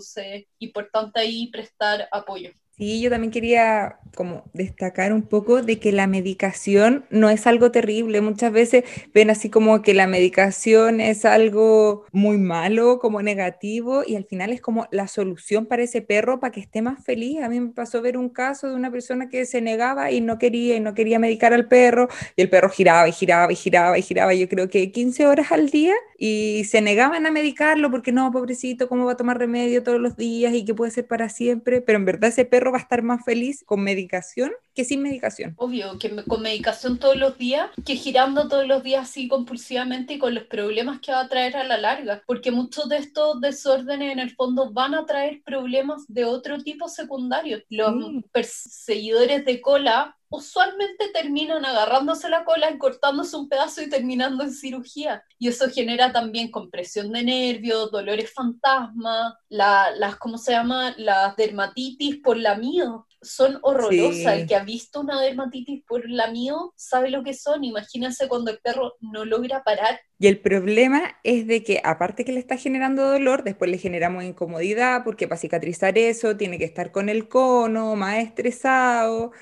importante 0.59 1.21
ahí 1.21 1.51
prestar 1.51 2.09
apoyo. 2.11 2.53
Sí, 2.81 3.03
yo 3.03 3.11
también 3.11 3.31
quería 3.31 3.99
como 4.17 4.45
destacar 4.55 5.13
un 5.13 5.21
poco 5.23 5.63
de 5.63 5.79
que 5.79 5.93
la 5.93 6.07
medicación 6.07 7.05
no 7.11 7.29
es 7.29 7.47
algo 7.47 7.71
terrible. 7.71 8.23
Muchas 8.23 8.53
veces 8.53 8.85
ven 9.13 9.29
así 9.29 9.51
como 9.51 9.83
que 9.83 9.93
la 9.93 10.07
medicación 10.07 11.01
es 11.03 11.27
algo 11.27 12.07
muy 12.11 12.39
malo, 12.39 12.99
como 12.99 13.21
negativo, 13.21 14.03
y 14.07 14.17
al 14.17 14.25
final 14.25 14.51
es 14.51 14.63
como 14.63 14.89
la 14.91 15.09
solución 15.09 15.67
para 15.67 15.83
ese 15.83 16.01
perro 16.01 16.41
para 16.41 16.53
que 16.53 16.61
esté 16.61 16.81
más 16.81 17.05
feliz. 17.05 17.43
A 17.43 17.51
mí 17.51 17.61
me 17.61 17.73
pasó 17.73 18.01
ver 18.01 18.17
un 18.17 18.31
caso 18.31 18.69
de 18.69 18.75
una 18.75 18.91
persona 18.91 19.29
que 19.29 19.45
se 19.45 19.61
negaba 19.61 20.11
y 20.11 20.23
no 20.23 20.39
quería 20.39 20.77
y 20.77 20.81
no 20.81 20.95
quería 20.95 21.19
medicar 21.19 21.53
al 21.53 21.69
perro, 21.69 22.09
y 22.35 22.41
el 22.41 22.49
perro 22.49 22.71
giraba 22.71 23.09
y 23.09 23.13
giraba 23.13 23.53
y 23.53 23.57
giraba 23.57 23.99
y 23.99 24.03
giraba, 24.03 24.33
yo 24.33 24.49
creo 24.49 24.71
que 24.71 24.91
15 24.91 25.27
horas 25.27 25.53
al 25.53 25.69
día, 25.69 25.95
y 26.19 26.65
se 26.65 26.81
negaban 26.81 27.27
a 27.27 27.31
medicarlo 27.31 27.91
porque 27.91 28.13
no, 28.13 28.31
pobrecito, 28.33 28.89
¿cómo 28.89 29.05
va 29.07 29.13
a 29.13 29.17
tomar 29.17 29.39
remedio 29.39 29.83
todos 29.83 30.01
los 30.01 30.17
días 30.17 30.55
y 30.55 30.65
qué 30.65 30.75
puede 30.75 30.91
ser 30.91 31.07
para 31.07 31.29
siempre? 31.29 31.81
Pero 31.83 31.99
en 31.99 32.05
verdad 32.07 32.31
ese 32.31 32.45
perro 32.45 32.70
va 32.71 32.79
a 32.79 32.83
estar 32.83 33.03
más 33.03 33.25
feliz 33.25 33.63
con 33.65 33.83
medicación 33.83 34.51
que 34.75 34.85
sin 34.85 35.03
medicación. 35.03 35.55
Obvio, 35.59 35.99
que 35.99 36.25
con 36.25 36.43
medicación 36.43 36.99
todos 36.99 37.17
los 37.17 37.37
días, 37.37 37.71
que 37.85 37.97
girando 37.97 38.49
todos 38.49 38.67
los 38.67 38.83
días 38.83 39.09
así 39.09 39.29
compulsivamente 39.29 40.15
y 40.15 40.19
con 40.19 40.35
los 40.35 40.45
problemas 40.45 41.01
que 41.01 41.13
va 41.13 41.21
a 41.21 41.29
traer 41.29 41.57
a 41.57 41.65
la 41.65 41.77
larga, 41.77 42.23
porque 42.27 42.51
muchos 42.51 42.89
de 42.89 42.99
estos 42.99 43.41
desórdenes 43.41 44.13
en 44.13 44.19
el 44.21 44.31
fondo 44.35 44.73
van 44.73 44.95
a 44.95 45.07
traer 45.07 45.43
problemas 45.45 46.05
de 46.09 46.25
otro 46.25 46.63
tipo 46.63 46.89
secundarios. 46.89 47.63
Los 47.69 47.95
Sí. 47.95 48.25
perseguidores 48.33 49.45
de 49.45 49.61
cola 49.61 50.17
usualmente 50.31 51.09
terminan 51.13 51.65
agarrándose 51.65 52.29
la 52.29 52.45
cola 52.45 52.77
cortándose 52.79 53.37
un 53.37 53.49
pedazo 53.49 53.83
y 53.83 53.89
terminando 53.91 54.45
en 54.45 54.53
cirugía. 54.53 55.23
Y 55.39 55.49
eso 55.49 55.69
genera 55.71 56.13
también 56.13 56.51
compresión 56.51 57.13
de 57.13 57.25
nervios, 57.25 57.91
dolores 57.91 58.33
fantasma, 58.33 59.37
la- 59.49 59.91
las, 59.97 60.17
¿cómo 60.17 60.39
se 60.39 60.53
llama? 60.53 60.95
Las 60.97 61.37
dermatitis 61.37 62.19
por 62.19 62.37
la 62.37 62.55
mío. 62.55 63.07
Son 63.23 63.59
horrorosas. 63.63 64.17
Sí. 64.17 64.25
El 64.25 64.47
que 64.47 64.57
ha 64.57 64.65
visto 64.65 65.01
una 65.01 65.21
dermatitis 65.21 65.83
por 65.87 66.09
la 66.09 66.31
mío 66.31 66.73
sabe 66.77 67.11
lo 67.11 67.23
que 67.23 67.35
son. 67.35 67.65
Imagínense 67.65 68.29
cuando 68.29 68.51
el 68.51 68.59
perro 68.61 68.95
no 69.01 69.25
logra 69.27 69.63
parar. 69.63 70.01
Y 70.19 70.27
el 70.27 70.39
problema 70.39 71.19
es 71.25 71.47
de 71.47 71.63
que 71.65 71.81
aparte 71.83 72.25
que 72.25 72.33
le 72.33 72.41
está 72.41 72.57
generando 72.57 73.07
dolor, 73.11 73.43
después 73.43 73.71
le 73.71 73.79
generamos 73.79 74.25
incomodidad 74.25 75.03
porque 75.05 75.27
para 75.29 75.41
cicatrizar 75.41 75.97
eso 75.99 76.37
tiene 76.37 76.59
que 76.59 76.65
estar 76.65 76.93
con 76.93 77.09
el 77.09 77.29
cono, 77.29 77.97
más 77.97 78.19
estresado, 78.19 79.33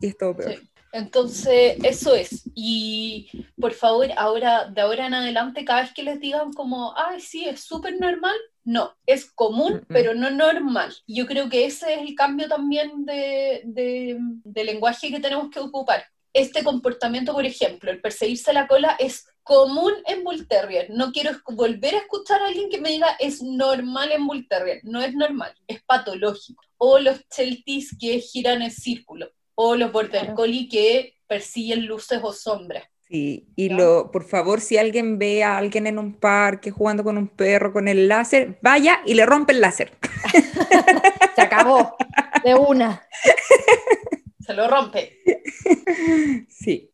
y 0.00 0.06
es 0.08 0.16
todo 0.18 0.36
peor. 0.36 0.52
Sí. 0.54 0.68
Entonces, 0.90 1.76
eso 1.84 2.14
es. 2.14 2.44
Y 2.54 3.28
por 3.60 3.72
favor, 3.74 4.08
ahora, 4.16 4.66
de 4.66 4.80
ahora 4.80 5.06
en 5.06 5.14
adelante, 5.14 5.64
cada 5.64 5.82
vez 5.82 5.92
que 5.92 6.02
les 6.02 6.18
digan 6.18 6.52
como, 6.54 6.94
ay, 6.96 7.20
sí, 7.20 7.44
es 7.44 7.60
súper 7.60 8.00
normal, 8.00 8.34
no, 8.64 8.94
es 9.06 9.26
común, 9.30 9.84
pero 9.88 10.14
no 10.14 10.30
normal. 10.30 10.94
Yo 11.06 11.26
creo 11.26 11.48
que 11.48 11.66
ese 11.66 11.94
es 11.94 12.00
el 12.00 12.14
cambio 12.14 12.48
también 12.48 13.04
de, 13.04 13.62
de- 13.64 14.16
de 14.44 14.64
lenguaje 14.64 15.10
que 15.10 15.20
tenemos 15.20 15.50
que 15.50 15.60
ocupar. 15.60 16.04
Este 16.32 16.62
comportamiento, 16.64 17.32
por 17.32 17.44
ejemplo, 17.44 17.90
el 17.90 18.00
perseguirse 18.00 18.52
la 18.52 18.66
cola 18.66 18.96
es 18.98 19.26
común 19.42 19.92
en 20.06 20.24
Bull 20.24 20.46
Terrier. 20.46 20.88
No 20.90 21.10
quiero 21.12 21.32
volver 21.48 21.94
a 21.94 21.98
escuchar 21.98 22.40
a 22.42 22.46
alguien 22.48 22.68
que 22.70 22.80
me 22.80 22.90
diga 22.90 23.08
es 23.18 23.42
normal 23.42 24.12
en 24.12 24.26
Bull 24.26 24.46
Terrier. 24.48 24.80
No 24.84 25.00
es 25.00 25.14
normal, 25.14 25.52
es 25.66 25.82
patológico. 25.82 26.62
O 26.76 26.98
los 26.98 27.26
Chelties 27.28 27.96
que 27.98 28.20
giran 28.20 28.60
en 28.62 28.70
círculo 28.70 29.30
o 29.60 29.74
los 29.74 29.90
border 29.90 30.34
collie 30.34 30.68
que 30.68 31.16
persiguen 31.26 31.84
luces 31.86 32.20
o 32.22 32.32
sombras. 32.32 32.84
Sí, 33.08 33.48
y 33.56 33.70
lo, 33.70 34.12
por 34.12 34.22
favor, 34.22 34.60
si 34.60 34.78
alguien 34.78 35.18
ve 35.18 35.42
a 35.42 35.58
alguien 35.58 35.88
en 35.88 35.98
un 35.98 36.14
parque 36.14 36.70
jugando 36.70 37.02
con 37.02 37.18
un 37.18 37.26
perro 37.26 37.72
con 37.72 37.88
el 37.88 38.06
láser, 38.06 38.60
vaya 38.62 39.00
y 39.04 39.14
le 39.14 39.26
rompe 39.26 39.52
el 39.52 39.60
láser. 39.60 39.98
Se 41.34 41.40
acabó. 41.40 41.96
De 42.44 42.54
una. 42.54 43.04
Se 44.38 44.54
lo 44.54 44.68
rompe. 44.68 45.18
Sí. 46.48 46.92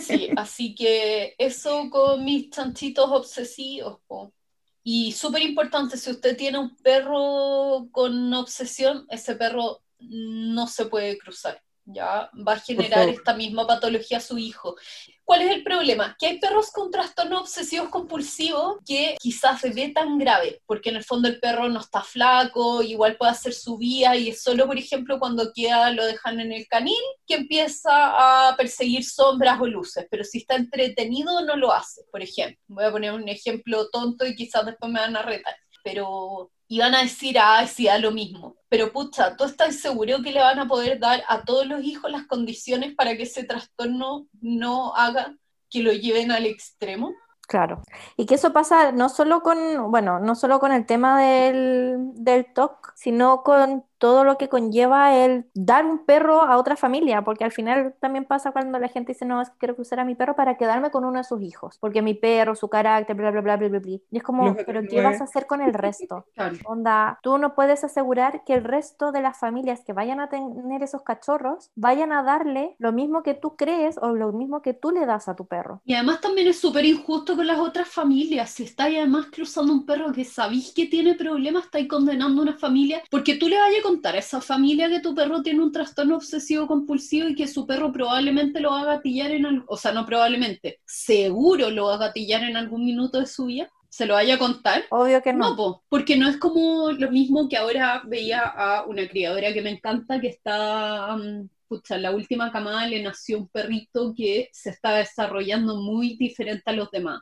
Sí, 0.00 0.28
así 0.36 0.74
que 0.74 1.34
eso 1.38 1.88
con 1.88 2.22
mis 2.26 2.50
chanchitos 2.50 3.08
obsesivos. 3.10 4.00
po. 4.06 4.34
Y 4.82 5.12
súper 5.12 5.40
importante, 5.40 5.96
si 5.96 6.10
usted 6.10 6.36
tiene 6.36 6.58
un 6.58 6.76
perro 6.76 7.88
con 7.90 8.34
obsesión, 8.34 9.06
ese 9.08 9.34
perro 9.36 9.80
no 9.98 10.66
se 10.66 10.84
puede 10.86 11.16
cruzar. 11.16 11.62
Ya 11.92 12.30
va 12.46 12.52
a 12.54 12.58
generar 12.60 13.08
esta 13.08 13.34
misma 13.34 13.66
patología 13.66 14.18
a 14.18 14.20
su 14.20 14.38
hijo. 14.38 14.76
¿Cuál 15.24 15.42
es 15.42 15.52
el 15.52 15.62
problema? 15.62 16.16
Que 16.18 16.26
hay 16.26 16.40
perros 16.40 16.72
con 16.72 16.90
trastornos 16.90 17.42
obsesivos 17.42 17.88
compulsivos 17.88 18.78
que 18.84 19.16
quizás 19.20 19.60
se 19.60 19.70
ve 19.70 19.90
tan 19.94 20.18
grave, 20.18 20.60
porque 20.66 20.90
en 20.90 20.96
el 20.96 21.04
fondo 21.04 21.28
el 21.28 21.38
perro 21.38 21.68
no 21.68 21.78
está 21.78 22.02
flaco, 22.02 22.82
igual 22.82 23.16
puede 23.16 23.30
hacer 23.30 23.52
su 23.52 23.78
vía 23.78 24.16
y 24.16 24.30
es 24.30 24.42
solo, 24.42 24.66
por 24.66 24.76
ejemplo, 24.76 25.20
cuando 25.20 25.52
queda, 25.54 25.92
lo 25.92 26.04
dejan 26.04 26.40
en 26.40 26.52
el 26.52 26.66
canil, 26.66 26.96
que 27.26 27.34
empieza 27.34 28.48
a 28.48 28.56
perseguir 28.56 29.04
sombras 29.04 29.60
o 29.60 29.66
luces, 29.66 30.06
pero 30.10 30.24
si 30.24 30.38
está 30.38 30.56
entretenido 30.56 31.40
no 31.44 31.54
lo 31.56 31.72
hace, 31.72 32.02
por 32.10 32.22
ejemplo. 32.22 32.58
Voy 32.66 32.84
a 32.84 32.90
poner 32.90 33.12
un 33.12 33.28
ejemplo 33.28 33.88
tonto 33.90 34.26
y 34.26 34.34
quizás 34.34 34.66
después 34.66 34.90
me 34.90 34.98
van 34.98 35.16
a 35.16 35.22
retar, 35.22 35.54
pero 35.84 36.50
iban 36.70 36.94
a 36.94 37.02
decir, 37.02 37.36
ah, 37.38 37.66
sí, 37.66 37.86
da 37.86 37.98
lo 37.98 38.12
mismo. 38.12 38.56
Pero 38.68 38.92
pucha, 38.92 39.36
¿tú 39.36 39.44
estás 39.44 39.80
seguro 39.80 40.22
que 40.22 40.30
le 40.30 40.40
van 40.40 40.60
a 40.60 40.68
poder 40.68 41.00
dar 41.00 41.22
a 41.28 41.42
todos 41.42 41.66
los 41.66 41.82
hijos 41.82 42.10
las 42.12 42.28
condiciones 42.28 42.94
para 42.94 43.16
que 43.16 43.24
ese 43.24 43.42
trastorno 43.42 44.28
no 44.40 44.94
haga 44.94 45.34
que 45.68 45.82
lo 45.82 45.92
lleven 45.92 46.30
al 46.30 46.46
extremo? 46.46 47.12
Claro. 47.48 47.82
Y 48.16 48.24
que 48.24 48.36
eso 48.36 48.52
pasa 48.52 48.92
no 48.92 49.08
solo 49.08 49.42
con, 49.42 49.90
bueno, 49.90 50.20
no 50.20 50.36
solo 50.36 50.60
con 50.60 50.70
el 50.70 50.86
tema 50.86 51.20
del, 51.20 51.96
del 52.14 52.52
TOC, 52.52 52.92
sino 52.94 53.42
con 53.42 53.84
todo 54.00 54.24
lo 54.24 54.38
que 54.38 54.48
conlleva 54.48 55.14
el 55.14 55.44
dar 55.54 55.84
un 55.84 56.06
perro 56.06 56.40
a 56.40 56.56
otra 56.56 56.74
familia, 56.74 57.22
porque 57.22 57.44
al 57.44 57.52
final 57.52 57.94
también 58.00 58.24
pasa 58.24 58.50
cuando 58.50 58.78
la 58.78 58.88
gente 58.88 59.12
dice, 59.12 59.26
no, 59.26 59.42
es 59.42 59.50
que 59.50 59.58
quiero 59.58 59.76
cruzar 59.76 60.00
a 60.00 60.06
mi 60.06 60.14
perro 60.14 60.34
para 60.34 60.56
quedarme 60.56 60.90
con 60.90 61.04
uno 61.04 61.18
de 61.18 61.24
sus 61.24 61.42
hijos, 61.42 61.76
porque 61.78 62.00
mi 62.00 62.14
perro, 62.14 62.54
su 62.54 62.68
carácter, 62.70 63.14
bla, 63.14 63.30
bla, 63.30 63.42
bla, 63.42 63.56
bla, 63.58 63.68
bla, 63.68 63.78
bla. 63.78 63.90
Y 64.10 64.16
es 64.16 64.22
como, 64.22 64.56
pero 64.66 64.80
¿qué 64.88 65.02
vas 65.02 65.20
a 65.20 65.24
hacer 65.24 65.46
con 65.46 65.60
el 65.60 65.74
resto? 65.74 66.24
Onda, 66.64 67.18
tú 67.22 67.36
no 67.36 67.54
puedes 67.54 67.84
asegurar 67.84 68.42
que 68.44 68.54
el 68.54 68.64
resto 68.64 69.12
de 69.12 69.20
las 69.20 69.38
familias 69.38 69.82
que 69.84 69.92
vayan 69.92 70.18
a 70.18 70.30
tener 70.30 70.82
esos 70.82 71.02
cachorros 71.02 71.70
vayan 71.74 72.12
a 72.12 72.22
darle 72.22 72.76
lo 72.78 72.92
mismo 72.92 73.22
que 73.22 73.34
tú 73.34 73.54
crees 73.54 73.98
o 73.98 74.14
lo 74.14 74.32
mismo 74.32 74.62
que 74.62 74.72
tú 74.72 74.92
le 74.92 75.04
das 75.04 75.28
a 75.28 75.36
tu 75.36 75.46
perro. 75.46 75.82
Y 75.84 75.92
además 75.92 76.22
también 76.22 76.48
es 76.48 76.58
súper 76.58 76.86
injusto 76.86 77.36
con 77.36 77.46
las 77.46 77.58
otras 77.58 77.86
familias. 77.86 78.50
Si 78.50 78.64
estáis 78.64 78.96
además 78.96 79.26
cruzando 79.30 79.74
un 79.74 79.84
perro 79.84 80.10
que 80.10 80.24
sabéis 80.24 80.72
que 80.74 80.86
tiene 80.86 81.14
problemas, 81.14 81.64
estáis 81.64 81.86
condenando 81.86 82.40
a 82.40 82.44
una 82.44 82.56
familia 82.56 83.02
porque 83.10 83.36
tú 83.36 83.46
le 83.46 83.58
vayas 83.58 83.84
a 83.84 83.89
contar 83.90 84.14
a 84.14 84.20
esa 84.20 84.40
familia 84.40 84.88
que 84.88 85.00
tu 85.00 85.14
perro 85.14 85.42
tiene 85.42 85.62
un 85.62 85.72
trastorno 85.72 86.16
obsesivo 86.16 86.68
compulsivo 86.68 87.28
y 87.28 87.34
que 87.34 87.48
su 87.48 87.66
perro 87.66 87.90
probablemente 87.90 88.60
lo 88.60 88.70
va 88.70 88.82
a 88.82 88.94
gatillar 88.96 89.32
en 89.32 89.46
algo, 89.46 89.64
o 89.66 89.76
sea, 89.76 89.90
no 89.92 90.06
probablemente, 90.06 90.80
seguro 90.86 91.70
lo 91.70 91.86
va 91.86 91.94
a 91.94 92.06
gatillar 92.06 92.44
en 92.44 92.56
algún 92.56 92.84
minuto 92.84 93.18
de 93.18 93.26
su 93.26 93.46
vida. 93.46 93.68
¿Se 93.88 94.06
lo 94.06 94.14
vaya 94.14 94.36
a 94.36 94.38
contar? 94.38 94.84
Obvio 94.90 95.20
que 95.20 95.32
no. 95.32 95.50
No, 95.50 95.56
po, 95.56 95.84
porque 95.88 96.16
no 96.16 96.28
es 96.28 96.36
como 96.36 96.92
lo 96.92 97.10
mismo 97.10 97.48
que 97.48 97.56
ahora 97.56 98.02
veía 98.06 98.42
a 98.42 98.86
una 98.86 99.08
criadora 99.08 99.52
que 99.52 99.62
me 99.62 99.70
encanta, 99.70 100.20
que 100.20 100.28
está, 100.28 101.16
mm, 101.16 101.48
pucha, 101.66 101.98
la 101.98 102.12
última 102.12 102.52
camada 102.52 102.86
le 102.86 103.02
nació 103.02 103.38
un 103.38 103.48
perrito 103.48 104.14
que 104.16 104.48
se 104.52 104.70
está 104.70 104.94
desarrollando 104.94 105.74
muy 105.74 106.16
diferente 106.16 106.70
a 106.70 106.72
los 106.72 106.88
demás. 106.92 107.20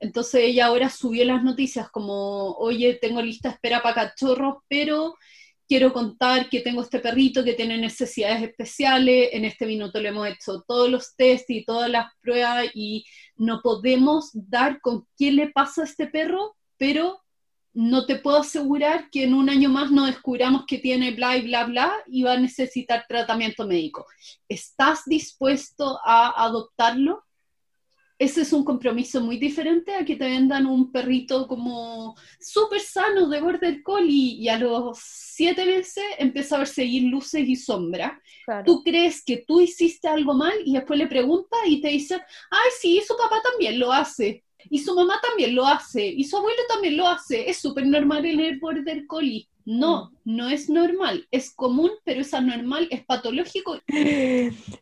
Entonces 0.00 0.40
ella 0.42 0.66
ahora 0.66 0.90
subió 0.90 1.24
las 1.24 1.44
noticias 1.44 1.88
como, 1.88 2.54
oye, 2.54 2.98
tengo 3.00 3.22
lista 3.22 3.50
espera 3.50 3.80
para 3.80 3.94
cachorros, 3.94 4.56
pero 4.68 5.14
quiero 5.68 5.92
contar 5.92 6.48
que 6.48 6.60
tengo 6.60 6.82
este 6.82 6.98
perrito 6.98 7.44
que 7.44 7.54
tiene 7.54 7.78
necesidades 7.78 8.42
especiales, 8.42 9.30
en 9.32 9.44
este 9.44 9.66
minuto 9.66 10.00
le 10.00 10.10
hemos 10.10 10.28
hecho 10.28 10.62
todos 10.66 10.90
los 10.90 11.16
test 11.16 11.48
y 11.50 11.64
todas 11.64 11.90
las 11.90 12.12
pruebas 12.20 12.66
y 12.74 13.04
no 13.36 13.60
podemos 13.62 14.30
dar 14.32 14.80
con 14.80 15.06
qué 15.16 15.32
le 15.32 15.50
pasa 15.50 15.82
a 15.82 15.84
este 15.84 16.06
perro, 16.06 16.56
pero 16.76 17.22
no 17.74 18.04
te 18.04 18.16
puedo 18.16 18.38
asegurar 18.38 19.08
que 19.10 19.24
en 19.24 19.34
un 19.34 19.48
año 19.48 19.70
más 19.70 19.90
no 19.90 20.06
descubramos 20.06 20.64
que 20.66 20.78
tiene 20.78 21.12
bla 21.12 21.36
y 21.36 21.42
bla 21.42 21.64
bla 21.64 21.92
y 22.06 22.22
va 22.22 22.34
a 22.34 22.38
necesitar 22.38 23.06
tratamiento 23.08 23.66
médico. 23.66 24.06
¿Estás 24.48 25.04
dispuesto 25.06 25.98
a 26.04 26.44
adoptarlo? 26.44 27.24
Ese 28.22 28.42
es 28.42 28.52
un 28.52 28.62
compromiso 28.62 29.20
muy 29.20 29.36
diferente 29.36 29.96
a 29.96 30.04
que 30.04 30.14
te 30.14 30.26
vendan 30.26 30.64
un 30.64 30.92
perrito 30.92 31.48
como 31.48 32.14
súper 32.38 32.80
sano 32.80 33.28
de 33.28 33.40
border 33.40 33.82
collie 33.82 34.36
y 34.40 34.48
a 34.48 34.58
los 34.58 34.96
siete 35.02 35.64
meses 35.64 36.04
empieza 36.18 36.54
a 36.54 36.58
perseguir 36.60 37.10
luces 37.10 37.48
y 37.48 37.56
sombras. 37.56 38.12
Claro. 38.44 38.62
Tú 38.64 38.84
crees 38.84 39.24
que 39.24 39.38
tú 39.38 39.60
hiciste 39.60 40.06
algo 40.06 40.34
mal 40.34 40.52
y 40.64 40.74
después 40.74 41.00
le 41.00 41.08
preguntas 41.08 41.58
y 41.66 41.80
te 41.80 41.88
dicen, 41.88 42.20
ay, 42.48 42.70
sí, 42.80 43.02
su 43.04 43.16
papá 43.16 43.42
también 43.42 43.80
lo 43.80 43.92
hace. 43.92 44.44
Y 44.70 44.78
su 44.78 44.94
mamá 44.94 45.20
también 45.20 45.56
lo 45.56 45.66
hace. 45.66 46.06
Y 46.06 46.22
su 46.22 46.36
abuelo 46.36 46.62
también 46.68 46.96
lo 46.96 47.08
hace. 47.08 47.50
Es 47.50 47.56
súper 47.56 47.84
normal 47.86 48.24
en 48.24 48.38
el 48.38 48.60
border 48.60 49.04
collie. 49.08 49.48
No, 49.64 50.12
no 50.24 50.48
es 50.50 50.68
normal. 50.68 51.26
Es 51.30 51.52
común, 51.54 51.90
pero 52.04 52.20
es 52.20 52.34
anormal, 52.34 52.88
es 52.90 53.04
patológico. 53.04 53.78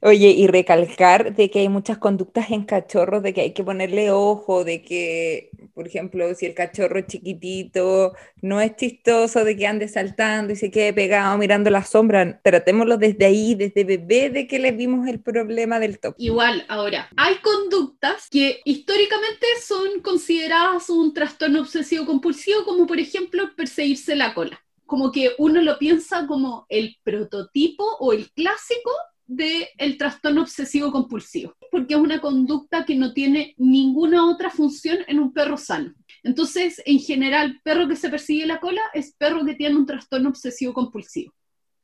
Oye, 0.03 0.29
y 0.31 0.47
recalcar 0.47 1.35
de 1.35 1.51
que 1.51 1.61
hay 1.61 1.69
muchas 1.69 1.99
conductas 1.99 2.51
en 2.51 2.65
cachorros, 2.65 3.23
de 3.23 3.35
que 3.35 3.41
hay 3.43 3.53
que 3.53 3.65
ponerle 3.65 4.11
ojo, 4.11 4.65
de 4.65 4.83
que 4.83 5.51
Por 5.75 5.87
ejemplo, 5.87 6.35
si 6.35 6.47
el 6.47 6.55
cachorro 6.55 6.99
es 6.99 7.07
chiquitito, 7.07 8.13
no 8.43 8.61
es 8.61 8.77
chistoso 8.77 9.45
de 9.45 9.57
que 9.57 9.67
ande 9.67 9.89
saltando 9.89 10.53
y 10.53 10.57
se 10.57 10.71
quede 10.71 10.93
pegado 10.93 11.37
mirando 11.39 11.71
la 11.71 11.85
sombra, 11.85 12.41
tratémoslo 12.43 12.97
desde 12.99 13.25
ahí, 13.27 13.55
desde 13.55 13.85
bebé, 13.85 14.31
de 14.31 14.47
que 14.47 14.59
le 14.59 14.73
vimos 14.73 15.09
el 15.09 15.21
problema 15.21 15.79
del 15.81 15.99
top. 15.99 16.15
Igual, 16.19 16.65
ahora, 16.69 17.09
hay 17.17 17.37
conductas 17.37 18.29
que 18.31 18.61
históricamente 18.65 19.47
son 19.67 20.01
consideradas 20.03 20.91
un 20.91 21.15
trastorno 21.15 21.61
obsesivo 21.61 22.05
compulsivo, 22.07 22.65
como 22.65 22.87
por 22.87 22.99
ejemplo 23.01 23.55
perseguirse 23.57 24.15
la 24.17 24.35
cola. 24.35 24.61
Como 24.91 25.13
que 25.13 25.31
uno 25.39 25.63
lo 25.63 25.79
piensa 25.79 26.27
como 26.27 26.67
el 26.69 26.97
prototipo 27.05 27.85
o 28.01 28.13
el 28.13 28.29
clásico 28.33 28.91
del 29.25 29.97
trastorno 29.97 30.43
obsesivo 30.43 30.91
compulsivo, 30.91 31.55
porque 31.71 31.95
es 31.95 32.01
una 32.01 32.21
conducta 32.21 32.85
que 32.85 32.97
no 32.97 33.13
tiene 33.13 33.55
ninguna 33.57 34.29
otra 34.29 34.51
función 34.51 34.99
en 35.07 35.21
un 35.21 35.33
perro 35.33 35.57
sano. 35.57 35.95
Entonces, 36.25 36.83
en 36.85 36.99
general, 36.99 37.61
perro 37.63 37.87
que 37.87 37.95
se 37.95 38.11
persigue 38.11 38.47
la 38.47 38.59
cola 38.59 38.81
es 38.93 39.15
perro 39.17 39.45
que 39.45 39.55
tiene 39.55 39.77
un 39.77 39.87
trastorno 39.87 40.31
obsesivo 40.31 40.75
compulsivo, 40.75 41.33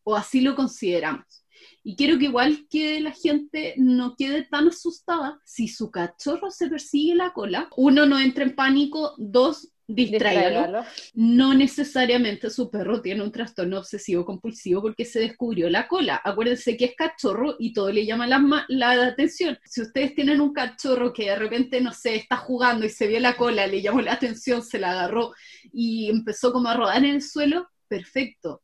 o 0.03 0.17
así 0.17 0.41
lo 0.41 0.57
consideramos. 0.57 1.47
Y 1.85 1.95
quiero 1.95 2.19
que 2.19 2.25
igual 2.25 2.67
que 2.69 3.01
la 3.01 3.13
gente 3.13 3.75
no 3.77 4.17
quede 4.17 4.43
tan 4.43 4.67
asustada 4.67 5.41
si 5.45 5.69
su 5.69 5.93
cachorro 5.93 6.51
se 6.51 6.69
persigue 6.69 7.15
la 7.15 7.33
cola, 7.33 7.69
uno 7.77 8.05
no 8.05 8.19
entra 8.19 8.43
en 8.43 8.57
pánico, 8.57 9.15
dos 9.17 9.73
distráigalo. 9.87 10.85
No 11.15 11.55
necesariamente 11.55 12.51
su 12.51 12.71
perro 12.71 13.01
tiene 13.01 13.23
un 13.23 13.33
trastorno 13.33 13.79
obsesivo 13.79 14.25
compulsivo 14.25 14.83
porque 14.83 15.05
se 15.05 15.21
descubrió 15.21 15.71
la 15.71 15.87
cola. 15.87 16.21
Acuérdense 16.25 16.77
que 16.77 16.87
es 16.87 16.97
cachorro 16.97 17.57
y 17.59 17.73
todo 17.73 17.91
le 17.91 18.05
llama 18.05 18.27
la, 18.27 18.65
la, 18.69 19.07
atención. 19.07 19.59
Si 19.65 19.83
ustedes 19.83 20.15
tienen 20.15 20.41
un 20.41 20.53
cachorro 20.53 21.13
que 21.13 21.27
de 21.27 21.37
repente, 21.37 21.81
no 21.81 21.93
sé, 21.93 22.17
está 22.17 22.37
jugando 22.37 22.85
y 22.85 22.91
se 22.91 23.07
vio 23.07 23.21
la 23.21 23.37
cola, 23.37 23.67
le 23.67 23.83
llamó 23.83 24.01
la 24.01 24.15
atención, 24.15 24.63
se 24.63 24.79
la 24.79 24.93
agarró 24.93 25.33
y 25.73 26.11
empezó 26.11 26.53
como 26.53 26.69
a 26.69 26.75
rodar 26.75 27.05
en 27.05 27.17
el 27.17 27.23
suelo, 27.23 27.69
perfecto. 27.89 28.63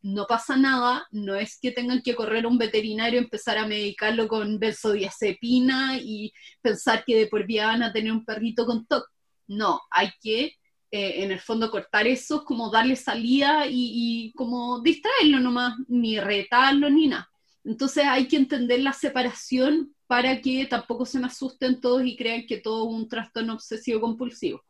No 0.00 0.26
pasa 0.26 0.56
nada, 0.56 1.08
no 1.10 1.34
es 1.34 1.58
que 1.60 1.72
tengan 1.72 2.02
que 2.02 2.14
correr 2.14 2.44
a 2.44 2.48
un 2.48 2.56
veterinario, 2.56 3.18
empezar 3.18 3.58
a 3.58 3.66
medicarlo 3.66 4.28
con 4.28 4.58
benzodiazepina 4.58 5.98
y 6.00 6.32
pensar 6.62 7.02
que 7.04 7.16
de 7.16 7.26
por 7.26 7.44
vida 7.44 7.66
van 7.66 7.82
a 7.82 7.92
tener 7.92 8.12
un 8.12 8.24
perrito 8.24 8.64
con 8.64 8.86
TOC. 8.86 9.04
No, 9.48 9.80
hay 9.90 10.10
que 10.20 10.54
eh, 10.90 11.22
en 11.22 11.32
el 11.32 11.40
fondo 11.40 11.70
cortar 11.70 12.06
eso, 12.06 12.44
como 12.44 12.70
darle 12.70 12.96
salida 12.96 13.66
y, 13.68 14.32
como 14.34 14.80
distraerlo 14.80 15.40
nomás, 15.40 15.74
ni 15.86 16.18
retarlo 16.18 16.88
ni 16.88 17.08
nada. 17.08 17.28
Entonces 17.64 18.04
hay 18.06 18.26
que 18.26 18.36
entender 18.36 18.80
la 18.80 18.94
separación 18.94 19.94
para 20.06 20.40
que 20.40 20.64
tampoco 20.64 21.04
se 21.04 21.18
me 21.18 21.26
asusten 21.26 21.80
todos 21.80 22.04
y 22.04 22.16
crean 22.16 22.46
que 22.46 22.58
todo 22.58 22.88
es 22.88 22.94
un 22.94 23.08
trastorno 23.08 23.52
obsesivo 23.54 24.00
compulsivo. 24.00 24.62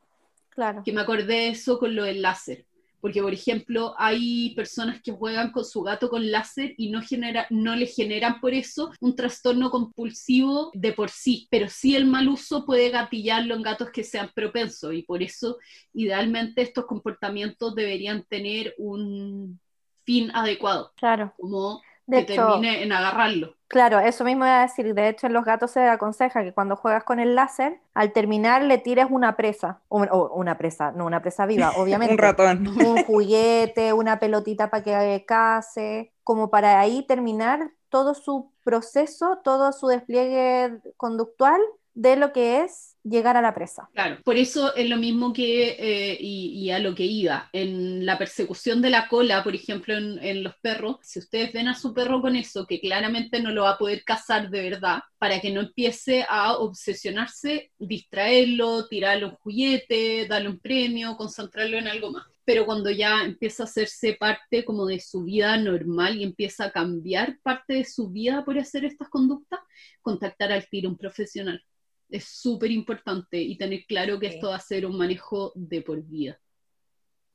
Claro. 0.49 0.83
Que 0.85 0.93
me 0.93 1.03
acordé 1.03 1.25
de 1.27 1.49
eso 1.51 1.79
con 1.79 1.95
lo 1.95 2.03
del 2.03 2.23
láser. 2.23 2.67
Porque, 3.01 3.23
por 3.23 3.33
ejemplo, 3.33 3.95
hay 3.99 4.55
personas 4.55 5.01
que 5.03 5.13
juegan 5.13 5.53
con 5.53 5.65
su 5.65 5.83
gato 5.83 6.09
con 6.09 6.31
láser 6.31 6.75
y 6.77 6.91
no, 6.91 7.01
genera, 7.03 7.47
no 7.51 7.77
le 7.77 7.87
generan 7.87 8.41
por 8.41 8.55
eso 8.55 8.91
un 9.01 9.15
trastorno 9.15 9.71
compulsivo 9.71 10.71
de 10.75 10.93
por 10.93 11.11
sí, 11.11 11.47
pero 11.51 11.69
sí 11.69 11.95
el 11.95 12.07
mal 12.07 12.29
uso 12.29 12.65
puede 12.67 12.91
gatillarlo 12.91 13.55
en 13.55 13.63
gatos 13.63 13.91
que 13.91 14.03
sean 14.03 14.31
propensos 14.35 14.95
y 14.95 15.03
por 15.03 15.23
eso 15.23 15.59
idealmente 15.93 16.63
estos 16.63 16.87
comportamientos 16.87 17.75
deberían 17.75 18.25
tener 18.25 18.75
un 18.79 19.61
fin 20.05 20.31
adecuado. 20.35 20.93
Claro. 20.97 21.35
Como 21.39 21.83
que 22.11 22.25
termine 22.25 22.83
en 22.83 22.93
agarrarlo. 22.93 23.58
Claro, 23.69 24.01
eso 24.01 24.25
mismo 24.25 24.47
iba 24.47 24.61
a 24.61 24.63
decir. 24.63 24.95
De 24.95 25.09
hecho, 25.09 25.27
en 25.27 25.35
los 25.35 25.45
gatos 25.45 25.73
se 25.73 25.87
aconseja 25.87 26.43
que 26.43 26.55
cuando 26.55 26.75
juegas 26.75 27.05
con 27.05 27.21
el 27.21 27.35
láser, 27.35 27.81
al 27.93 28.13
terminar 28.13 28.63
le 28.63 28.79
tires 28.79 29.07
una 29.11 29.37
presa. 29.37 29.83
O, 29.89 30.01
una 30.35 30.57
presa, 30.57 30.91
no 30.93 31.05
una 31.05 31.21
presa 31.21 31.45
viva, 31.45 31.73
obviamente. 31.77 32.15
un 32.15 32.19
ratón. 32.19 32.69
Un 32.69 33.03
juguete, 33.05 33.93
una 33.93 34.19
pelotita 34.19 34.71
para 34.71 34.83
que 34.83 35.25
case, 35.27 36.13
como 36.25 36.51
para 36.51 36.81
ahí 36.81 37.07
terminar 37.07 37.71
todo 37.91 38.15
su 38.15 38.53
proceso, 38.65 39.41
todo 39.45 39.73
su 39.73 39.87
despliegue 39.89 40.81
conductual 40.97 41.61
de 41.95 42.17
lo 42.17 42.33
que 42.33 42.63
es 42.63 42.88
llegar 43.05 43.37
a 43.37 43.43
la 43.43 43.55
presa. 43.55 43.89
Claro, 43.93 44.19
por 44.25 44.37
eso 44.37 44.75
es 44.75 44.89
lo 44.89 44.97
mismo 44.97 45.33
que, 45.33 45.77
eh, 45.79 46.19
y, 46.21 46.71
a 46.71 46.79
lo 46.79 46.95
que 46.95 47.05
iba, 47.05 47.49
en 47.53 48.05
la 48.05 48.19
persecución 48.19 48.83
de 48.83 48.91
la 48.91 49.09
cola, 49.09 49.43
por 49.43 49.55
ejemplo, 49.55 49.97
en, 49.97 50.43
los 50.43 50.55
perros, 50.61 50.97
si 51.03 51.19
ustedes 51.19 51.53
ven 51.53 51.69
a 51.69 51.75
su 51.75 51.95
perro 51.95 52.21
con 52.21 52.37
eso, 52.37 52.67
que 52.67 52.81
claramente 52.81 53.41
no 53.41 53.51
lo 53.51 53.63
va 53.63 53.71
a 53.71 53.79
poder 53.79 54.05
cazar 54.05 54.51
de 54.51 54.71
verdad, 54.71 55.01
para 55.19 55.41
que 55.41 55.51
no 55.51 55.61
empiece 55.61 56.25
a 56.29 56.57
obsesionarse, 56.57 57.73
distraerlo, 57.79 58.87
tirarle 58.87 59.27
un 59.27 59.37
juguete, 59.37 60.27
darle 60.29 60.51
un 60.51 60.61
premio, 60.61 61.17
concentrarlo 61.17 61.79
en 61.79 61.89
algo 61.89 62.11
más. 62.11 62.27
Pero 62.45 62.65
cuando 62.65 62.91
ya 62.91 63.25
empieza 63.25 63.63
a 63.63 63.67
hacerse 63.67 64.17
parte 64.19 64.65
como 64.65 64.87
de 64.87 65.01
su 65.01 65.25
vida 65.25 65.57
normal 65.59 66.17
y 66.17 66.25
empieza 66.25 66.67
a 66.67 66.71
cambiar 66.71 67.39
parte 67.43 67.75
de 67.75 67.85
su 67.85 68.11
vida 68.11 68.45
por 68.45 68.59
hacer 68.59 68.85
estas 68.85 69.09
conductas, 69.09 69.61
contactar 70.01 70.53
al 70.53 70.67
tiro 70.69 70.89
un 70.89 70.97
profesional 70.97 71.63
es 72.11 72.25
súper 72.25 72.71
importante 72.71 73.41
y 73.41 73.57
tener 73.57 73.85
claro 73.87 74.19
que 74.19 74.27
esto 74.27 74.49
va 74.49 74.57
a 74.57 74.61
ser 74.61 74.87
un 74.87 74.97
manejo 74.97 75.53
de 75.55 75.83
por 75.83 76.03
vida. 76.03 76.41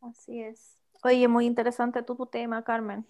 Así 0.02 0.42
es. 0.42 0.78
Oye, 1.04 1.28
muy 1.28 1.46
interesante 1.46 2.02
tu, 2.04 2.16
tu 2.16 2.26
tema, 2.26 2.64
Carmen. 2.64 3.06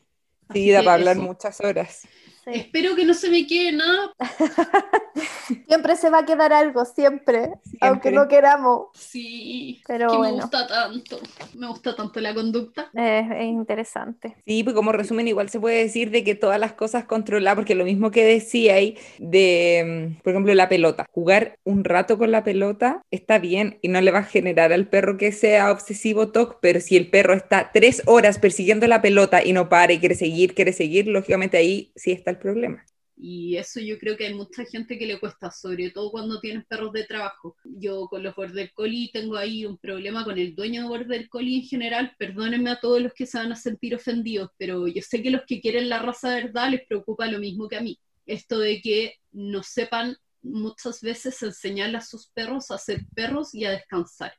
Sí, 0.51 0.72
da 0.72 0.84
para 0.84 0.95
hablar 0.95 1.18
muchas 1.18 1.61
horas. 1.61 2.07
Espero 2.45 2.95
que 2.95 3.05
no 3.05 3.14
se 3.14 3.30
me 3.30 3.47
quede 3.47 3.72
nada. 3.72 4.14
siempre 5.68 5.96
se 5.96 6.10
va 6.10 6.20
a 6.20 6.26
quedar 6.26 6.54
algo, 6.54 6.86
siempre, 6.86 7.54
aunque 7.82 8.12
no 8.12 8.28
queramos. 8.28 8.88
Sí, 8.94 9.82
pero 9.88 10.10
que 10.10 10.18
bueno. 10.18 10.36
me 10.36 10.41
gusta 10.41 10.68
tanto, 10.68 11.20
me 11.56 11.68
gusta 11.68 11.96
tanto 11.96 12.20
la 12.20 12.34
conducta. 12.34 12.89
Es, 12.94 13.44
interesante. 13.44 14.36
Sí, 14.46 14.64
pues 14.64 14.76
como 14.76 14.91
resumen 14.91 15.28
igual 15.28 15.50
se 15.50 15.60
puede 15.60 15.78
decir 15.78 16.12
de 16.12 16.24
que 16.24 16.36
todas 16.36 16.60
las 16.60 16.74
cosas 16.74 17.06
controladas, 17.06 17.56
porque 17.56 17.76
lo 17.76 17.86
mismo 17.86 18.12
que 18.12 18.26
decía 18.26 18.76
ahí 18.76 18.98
de, 19.20 20.18
por 20.24 20.34
ejemplo, 20.34 20.54
la 20.54 20.70
pelota, 20.70 21.06
jugar 21.12 21.58
un 21.64 21.84
rato 21.84 22.18
con 22.18 22.32
la 22.32 22.44
pelota 22.44 23.04
está 23.12 23.39
bien 23.39 23.80
y 23.82 23.88
no 23.88 24.02
le 24.02 24.12
va 24.12 24.20
a 24.20 24.24
generar 24.24 24.74
al 24.74 24.88
perro 24.88 25.18
que 25.18 25.32
sea 25.32 25.72
obsesivo 25.72 26.32
TOC, 26.32 26.60
pero 26.62 26.80
si 26.80 26.98
el 26.98 27.10
perro 27.10 27.34
está 27.34 27.72
tres 27.74 28.04
horas 28.06 28.39
persiguiendo 28.39 28.88
la 28.88 29.02
pelota 29.02 29.44
y 29.44 29.54
no 29.54 29.70
para 29.70 29.94
y 29.94 30.00
quiere 30.00 30.16
seguir, 30.16 30.54
quiere 30.56 30.74
seguir, 30.74 31.08
lógicamente 31.08 31.58
ahí 31.58 31.91
sí 31.96 32.12
está 32.12 32.32
el 32.32 32.38
problema. 32.38 32.84
Y 33.16 33.57
eso 33.57 33.80
yo 33.80 33.99
creo 33.99 34.18
que 34.18 34.26
hay 34.26 34.34
mucha 34.34 34.66
gente 34.66 34.97
que 34.97 35.05
le 35.05 35.20
cuesta, 35.20 35.51
sobre 35.51 35.91
todo 35.91 36.11
cuando 36.11 36.39
tienes 36.39 36.66
perros 36.66 36.91
de 36.93 37.03
trabajo. 37.05 37.55
Yo 37.64 38.07
con 38.07 38.24
los 38.24 38.36
Border 38.36 38.72
Collie 38.74 39.11
tengo 39.14 39.38
ahí 39.38 39.66
un 39.66 39.78
problema 39.78 40.24
con 40.24 40.38
el 40.38 40.55
dueño 40.55 40.84
de 40.84 40.88
Border 40.88 41.30
Collie 41.30 41.59
en 41.59 41.68
general. 41.68 42.16
Perdónenme 42.18 42.72
a 42.72 42.80
todos 42.80 43.01
los 43.01 43.14
que 43.14 43.26
se 43.26 43.38
van 43.38 43.51
a 43.51 43.55
sentir 43.55 43.95
ofendidos, 43.95 44.49
pero 44.57 44.88
yo 44.88 45.01
sé 45.01 45.22
que 45.22 45.30
los 45.30 45.43
que 45.45 45.61
quieren 45.61 45.89
la 45.89 45.99
raza 45.99 46.32
de 46.32 46.43
verdad 46.43 46.72
les 46.72 46.86
preocupa 46.88 47.28
lo 47.28 47.39
mismo 47.39 47.68
que 47.68 47.78
a 47.78 47.82
mí. 47.82 47.99
Esto 48.26 48.59
de 48.59 48.82
que 48.82 49.16
no 49.32 49.61
sepan 49.64 50.18
muchas 50.41 51.01
veces 51.01 51.41
enseñarle 51.43 51.97
a 51.97 52.01
sus 52.01 52.28
perros 52.28 52.72
a 52.72 52.78
ser 52.78 53.05
perros 53.16 53.53
y 53.53 53.66
a 53.66 53.72
descansar. 53.72 54.34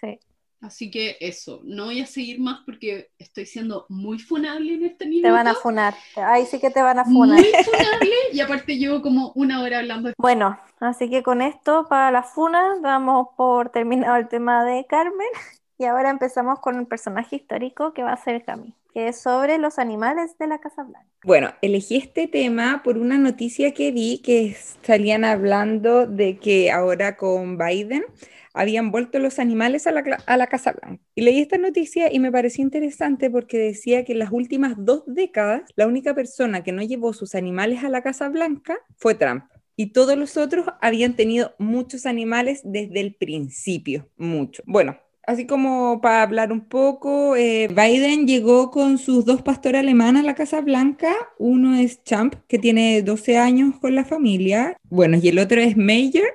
Sí. 0.00 0.18
Así 0.60 0.90
que 0.90 1.16
eso, 1.20 1.60
no 1.64 1.86
voy 1.86 2.02
a 2.02 2.06
seguir 2.06 2.38
más 2.38 2.60
porque 2.66 3.08
estoy 3.18 3.46
siendo 3.46 3.86
muy 3.88 4.18
funable 4.18 4.74
en 4.74 4.84
este 4.84 5.06
minuto. 5.06 5.28
Te 5.28 5.32
van 5.32 5.48
a 5.48 5.54
funar, 5.54 5.94
ahí 6.16 6.44
sí 6.44 6.60
que 6.60 6.68
te 6.70 6.82
van 6.82 6.98
a 6.98 7.04
funar. 7.04 7.38
Muy 7.38 7.44
funable 7.64 8.14
y 8.32 8.40
aparte 8.40 8.76
llevo 8.76 9.00
como 9.00 9.32
una 9.34 9.62
hora 9.62 9.78
hablando. 9.78 10.12
Bueno, 10.18 10.60
así 10.78 11.08
que 11.08 11.22
con 11.22 11.40
esto 11.40 11.86
para 11.88 12.10
la 12.10 12.22
funa 12.22 12.76
damos 12.82 13.28
por 13.38 13.70
terminado 13.70 14.16
el 14.16 14.28
tema 14.28 14.62
de 14.64 14.84
Carmen 14.86 15.28
y 15.78 15.86
ahora 15.86 16.10
empezamos 16.10 16.60
con 16.60 16.76
un 16.76 16.84
personaje 16.84 17.36
histórico 17.36 17.94
que 17.94 18.02
va 18.02 18.12
a 18.12 18.22
ser 18.22 18.44
Cami, 18.44 18.74
que 18.92 19.08
es 19.08 19.18
sobre 19.18 19.56
los 19.56 19.78
animales 19.78 20.36
de 20.36 20.46
la 20.46 20.58
Casa 20.58 20.82
Blanca. 20.82 21.08
Bueno, 21.24 21.54
elegí 21.62 21.96
este 21.96 22.28
tema 22.28 22.82
por 22.84 22.98
una 22.98 23.16
noticia 23.16 23.72
que 23.72 23.92
vi 23.92 24.18
que 24.18 24.48
estarían 24.48 25.24
hablando 25.24 26.06
de 26.06 26.36
que 26.36 26.70
ahora 26.70 27.16
con 27.16 27.56
Biden 27.56 28.04
habían 28.54 28.90
vuelto 28.90 29.18
los 29.18 29.38
animales 29.38 29.86
a 29.86 29.92
la, 29.92 30.46
Casa 30.46 30.72
Blanca. 30.72 31.02
Y 31.14 31.22
leí 31.22 31.40
esta 31.40 31.58
noticia 31.58 32.12
y 32.12 32.18
me 32.18 32.32
pareció 32.32 32.62
interesante 32.62 33.30
porque 33.30 33.58
decía 33.58 34.04
que 34.04 34.12
en 34.12 34.18
las 34.18 34.32
últimas 34.32 34.74
dos 34.78 35.04
décadas 35.06 35.62
la 35.76 35.86
única 35.86 36.14
persona 36.14 36.62
que 36.62 36.72
no 36.72 36.82
llevó 36.82 37.12
sus 37.12 37.34
animales 37.34 37.84
a 37.84 37.88
la 37.88 38.02
Casa 38.02 38.28
Blanca 38.28 38.78
fue 38.96 39.14
Trump. 39.14 39.44
Y 39.76 39.92
todos 39.92 40.16
los 40.18 40.36
otros 40.36 40.66
habían 40.82 41.14
tenido 41.14 41.54
muchos 41.58 42.04
animales 42.04 42.60
desde 42.64 43.00
el 43.00 43.14
principio, 43.14 44.08
mucho. 44.18 44.62
Bueno, 44.66 44.98
así 45.26 45.46
como 45.46 46.00
para 46.02 46.22
hablar 46.22 46.52
un 46.52 46.66
poco, 46.66 47.34
eh, 47.36 47.68
Biden 47.68 48.26
llegó 48.26 48.70
con 48.70 48.98
sus 48.98 49.24
dos 49.24 49.42
pastores 49.42 49.80
alemanes 49.80 50.22
a 50.22 50.26
la 50.26 50.34
Casa 50.34 50.60
Blanca. 50.60 51.14
Uno 51.38 51.76
es 51.76 52.02
Champ, 52.04 52.34
que 52.46 52.58
tiene 52.58 53.00
12 53.02 53.38
años 53.38 53.74
con 53.80 53.94
la 53.94 54.04
familia. 54.04 54.76
Bueno, 54.90 55.18
y 55.22 55.28
el 55.28 55.38
otro 55.38 55.60
es 55.60 55.76
Major, 55.76 56.26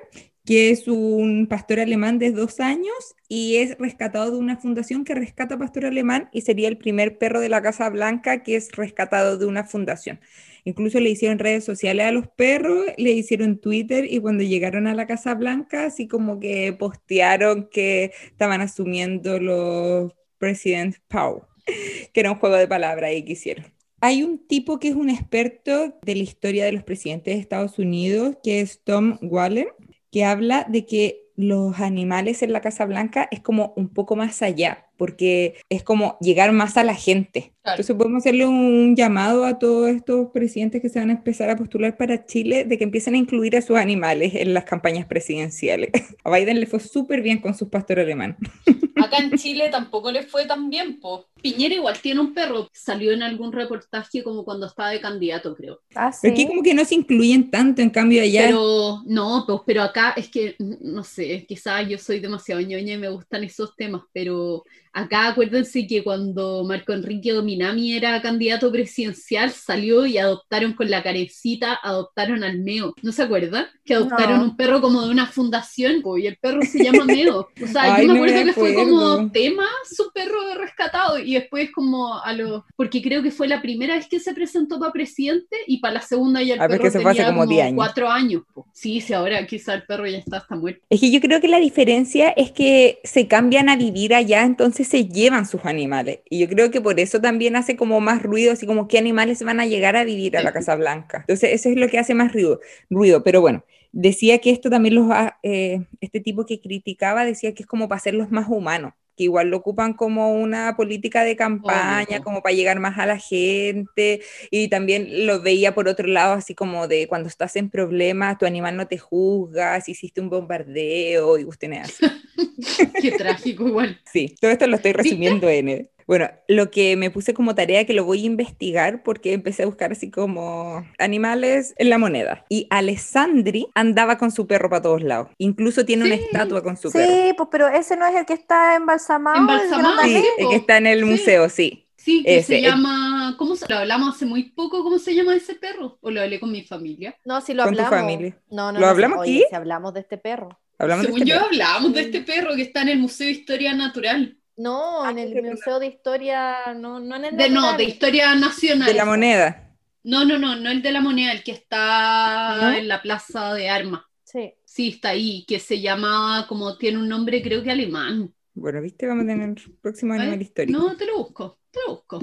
que 0.46 0.70
es 0.70 0.86
un 0.86 1.48
pastor 1.48 1.80
alemán 1.80 2.20
de 2.20 2.30
dos 2.30 2.60
años 2.60 3.16
y 3.28 3.56
es 3.56 3.76
rescatado 3.78 4.30
de 4.30 4.38
una 4.38 4.56
fundación 4.56 5.04
que 5.04 5.16
rescata 5.16 5.58
pastor 5.58 5.86
alemán 5.86 6.28
y 6.32 6.42
sería 6.42 6.68
el 6.68 6.78
primer 6.78 7.18
perro 7.18 7.40
de 7.40 7.48
la 7.48 7.60
Casa 7.62 7.90
Blanca 7.90 8.44
que 8.44 8.54
es 8.54 8.70
rescatado 8.72 9.38
de 9.38 9.46
una 9.46 9.64
fundación. 9.64 10.20
Incluso 10.64 11.00
le 11.00 11.10
hicieron 11.10 11.40
redes 11.40 11.64
sociales 11.64 12.06
a 12.06 12.12
los 12.12 12.28
perros, 12.28 12.86
le 12.96 13.10
hicieron 13.10 13.58
Twitter 13.58 14.06
y 14.08 14.20
cuando 14.20 14.44
llegaron 14.44 14.86
a 14.86 14.94
la 14.94 15.06
Casa 15.08 15.34
Blanca, 15.34 15.86
así 15.86 16.06
como 16.06 16.38
que 16.38 16.72
postearon 16.72 17.68
que 17.68 18.12
estaban 18.26 18.60
asumiendo 18.60 19.40
los 19.40 20.12
President 20.38 20.96
Power, 21.08 21.42
que 22.12 22.20
era 22.20 22.30
un 22.30 22.38
juego 22.38 22.56
de 22.56 22.68
palabras 22.68 23.12
y 23.14 23.24
que 23.24 23.32
hicieron. 23.32 23.66
Hay 24.00 24.22
un 24.22 24.46
tipo 24.46 24.78
que 24.78 24.88
es 24.88 24.94
un 24.94 25.10
experto 25.10 25.98
de 26.02 26.14
la 26.14 26.22
historia 26.22 26.64
de 26.66 26.72
los 26.72 26.84
presidentes 26.84 27.34
de 27.34 27.40
Estados 27.40 27.78
Unidos, 27.78 28.36
que 28.44 28.60
es 28.60 28.80
Tom 28.84 29.18
Wallen, 29.22 29.68
que 30.16 30.24
habla 30.24 30.64
de 30.66 30.86
que 30.86 31.28
los 31.36 31.78
animales 31.78 32.42
en 32.42 32.50
la 32.50 32.62
Casa 32.62 32.86
Blanca 32.86 33.28
es 33.30 33.40
como 33.40 33.74
un 33.76 33.90
poco 33.90 34.16
más 34.16 34.40
allá, 34.40 34.86
porque 34.96 35.56
es 35.68 35.82
como 35.82 36.16
llegar 36.22 36.52
más 36.52 36.78
a 36.78 36.84
la 36.84 36.94
gente. 36.94 37.52
Claro. 37.66 37.82
Entonces 37.82 37.96
podemos 37.96 38.22
hacerle 38.22 38.46
un 38.46 38.94
llamado 38.94 39.44
a 39.44 39.58
todos 39.58 39.88
estos 39.88 40.30
presidentes 40.30 40.80
que 40.80 40.88
se 40.88 41.00
van 41.00 41.10
a 41.10 41.14
empezar 41.14 41.50
a 41.50 41.56
postular 41.56 41.96
para 41.96 42.24
Chile 42.24 42.64
de 42.64 42.78
que 42.78 42.84
empiecen 42.84 43.14
a 43.14 43.16
incluir 43.16 43.56
a 43.56 43.60
sus 43.60 43.76
animales 43.76 44.36
en 44.36 44.54
las 44.54 44.62
campañas 44.62 45.04
presidenciales. 45.06 45.90
A 46.22 46.30
Biden 46.30 46.60
le 46.60 46.66
fue 46.66 46.78
súper 46.78 47.22
bien 47.22 47.38
con 47.38 47.56
sus 47.56 47.68
pastores 47.68 48.04
alemanes. 48.04 48.36
Acá 48.96 49.18
en 49.18 49.32
Chile 49.36 49.68
tampoco 49.68 50.12
le 50.12 50.22
fue 50.22 50.46
tan 50.46 50.70
bien, 50.70 51.00
po. 51.00 51.26
Piñera 51.42 51.74
igual 51.74 51.98
tiene 52.00 52.20
un 52.20 52.32
perro. 52.32 52.68
Salió 52.72 53.12
en 53.12 53.22
algún 53.22 53.52
reportaje 53.52 54.22
como 54.22 54.44
cuando 54.44 54.66
estaba 54.66 54.90
de 54.90 55.00
candidato, 55.00 55.54
creo. 55.54 55.80
Ah, 55.94 56.12
sí. 56.12 56.20
Pero 56.22 56.34
aquí 56.34 56.46
como 56.46 56.62
que 56.62 56.72
no 56.72 56.84
se 56.84 56.94
incluyen 56.94 57.50
tanto, 57.50 57.82
en 57.82 57.90
cambio 57.90 58.22
allá... 58.22 58.44
Pero 58.46 59.02
no, 59.06 59.44
pues, 59.46 59.60
pero 59.66 59.82
acá 59.82 60.14
es 60.16 60.28
que, 60.28 60.56
no 60.58 61.04
sé, 61.04 61.44
quizás 61.46 61.86
yo 61.88 61.98
soy 61.98 62.20
demasiado 62.20 62.60
ñoña 62.60 62.94
y 62.94 62.98
me 62.98 63.10
gustan 63.10 63.44
esos 63.44 63.76
temas, 63.76 64.02
pero 64.12 64.64
acá 64.92 65.28
acuérdense 65.28 65.86
que 65.86 66.02
cuando 66.02 66.64
Marco 66.64 66.94
Enrique 66.94 67.34
Dominami 67.56 67.94
era 67.96 68.20
candidato 68.20 68.70
presidencial, 68.70 69.50
salió 69.50 70.04
y 70.06 70.18
adoptaron 70.18 70.74
con 70.74 70.90
la 70.90 71.02
carecita, 71.02 71.78
adoptaron 71.82 72.44
al 72.44 72.58
Meo. 72.58 72.94
¿No 73.02 73.12
se 73.12 73.22
acuerdan? 73.22 73.66
Que 73.84 73.94
adoptaron 73.94 74.38
No. 74.38 74.44
un 74.44 74.56
perro 74.56 74.80
como 74.80 75.02
de 75.02 75.10
una 75.10 75.26
fundación, 75.26 76.02
po, 76.02 76.18
y 76.18 76.26
el 76.26 76.36
perro 76.36 76.60
se 76.62 76.84
llama 76.84 77.04
Meo. 77.06 77.48
O 77.62 77.66
sea, 77.66 77.94
Ay, 77.94 78.06
yo 78.06 78.12
me 78.12 78.18
no 78.20 78.24
me 78.24 78.30
acuerdo 78.30 78.44
que 78.46 78.52
fue 78.52 78.74
como 78.74 79.06
acuerdo. 79.12 79.30
tema 79.32 79.66
su 79.90 80.10
perro 80.12 80.54
rescatado 80.58 81.18
y 81.18 81.34
después 81.34 81.70
como 81.72 82.18
a 82.22 82.32
los... 82.32 82.62
Porque 82.76 83.00
creo 83.02 83.22
que 83.22 83.30
fue 83.30 83.48
la 83.48 83.62
primera 83.62 83.96
vez 83.96 84.06
que 84.08 84.20
se 84.20 84.34
presentó 84.34 84.78
para 84.78 84.92
presidente 84.92 85.56
y 85.66 85.78
para 85.78 85.94
la 85.94 86.00
segunda 86.02 86.42
ya 86.42 86.54
el 86.54 86.60
Ah, 86.60 86.68
perro 86.68 86.82
que 86.82 86.88
hace 86.88 86.98
tenía 86.98 87.26
como 87.26 87.40
como 87.40 87.46
10 87.46 87.64
años. 87.66 87.76
cuatro 87.76 88.08
años. 88.10 88.42
po. 88.54 88.66
Sí, 88.72 89.00
sí, 89.00 89.12
ahora 89.12 89.46
quizá 89.46 89.74
el 89.74 89.84
perro 89.84 90.06
ya 90.06 90.18
está 90.18 90.38
hasta 90.38 90.56
muerto. 90.56 90.80
Es 90.90 91.00
que 91.00 91.10
yo 91.10 91.20
creo 91.20 91.40
que 91.40 91.48
la 91.48 91.58
diferencia 91.58 92.30
es 92.30 92.50
que 92.50 92.98
se 93.04 93.26
cambian 93.28 93.68
a 93.68 93.76
vivir 93.76 94.14
allá, 94.14 94.42
entonces 94.42 94.88
se 94.88 95.06
llevan 95.06 95.46
sus 95.46 95.64
animales. 95.64 96.20
Y 96.28 96.40
yo 96.40 96.48
creo 96.48 96.70
que 96.70 96.80
por 96.80 96.98
eso 97.00 97.20
también 97.20 97.45
hace 97.54 97.76
como 97.76 98.00
más 98.00 98.22
ruido, 98.22 98.52
así 98.52 98.66
como 98.66 98.88
qué 98.88 98.98
animales 98.98 99.42
van 99.44 99.60
a 99.60 99.66
llegar 99.66 99.94
a 99.94 100.02
vivir 100.02 100.36
a 100.36 100.42
la 100.42 100.52
Casa 100.52 100.74
Blanca. 100.74 101.18
Entonces 101.18 101.52
eso 101.52 101.68
es 101.68 101.76
lo 101.76 101.88
que 101.88 101.98
hace 101.98 102.14
más 102.14 102.32
ruido. 102.32 102.60
ruido. 102.90 103.22
Pero 103.22 103.40
bueno, 103.40 103.64
decía 103.92 104.38
que 104.38 104.50
esto 104.50 104.70
también 104.70 104.96
los, 104.96 105.08
eh, 105.44 105.86
este 106.00 106.20
tipo 106.20 106.46
que 106.46 106.60
criticaba 106.60 107.24
decía 107.24 107.54
que 107.54 107.62
es 107.62 107.68
como 107.68 107.88
para 107.88 107.98
hacerlos 107.98 108.32
más 108.32 108.46
humanos 108.48 108.94
que 109.16 109.24
igual 109.24 109.48
lo 109.48 109.56
ocupan 109.56 109.94
como 109.94 110.34
una 110.34 110.76
política 110.76 111.24
de 111.24 111.36
campaña, 111.36 112.06
Obvio. 112.06 112.22
como 112.22 112.42
para 112.42 112.54
llegar 112.54 112.78
más 112.80 112.98
a 112.98 113.06
la 113.06 113.18
gente, 113.18 114.20
y 114.50 114.68
también 114.68 115.26
lo 115.26 115.40
veía 115.40 115.74
por 115.74 115.88
otro 115.88 116.06
lado, 116.06 116.34
así 116.34 116.54
como 116.54 116.86
de 116.86 117.08
cuando 117.08 117.28
estás 117.28 117.56
en 117.56 117.70
problemas, 117.70 118.38
tu 118.38 118.46
animal 118.46 118.76
no 118.76 118.86
te 118.86 118.98
juzga, 118.98 119.80
si 119.80 119.92
hiciste 119.92 120.20
un 120.20 120.28
bombardeo 120.28 121.38
y 121.38 121.44
cuestiones 121.44 121.88
así. 121.88 122.06
Qué 123.00 123.12
trágico 123.12 123.66
igual. 123.66 123.98
Sí, 124.12 124.34
todo 124.40 124.50
esto 124.50 124.66
lo 124.66 124.76
estoy 124.76 124.92
resumiendo 124.92 125.48
en... 125.48 125.88
Bueno, 126.06 126.30
lo 126.46 126.70
que 126.70 126.96
me 126.96 127.10
puse 127.10 127.34
como 127.34 127.54
tarea 127.56 127.84
que 127.84 127.92
lo 127.92 128.04
voy 128.04 128.22
a 128.22 128.26
investigar 128.26 129.02
porque 129.02 129.32
empecé 129.32 129.64
a 129.64 129.66
buscar 129.66 129.90
así 129.92 130.08
como 130.10 130.86
animales 130.98 131.74
en 131.78 131.90
la 131.90 131.98
moneda. 131.98 132.44
Y 132.48 132.68
Alessandri 132.70 133.66
andaba 133.74 134.16
con 134.16 134.30
su 134.30 134.46
perro 134.46 134.70
para 134.70 134.82
todos 134.82 135.02
lados. 135.02 135.28
Incluso 135.38 135.84
tiene 135.84 136.04
una 136.04 136.16
Sí. 136.16 136.22
estatua 136.24 136.62
con 136.62 136.76
su 136.76 136.92
perro. 136.92 137.12
Sí, 137.12 137.32
pues, 137.36 137.48
pero 137.50 137.68
ese 137.68 137.96
no 137.96 138.06
es 138.06 138.14
el 138.14 138.24
que 138.24 138.34
está 138.34 138.76
embalsamado. 138.76 139.36
Embalsamado, 139.38 140.00
el 140.02 140.08
Sí, 140.10 140.14
sí, 140.22 140.28
el 140.38 140.48
que 140.48 140.56
está 140.56 140.76
en 140.78 140.86
el 140.86 141.00
Sí. 141.00 141.04
museo, 141.04 141.48
sí. 141.48 141.82
Sí, 141.96 142.22
que 142.22 142.38
Ese, 142.38 142.46
se 142.46 142.60
llama, 142.62 143.34
¿cómo 143.36 143.56
se 143.56 143.66
lo 143.68 143.78
hablamos 143.78 144.14
hace 144.14 144.26
muy 144.26 144.44
poco? 144.50 144.84
¿Cómo 144.84 145.00
se 145.00 145.12
llama 145.12 145.34
ese 145.34 145.56
perro? 145.56 145.98
¿O 146.00 146.10
lo 146.12 146.20
hablé 146.20 146.38
con 146.38 146.52
mi 146.52 146.62
familia? 146.62 147.16
No, 147.24 147.40
si 147.40 147.52
lo 147.52 147.64
Con 147.64 147.74
tu 147.74 147.82
hablamos. 147.82 147.98
familia. 148.00 148.38
No, 148.48 148.70
no, 148.70 148.78
¿Lo 148.78 148.86
no, 148.86 148.90
hablamos 148.92 149.18
oye, 149.18 149.38
aquí? 149.38 149.46
si 149.50 149.56
hablamos 149.56 149.92
de 149.92 150.00
este 150.00 150.16
perro. 150.18 150.50
Hablamos 150.78 151.02
de 151.02 151.06
Según 151.08 151.22
este 151.22 151.30
yo 151.30 151.36
perro. 151.36 151.46
hablamos 151.46 151.92
de 151.94 152.00
Sí. 152.00 152.06
este 152.06 152.20
perro 152.20 152.54
que 152.54 152.62
está 152.62 152.82
en 152.82 152.88
el 152.90 152.98
Museo 153.00 153.26
de 153.26 153.32
Historia 153.32 153.74
Natural. 153.74 154.38
No, 154.56 155.04
Ah, 155.04 155.10
en 155.10 155.18
el 155.18 155.34
no. 155.34 155.50
Museo 155.50 155.78
de 155.78 155.86
Historia, 155.86 156.74
no, 156.74 156.98
no 157.00 157.16
en 157.16 157.24
el 157.26 157.36
De, 157.36 157.50
no, 157.50 157.76
de 157.76 157.84
Historia 157.84 158.34
Nacional. 158.34 158.88
de 158.88 158.94
la 158.94 159.04
moneda. 159.04 159.62
No, 160.04 160.24
no, 160.24 160.38
no, 160.38 160.56
no 160.56 160.70
el 160.70 160.82
de 160.82 160.92
la 160.92 161.00
moneda, 161.00 161.32
el 161.32 161.42
que 161.42 161.52
está 161.52 162.58
¿No? 162.62 162.72
en 162.76 162.88
la 162.88 163.02
Plaza 163.02 163.54
de 163.54 163.68
Armas. 163.68 164.02
Sí. 164.24 164.54
Sí, 164.64 164.88
está 164.88 165.10
ahí, 165.10 165.44
que 165.46 165.58
se 165.58 165.80
llama, 165.80 166.46
como 166.48 166.76
tiene 166.78 166.98
un 166.98 167.08
nombre 167.08 167.42
creo 167.42 167.62
que 167.62 167.70
alemán. 167.70 168.32
Bueno, 168.54 168.80
viste, 168.80 169.06
vamos 169.06 169.24
a 169.24 169.28
tener 169.28 169.48
el 169.50 169.76
próximo 169.82 170.14
animal 170.14 170.40
histórico. 170.40 170.78
No, 170.78 170.96
te 170.96 171.06
lo 171.06 171.18
busco, 171.18 171.58
te 171.70 171.80
lo 171.86 171.94
busco. 171.96 172.20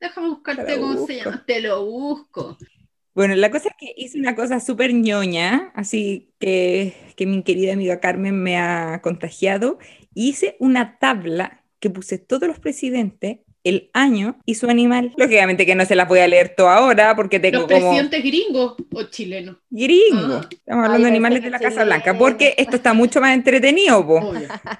Déjame 0.00 0.28
buscarte 0.28 0.76
cómo 0.78 0.92
busco. 0.92 1.06
se 1.06 1.16
llama. 1.16 1.44
Te 1.46 1.60
lo 1.60 1.84
busco. 1.86 2.58
Bueno, 3.14 3.34
la 3.34 3.50
cosa 3.50 3.70
es 3.70 3.74
que 3.78 3.94
hice 3.96 4.18
una 4.18 4.34
cosa 4.36 4.60
súper 4.60 4.92
ñoña, 4.92 5.72
así 5.74 6.34
que, 6.38 6.94
que 7.16 7.24
mi 7.24 7.42
querida 7.42 7.72
amiga 7.72 7.98
Carmen 7.98 8.42
me 8.42 8.58
ha 8.58 9.00
contagiado. 9.02 9.78
Hice 10.18 10.56
una 10.60 10.98
tabla 10.98 11.62
que 11.78 11.90
puse 11.90 12.16
todos 12.16 12.48
los 12.48 12.58
presidentes, 12.58 13.40
el 13.64 13.90
año 13.92 14.38
y 14.46 14.54
su 14.54 14.70
animal. 14.70 15.12
Lógicamente 15.18 15.66
que 15.66 15.74
no 15.74 15.84
se 15.84 15.94
las 15.94 16.08
voy 16.08 16.20
a 16.20 16.26
leer 16.26 16.54
toda 16.56 16.76
ahora 16.76 17.14
porque 17.14 17.38
tengo 17.38 17.58
¿Los 17.58 17.66
como 17.66 17.90
presidentes 17.90 18.22
gringos 18.22 18.76
o 18.94 19.02
chilenos? 19.10 19.56
gringo. 19.68 20.36
Ah. 20.36 20.48
Estamos 20.50 20.84
Ay, 20.84 20.86
hablando 20.86 21.02
de 21.02 21.08
animales 21.08 21.40
que 21.40 21.44
de 21.46 21.50
la 21.50 21.58
Casa 21.58 21.70
chileno. 21.70 21.84
Blanca, 21.86 22.16
porque 22.16 22.54
esto 22.56 22.76
está 22.76 22.94
mucho 22.94 23.20
más 23.20 23.34
entretenido, 23.34 24.06
po. 24.06 24.32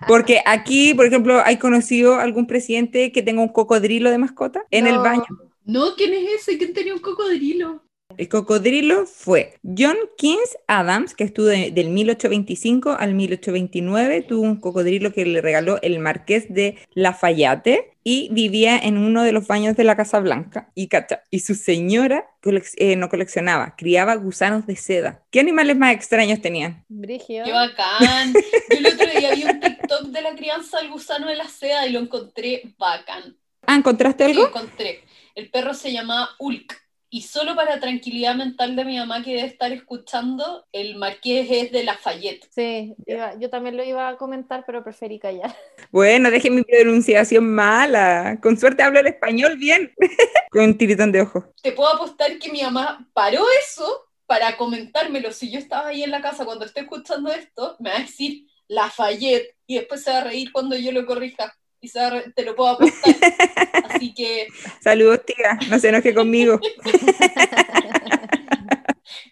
Porque 0.08 0.40
aquí, 0.46 0.94
por 0.94 1.04
ejemplo, 1.04 1.42
¿hay 1.44 1.58
conocido 1.58 2.14
algún 2.14 2.46
presidente 2.46 3.12
que 3.12 3.22
tenga 3.22 3.42
un 3.42 3.48
cocodrilo 3.48 4.10
de 4.10 4.18
mascota 4.18 4.62
en 4.70 4.86
el 4.86 4.98
baño? 4.98 5.26
No, 5.64 5.96
¿quién 5.96 6.14
es 6.14 6.48
ese? 6.48 6.56
¿Quién 6.56 6.72
tenía 6.72 6.94
un 6.94 7.00
cocodrilo? 7.00 7.82
El 8.18 8.28
cocodrilo 8.28 9.06
fue 9.06 9.54
John 9.62 9.96
Kings 10.16 10.56
Adams, 10.66 11.14
que 11.14 11.24
estuvo 11.24 11.46
de- 11.46 11.70
del 11.70 11.90
1825 11.90 12.92
al 12.98 13.14
1829. 13.14 14.22
Tuvo 14.22 14.42
un 14.42 14.56
cocodrilo 14.60 15.12
que 15.12 15.26
le 15.26 15.40
regaló 15.42 15.80
el 15.82 15.98
marqués 15.98 16.46
de 16.52 16.78
Lafayette 16.94 17.92
y 18.02 18.28
vivía 18.32 18.78
en 18.78 18.98
uno 18.98 19.22
de 19.22 19.32
los 19.32 19.46
baños 19.46 19.76
de 19.76 19.84
la 19.84 19.96
Casa 19.96 20.20
Blanca. 20.20 20.70
Y, 20.74 20.88
cacha, 20.88 21.22
y 21.30 21.40
su 21.40 21.54
señora 21.54 22.24
colec- 22.42 22.74
eh, 22.76 22.96
no 22.96 23.08
coleccionaba, 23.08 23.74
criaba 23.76 24.14
gusanos 24.14 24.66
de 24.66 24.76
seda. 24.76 25.22
¿Qué 25.30 25.40
animales 25.40 25.76
más 25.76 25.92
extraños 25.94 26.40
tenían? 26.40 26.84
Brigio. 26.88 27.44
¡Qué 27.44 27.52
bacán! 27.52 28.32
Yo 28.32 28.78
el 28.78 28.86
otro 28.86 29.06
día 29.10 29.34
vi 29.34 29.44
un 29.44 29.60
TikTok 29.60 30.02
de 30.06 30.22
la 30.22 30.34
crianza 30.36 30.78
del 30.78 30.90
gusano 30.90 31.26
de 31.28 31.36
la 31.36 31.48
seda 31.48 31.86
y 31.86 31.92
lo 31.92 31.98
encontré 32.00 32.62
bacán. 32.78 33.36
Ah, 33.66 33.74
¿encontraste 33.76 34.24
Sí, 34.24 34.30
algo? 34.30 34.46
encontré. 34.46 35.00
El 35.34 35.50
perro 35.50 35.74
se 35.74 35.92
llamaba 35.92 36.30
Ulk. 36.38 36.85
Y 37.08 37.22
solo 37.22 37.54
para 37.54 37.78
tranquilidad 37.78 38.34
mental 38.34 38.74
de 38.74 38.84
mi 38.84 38.98
mamá 38.98 39.22
que 39.22 39.34
debe 39.36 39.46
estar 39.46 39.70
escuchando, 39.72 40.66
el 40.72 40.96
marqués 40.96 41.46
es 41.50 41.72
de 41.72 41.84
Lafayette. 41.84 42.46
Sí, 42.50 42.94
iba- 43.06 43.38
yo 43.38 43.48
también 43.48 43.76
lo 43.76 43.84
iba 43.84 44.08
a 44.08 44.16
comentar, 44.16 44.64
pero 44.66 44.82
preferí 44.82 45.18
callar. 45.18 45.54
Bueno, 45.92 46.30
deje 46.30 46.50
mi 46.50 46.62
pronunciación 46.62 47.48
mala. 47.54 48.38
Con 48.42 48.58
suerte 48.58 48.82
hablo 48.82 48.98
el 49.00 49.06
español 49.06 49.56
bien. 49.56 49.92
Con 50.50 50.64
un 50.64 50.78
tiritón 50.78 51.12
de 51.12 51.22
ojo. 51.22 51.52
Te 51.62 51.72
puedo 51.72 51.88
apostar 51.94 52.38
que 52.38 52.50
mi 52.50 52.62
mamá 52.62 53.08
paró 53.12 53.44
eso 53.64 54.08
para 54.26 54.56
comentármelo. 54.56 55.32
Si 55.32 55.50
yo 55.50 55.58
estaba 55.58 55.88
ahí 55.88 56.02
en 56.02 56.10
la 56.10 56.20
casa 56.20 56.44
cuando 56.44 56.64
esté 56.64 56.80
escuchando 56.80 57.30
esto, 57.30 57.76
me 57.78 57.90
va 57.90 57.96
a 57.96 58.00
decir 58.00 58.46
Lafayette 58.68 59.54
y 59.66 59.76
después 59.76 60.02
se 60.02 60.10
va 60.10 60.18
a 60.18 60.24
reír 60.24 60.50
cuando 60.52 60.76
yo 60.76 60.90
lo 60.92 61.06
corrija. 61.06 61.54
Re- 61.82 62.32
te 62.34 62.44
lo 62.44 62.54
puedo 62.56 62.70
apostar. 62.70 63.14
Así 63.90 64.12
que, 64.14 64.48
Saludos, 64.80 65.20
tía. 65.24 65.58
No 65.70 65.78
se 65.78 65.88
enoje 65.88 66.14
conmigo. 66.14 66.58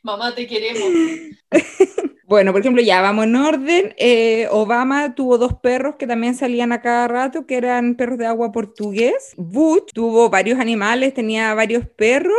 mamá, 0.02 0.34
te 0.34 0.46
queremos. 0.46 0.88
Bueno, 2.26 2.52
por 2.52 2.62
ejemplo, 2.62 2.80
ya 2.82 3.02
vamos 3.02 3.26
en 3.26 3.36
orden. 3.36 3.94
Eh, 3.98 4.48
Obama 4.50 5.14
tuvo 5.14 5.36
dos 5.36 5.52
perros 5.62 5.96
que 5.98 6.06
también 6.06 6.34
salían 6.34 6.72
a 6.72 6.80
cada 6.80 7.06
rato, 7.06 7.46
que 7.46 7.54
eran 7.54 7.96
perros 7.96 8.16
de 8.16 8.24
agua 8.26 8.50
portugués. 8.50 9.34
Bush 9.36 9.90
tuvo 9.92 10.30
varios 10.30 10.58
animales, 10.58 11.12
tenía 11.12 11.52
varios 11.52 11.86
perros. 11.86 12.34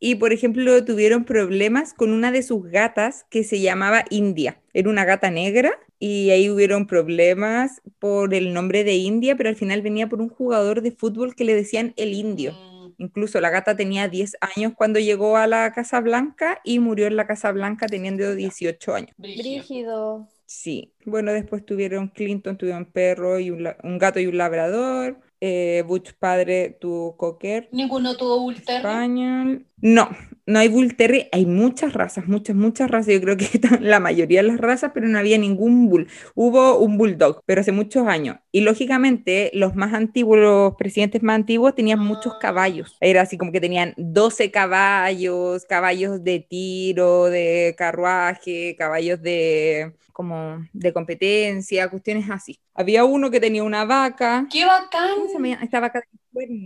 Y, 0.00 0.16
por 0.16 0.32
ejemplo, 0.32 0.84
tuvieron 0.84 1.24
problemas 1.24 1.92
con 1.94 2.12
una 2.12 2.32
de 2.32 2.42
sus 2.42 2.64
gatas 2.64 3.26
que 3.30 3.44
se 3.44 3.60
llamaba 3.60 4.04
India. 4.10 4.60
Era 4.72 4.88
una 4.88 5.04
gata 5.04 5.30
negra 5.30 5.72
y 5.98 6.30
ahí 6.30 6.48
hubieron 6.50 6.86
problemas 6.86 7.82
por 7.98 8.32
el 8.34 8.54
nombre 8.54 8.82
de 8.84 8.94
India, 8.94 9.36
pero 9.36 9.50
al 9.50 9.56
final 9.56 9.82
venía 9.82 10.08
por 10.08 10.20
un 10.22 10.30
jugador 10.30 10.80
de 10.82 10.92
fútbol 10.92 11.34
que 11.34 11.44
le 11.44 11.54
decían 11.54 11.92
el 11.96 12.14
indio. 12.14 12.52
Mm, 12.52 12.92
Incluso 12.98 13.40
la 13.40 13.50
gata 13.50 13.76
tenía 13.76 14.08
10 14.08 14.36
años 14.56 14.72
cuando 14.76 14.98
llegó 14.98 15.36
a 15.36 15.46
la 15.46 15.72
Casa 15.72 16.00
Blanca 16.00 16.60
y 16.64 16.78
murió 16.78 17.06
en 17.06 17.16
la 17.16 17.26
Casa 17.26 17.52
Blanca 17.52 17.86
teniendo 17.88 18.34
18 18.34 18.94
años. 18.94 19.16
brígido. 19.18 20.28
Sí, 20.46 20.92
bueno, 21.04 21.32
después 21.32 21.64
tuvieron 21.64 22.08
Clinton, 22.08 22.58
tuvieron 22.58 22.86
perro 22.86 23.38
y 23.38 23.50
un, 23.50 23.68
un 23.84 23.98
gato 23.98 24.18
y 24.20 24.26
un 24.26 24.36
labrador. 24.36 25.20
Eh, 25.40 25.82
Bush 25.86 26.12
padre 26.18 26.76
tuvo 26.80 27.16
cocker 27.16 27.68
Ninguno 27.72 28.16
tuvo 28.16 28.36
Terrier. 28.62 28.76
español. 28.76 29.66
No, 29.80 30.08
no 30.46 30.58
hay 30.58 30.68
Bull 30.68 30.96
Terrier, 30.96 31.28
hay 31.32 31.46
muchas 31.46 31.92
razas, 31.92 32.26
muchas, 32.26 32.56
muchas 32.56 32.90
razas. 32.90 33.14
Yo 33.14 33.20
creo 33.20 33.36
que 33.36 33.44
están 33.54 33.88
la 33.88 34.00
mayoría 34.00 34.42
de 34.42 34.48
las 34.48 34.58
razas, 34.58 34.92
pero 34.94 35.08
no 35.08 35.18
había 35.18 35.38
ningún 35.38 35.88
Bull. 35.88 36.08
Hubo 36.34 36.78
un 36.78 36.98
Bulldog, 36.98 37.42
pero 37.46 37.60
hace 37.60 37.72
muchos 37.72 38.06
años. 38.06 38.36
Y 38.52 38.62
lógicamente, 38.62 39.50
los 39.54 39.74
más 39.74 39.94
antiguos, 39.94 40.38
los 40.38 40.74
presidentes 40.76 41.22
más 41.22 41.36
antiguos, 41.36 41.74
tenían 41.74 42.00
muchos 42.00 42.34
caballos. 42.40 42.96
Era 43.00 43.22
así 43.22 43.38
como 43.38 43.52
que 43.52 43.60
tenían 43.60 43.94
12 43.96 44.50
caballos, 44.50 45.64
caballos 45.66 46.22
de 46.24 46.40
tiro, 46.40 47.26
de 47.26 47.74
carruaje, 47.76 48.76
caballos 48.76 49.22
de 49.22 49.94
como 50.12 50.66
de 50.74 50.92
competencia, 50.92 51.88
cuestiones 51.88 52.28
así. 52.28 52.60
Había 52.74 53.04
uno 53.04 53.30
que 53.30 53.40
tenía 53.40 53.62
una 53.64 53.86
vaca. 53.86 54.46
¡Qué 54.52 54.66
bacán! 54.66 55.14
¿Cómo 55.14 55.26
se 55.28 55.32
llama 55.32 55.62
esta 55.62 55.80
vaca? 55.80 56.02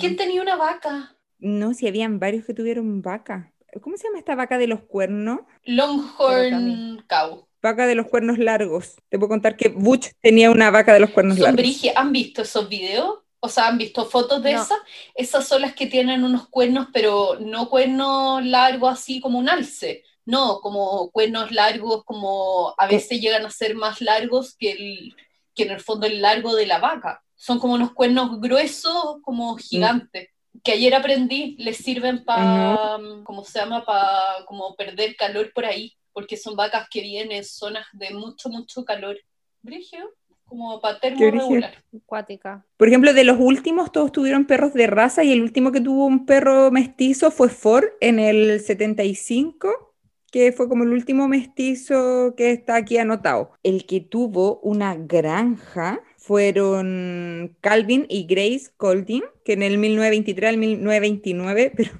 ¿Quién 0.00 0.16
tenía 0.16 0.42
una 0.42 0.56
vaca? 0.56 1.16
No, 1.38 1.74
si 1.74 1.86
habían 1.86 2.18
varios 2.18 2.44
que 2.46 2.54
tuvieron 2.54 3.00
vaca. 3.02 3.53
¿Cómo 3.82 3.96
se 3.96 4.04
llama 4.08 4.18
esta 4.18 4.34
vaca 4.34 4.58
de 4.58 4.66
los 4.66 4.80
cuernos? 4.82 5.40
Longhorn 5.64 7.04
cow. 7.08 7.46
Vaca 7.62 7.86
de 7.86 7.94
los 7.94 8.06
cuernos 8.08 8.38
largos. 8.38 8.96
Te 9.08 9.18
puedo 9.18 9.28
contar 9.30 9.56
que 9.56 9.68
Butch 9.70 10.10
tenía 10.20 10.50
una 10.50 10.70
vaca 10.70 10.92
de 10.92 11.00
los 11.00 11.10
cuernos 11.10 11.36
Son 11.36 11.44
largos. 11.44 11.58
brigia- 11.62 11.92
¿Han 11.96 12.12
visto 12.12 12.42
esos 12.42 12.68
videos? 12.68 13.20
O 13.40 13.48
sea, 13.48 13.68
¿han 13.68 13.78
visto 13.78 14.04
fotos 14.06 14.42
de 14.42 14.52
No. 14.52 14.62
esas? 14.62 14.78
Esas 15.14 15.46
son 15.46 15.62
las 15.62 15.74
que 15.74 15.86
tienen 15.86 16.24
unos 16.24 16.48
cuernos, 16.48 16.88
pero 16.92 17.36
no 17.40 17.68
cuernos 17.68 18.44
largos 18.44 18.92
así 18.92 19.20
como 19.20 19.38
un 19.38 19.48
alce. 19.48 20.02
No, 20.26 20.60
como 20.60 21.10
cuernos 21.10 21.52
largos, 21.52 22.04
como 22.04 22.74
a 22.78 22.86
veces 22.86 23.20
llegan 23.20 23.44
a 23.44 23.50
ser 23.50 23.74
más 23.74 24.00
largos 24.00 24.56
que, 24.56 24.72
el, 24.72 25.16
que 25.54 25.64
en 25.64 25.72
el 25.72 25.80
fondo 25.80 26.06
el 26.06 26.22
largo 26.22 26.54
de 26.54 26.66
la 26.66 26.78
vaca. 26.78 27.22
Son 27.34 27.58
como 27.58 27.74
unos 27.74 27.92
cuernos 27.92 28.40
gruesos, 28.40 29.18
como 29.22 29.56
gigantes. 29.56 30.30
Que 30.62 30.72
ayer 30.72 30.94
aprendí, 30.94 31.56
les 31.58 31.76
sirven 31.76 32.24
para, 32.24 32.98
¿cómo 33.24 33.44
se 33.44 33.58
llama? 33.58 33.84
Para 33.84 34.44
como 34.46 34.74
perder 34.76 35.16
calor 35.16 35.52
por 35.52 35.64
ahí, 35.64 35.92
porque 36.12 36.36
son 36.36 36.54
vacas 36.56 36.88
que 36.90 37.00
viven 37.00 37.32
en 37.32 37.44
zonas 37.44 37.86
de 37.92 38.10
mucho, 38.10 38.48
mucho 38.48 38.84
calor. 38.84 39.16
Brigio, 39.62 40.14
como 40.44 40.80
para 40.80 41.00
Qué 41.00 41.08
brígido. 41.08 41.30
termorregular. 41.30 41.74
Acuática. 41.96 42.66
Por 42.76 42.88
ejemplo, 42.88 43.12
de 43.12 43.24
los 43.24 43.38
últimos, 43.40 43.90
todos 43.92 44.12
tuvieron 44.12 44.44
perros 44.46 44.74
de 44.74 44.86
raza 44.86 45.24
y 45.24 45.32
el 45.32 45.42
último 45.42 45.72
que 45.72 45.80
tuvo 45.80 46.06
un 46.06 46.26
perro 46.26 46.70
mestizo 46.70 47.30
fue 47.30 47.48
Ford 47.48 47.86
en 48.00 48.18
el 48.18 48.60
75, 48.60 49.94
que 50.30 50.52
fue 50.52 50.68
como 50.68 50.84
el 50.84 50.92
último 50.92 51.28
mestizo 51.28 52.34
que 52.36 52.50
está 52.50 52.76
aquí 52.76 52.98
anotado. 52.98 53.52
El 53.62 53.86
que 53.86 54.00
tuvo 54.00 54.60
una 54.60 54.94
granja 54.96 56.00
fueron 56.24 57.54
Calvin 57.60 58.06
y 58.08 58.24
Grace 58.24 58.70
Golding, 58.78 59.24
que 59.44 59.52
en 59.52 59.62
el 59.62 59.76
1923 59.76 60.48
al 60.48 60.56
1929, 60.56 61.72
pero, 61.76 61.90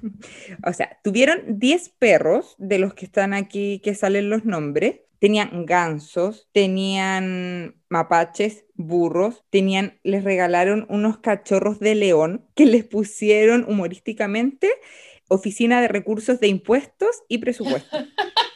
o 0.65 0.73
sea, 0.73 0.99
tuvieron 1.03 1.59
10 1.59 1.89
perros 1.99 2.55
de 2.57 2.79
los 2.79 2.95
que 2.95 3.05
están 3.05 3.33
aquí, 3.35 3.79
que 3.83 3.93
salen 3.93 4.31
los 4.31 4.43
nombres. 4.43 5.01
Tenían 5.19 5.65
gansos, 5.65 6.49
tenían 6.53 7.75
mapaches, 7.87 8.65
burros, 8.73 9.43
tenían, 9.49 9.99
les 10.03 10.23
regalaron 10.23 10.87
unos 10.89 11.19
cachorros 11.19 11.79
de 11.79 11.95
león 11.95 12.45
que 12.55 12.65
les 12.65 12.83
pusieron 12.83 13.63
humorísticamente 13.67 14.69
Oficina 15.27 15.81
de 15.81 15.87
Recursos 15.87 16.39
de 16.39 16.47
Impuestos 16.47 17.23
y 17.27 17.37
Presupuestos. 17.37 18.05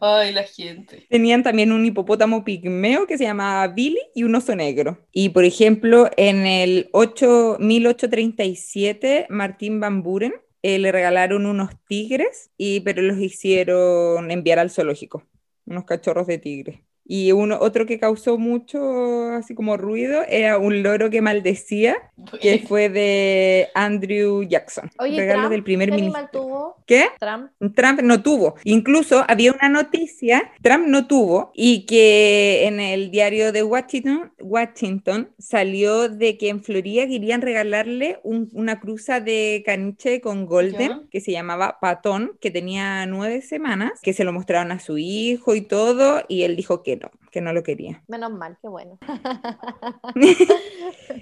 Ay, 0.00 0.32
la 0.32 0.44
gente. 0.44 1.06
Tenían 1.08 1.42
también 1.42 1.72
un 1.72 1.84
hipopótamo 1.84 2.44
pigmeo 2.44 3.06
que 3.06 3.18
se 3.18 3.24
llamaba 3.24 3.66
Billy 3.68 4.00
y 4.14 4.22
un 4.22 4.34
oso 4.34 4.54
negro. 4.54 5.06
Y 5.12 5.30
por 5.30 5.44
ejemplo, 5.44 6.10
en 6.16 6.46
el 6.46 6.88
8, 6.92 7.56
1837, 7.60 9.26
Martín 9.28 9.80
Van 9.80 10.02
Buren 10.02 10.32
eh, 10.62 10.78
le 10.78 10.92
regalaron 10.92 11.46
unos 11.46 11.70
tigres, 11.86 12.50
y, 12.56 12.80
pero 12.80 13.02
los 13.02 13.18
hicieron 13.18 14.30
enviar 14.30 14.58
al 14.58 14.70
zoológico, 14.70 15.26
unos 15.64 15.84
cachorros 15.84 16.26
de 16.26 16.38
tigre. 16.38 16.84
Y 17.12 17.32
uno, 17.32 17.58
otro 17.60 17.86
que 17.86 17.98
causó 17.98 18.38
mucho 18.38 19.30
así 19.32 19.52
como 19.56 19.76
ruido 19.76 20.22
era 20.28 20.58
un 20.58 20.84
loro 20.84 21.10
que 21.10 21.20
maldecía, 21.20 21.96
que 22.40 22.60
fue 22.68 22.88
de 22.88 23.66
Andrew 23.74 24.44
Jackson, 24.44 24.88
Oye, 25.00 25.16
regalo 25.16 25.40
Trump, 25.40 25.50
del 25.52 25.64
primer 25.64 25.88
¿qué 25.90 25.96
ministro. 25.96 26.18
animal 26.20 26.30
tuvo? 26.32 26.76
¿Qué? 26.86 27.06
Trump. 27.18 27.50
Trump 27.74 28.00
no 28.02 28.22
tuvo. 28.22 28.54
Incluso 28.62 29.24
había 29.26 29.52
una 29.52 29.68
noticia, 29.68 30.52
Trump 30.62 30.86
no 30.86 31.08
tuvo, 31.08 31.50
y 31.52 31.84
que 31.86 32.66
en 32.68 32.78
el 32.78 33.10
diario 33.10 33.50
de 33.50 33.64
Washington, 33.64 34.32
Washington 34.40 35.30
salió 35.38 36.08
de 36.08 36.38
que 36.38 36.48
en 36.48 36.62
Florida 36.62 37.08
querían 37.08 37.42
regalarle 37.42 38.20
un- 38.22 38.50
una 38.52 38.78
cruza 38.78 39.18
de 39.20 39.64
caniche 39.66 40.20
con 40.20 40.46
Golden, 40.46 41.08
que 41.10 41.20
se 41.20 41.32
llamaba 41.32 41.78
Patón, 41.80 42.38
que 42.40 42.52
tenía 42.52 43.04
nueve 43.06 43.42
semanas, 43.42 43.94
que 44.00 44.12
se 44.12 44.22
lo 44.22 44.32
mostraron 44.32 44.70
a 44.70 44.78
su 44.78 44.96
hijo 44.96 45.56
y 45.56 45.62
todo, 45.62 46.22
y 46.28 46.42
él 46.44 46.54
dijo 46.54 46.84
que 46.84 46.99
no, 47.00 47.10
que 47.30 47.40
no 47.40 47.52
lo 47.52 47.62
quería. 47.62 48.02
Menos 48.08 48.32
mal, 48.32 48.58
qué 48.60 48.68
bueno. 48.68 48.98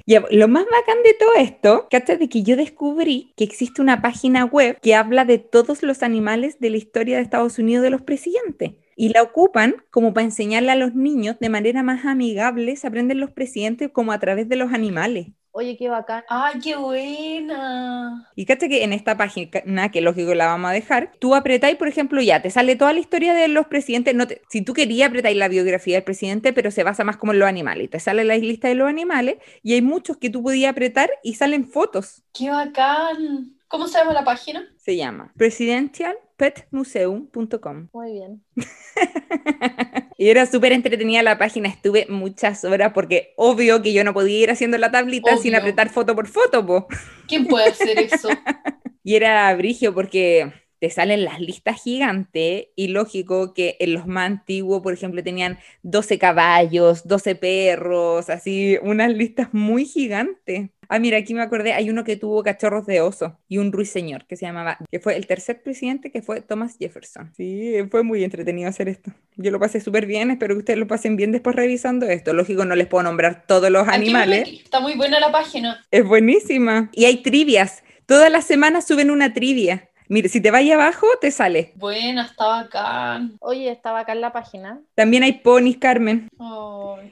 Ya, 0.06 0.24
lo 0.30 0.48
más 0.48 0.64
bacán 0.64 1.02
de 1.02 1.14
todo 1.14 1.34
esto, 1.38 1.86
¿cachai? 1.90 2.16
De 2.16 2.28
que 2.28 2.42
yo 2.42 2.56
descubrí 2.56 3.32
que 3.36 3.44
existe 3.44 3.82
una 3.82 4.00
página 4.00 4.44
web 4.44 4.78
que 4.80 4.94
habla 4.94 5.24
de 5.24 5.38
todos 5.38 5.82
los 5.82 6.02
animales 6.02 6.60
de 6.60 6.70
la 6.70 6.78
historia 6.78 7.16
de 7.16 7.22
Estados 7.22 7.58
Unidos 7.58 7.82
de 7.82 7.90
los 7.90 8.02
presidentes. 8.02 8.72
Y 8.96 9.10
la 9.10 9.22
ocupan 9.22 9.76
como 9.90 10.14
para 10.14 10.24
enseñarle 10.24 10.72
a 10.72 10.76
los 10.76 10.94
niños 10.94 11.38
de 11.38 11.48
manera 11.50 11.82
más 11.82 12.04
amigable, 12.04 12.76
se 12.76 12.86
aprenden 12.86 13.20
los 13.20 13.30
presidentes 13.30 13.90
como 13.90 14.12
a 14.12 14.18
través 14.18 14.48
de 14.48 14.56
los 14.56 14.72
animales. 14.72 15.28
Oye, 15.58 15.76
qué 15.76 15.88
bacán. 15.88 16.22
Ay, 16.28 16.60
qué 16.60 16.76
buena. 16.76 18.30
Y 18.36 18.46
cacha 18.46 18.68
que 18.68 18.84
en 18.84 18.92
esta 18.92 19.16
página, 19.16 19.90
que 19.90 20.00
lógico 20.00 20.32
la 20.36 20.46
vamos 20.46 20.70
a 20.70 20.72
dejar, 20.72 21.10
tú 21.18 21.34
apretáis, 21.34 21.74
por 21.76 21.88
ejemplo, 21.88 22.22
ya, 22.22 22.40
te 22.40 22.48
sale 22.50 22.76
toda 22.76 22.92
la 22.92 23.00
historia 23.00 23.34
de 23.34 23.48
los 23.48 23.66
presidentes. 23.66 24.14
No 24.14 24.28
te- 24.28 24.40
si 24.48 24.62
tú 24.62 24.72
querías, 24.72 25.08
apretáis 25.08 25.36
la 25.36 25.48
biografía 25.48 25.96
del 25.96 26.04
presidente, 26.04 26.52
pero 26.52 26.70
se 26.70 26.84
basa 26.84 27.02
más 27.02 27.16
como 27.16 27.32
en 27.32 27.40
los 27.40 27.48
animales. 27.48 27.86
Y 27.86 27.88
te 27.88 27.98
sale 27.98 28.22
la 28.22 28.36
lista 28.36 28.68
de 28.68 28.76
los 28.76 28.88
animales, 28.88 29.38
y 29.64 29.72
hay 29.72 29.82
muchos 29.82 30.16
que 30.18 30.30
tú 30.30 30.44
podías 30.44 30.70
apretar 30.70 31.10
y 31.24 31.34
salen 31.34 31.66
fotos. 31.66 32.22
Qué 32.32 32.50
bacán. 32.50 33.56
¿Cómo 33.66 33.88
se 33.88 33.98
llama 33.98 34.12
la 34.12 34.22
página? 34.22 34.64
Se 34.76 34.94
llama 34.94 35.32
presidentialpetmuseum.com. 36.38 37.88
Muy 37.92 38.12
bien. 38.12 38.42
Y 40.20 40.30
era 40.30 40.46
súper 40.46 40.72
entretenida 40.72 41.22
la 41.22 41.38
página, 41.38 41.68
estuve 41.68 42.06
muchas 42.08 42.64
horas 42.64 42.90
porque 42.92 43.34
obvio 43.36 43.82
que 43.82 43.92
yo 43.92 44.02
no 44.02 44.12
podía 44.12 44.40
ir 44.40 44.50
haciendo 44.50 44.76
la 44.76 44.90
tablita 44.90 45.36
sin 45.36 45.54
apretar 45.54 45.90
foto 45.90 46.16
por 46.16 46.26
foto, 46.26 46.66
po. 46.66 46.88
¿Quién 47.28 47.46
puede 47.46 47.68
hacer 47.68 47.96
eso? 48.00 48.28
Y 49.04 49.14
era 49.14 49.54
brigio 49.54 49.94
porque 49.94 50.52
te 50.80 50.90
salen 50.90 51.24
las 51.24 51.40
listas 51.40 51.80
gigantes 51.80 52.66
y 52.74 52.88
lógico 52.88 53.54
que 53.54 53.76
en 53.78 53.94
los 53.94 54.08
más 54.08 54.26
antiguos, 54.26 54.82
por 54.82 54.92
ejemplo, 54.92 55.22
tenían 55.22 55.60
12 55.82 56.18
caballos, 56.18 57.06
12 57.06 57.36
perros, 57.36 58.28
así, 58.28 58.76
unas 58.82 59.12
listas 59.12 59.54
muy 59.54 59.84
gigantes. 59.84 60.70
Ah, 60.88 60.98
mira, 60.98 61.18
aquí 61.18 61.34
me 61.34 61.42
acordé, 61.42 61.74
hay 61.74 61.90
uno 61.90 62.02
que 62.02 62.16
tuvo 62.16 62.42
cachorros 62.42 62.86
de 62.86 63.02
oso 63.02 63.38
y 63.46 63.58
un 63.58 63.72
ruiseñor 63.72 64.26
que 64.26 64.36
se 64.36 64.46
llamaba, 64.46 64.78
que 64.90 65.00
fue 65.00 65.16
el 65.16 65.26
tercer 65.26 65.62
presidente, 65.62 66.10
que 66.10 66.22
fue 66.22 66.40
Thomas 66.40 66.76
Jefferson. 66.78 67.30
Sí, 67.36 67.74
fue 67.90 68.02
muy 68.02 68.24
entretenido 68.24 68.68
hacer 68.68 68.88
esto. 68.88 69.12
Yo 69.36 69.50
lo 69.50 69.60
pasé 69.60 69.80
súper 69.80 70.06
bien, 70.06 70.30
espero 70.30 70.54
que 70.54 70.60
ustedes 70.60 70.78
lo 70.78 70.86
pasen 70.86 71.16
bien 71.16 71.30
después 71.30 71.54
revisando 71.54 72.06
esto. 72.06 72.32
Lógico, 72.32 72.64
no 72.64 72.74
les 72.74 72.86
puedo 72.86 73.02
nombrar 73.04 73.44
todos 73.46 73.70
los 73.70 73.86
Aquí 73.86 73.96
animales. 73.96 74.48
Está 74.64 74.80
muy 74.80 74.94
buena 74.94 75.20
la 75.20 75.30
página. 75.30 75.86
Es 75.90 76.04
buenísima. 76.04 76.90
Y 76.92 77.04
hay 77.04 77.22
trivias. 77.22 77.82
Todas 78.06 78.32
las 78.32 78.46
semanas 78.46 78.86
suben 78.86 79.10
una 79.10 79.34
trivia. 79.34 79.87
Mire, 80.08 80.28
si 80.28 80.40
te 80.40 80.50
vas 80.50 80.68
abajo, 80.70 81.06
te 81.20 81.30
sale. 81.30 81.72
Buena, 81.76 82.24
está 82.24 82.46
bacán. 82.46 83.36
Oye, 83.40 83.70
está 83.70 83.92
bacán 83.92 84.20
la 84.20 84.32
página. 84.32 84.80
También 84.94 85.22
hay 85.22 85.34
ponis, 85.34 85.76
Carmen. 85.76 86.28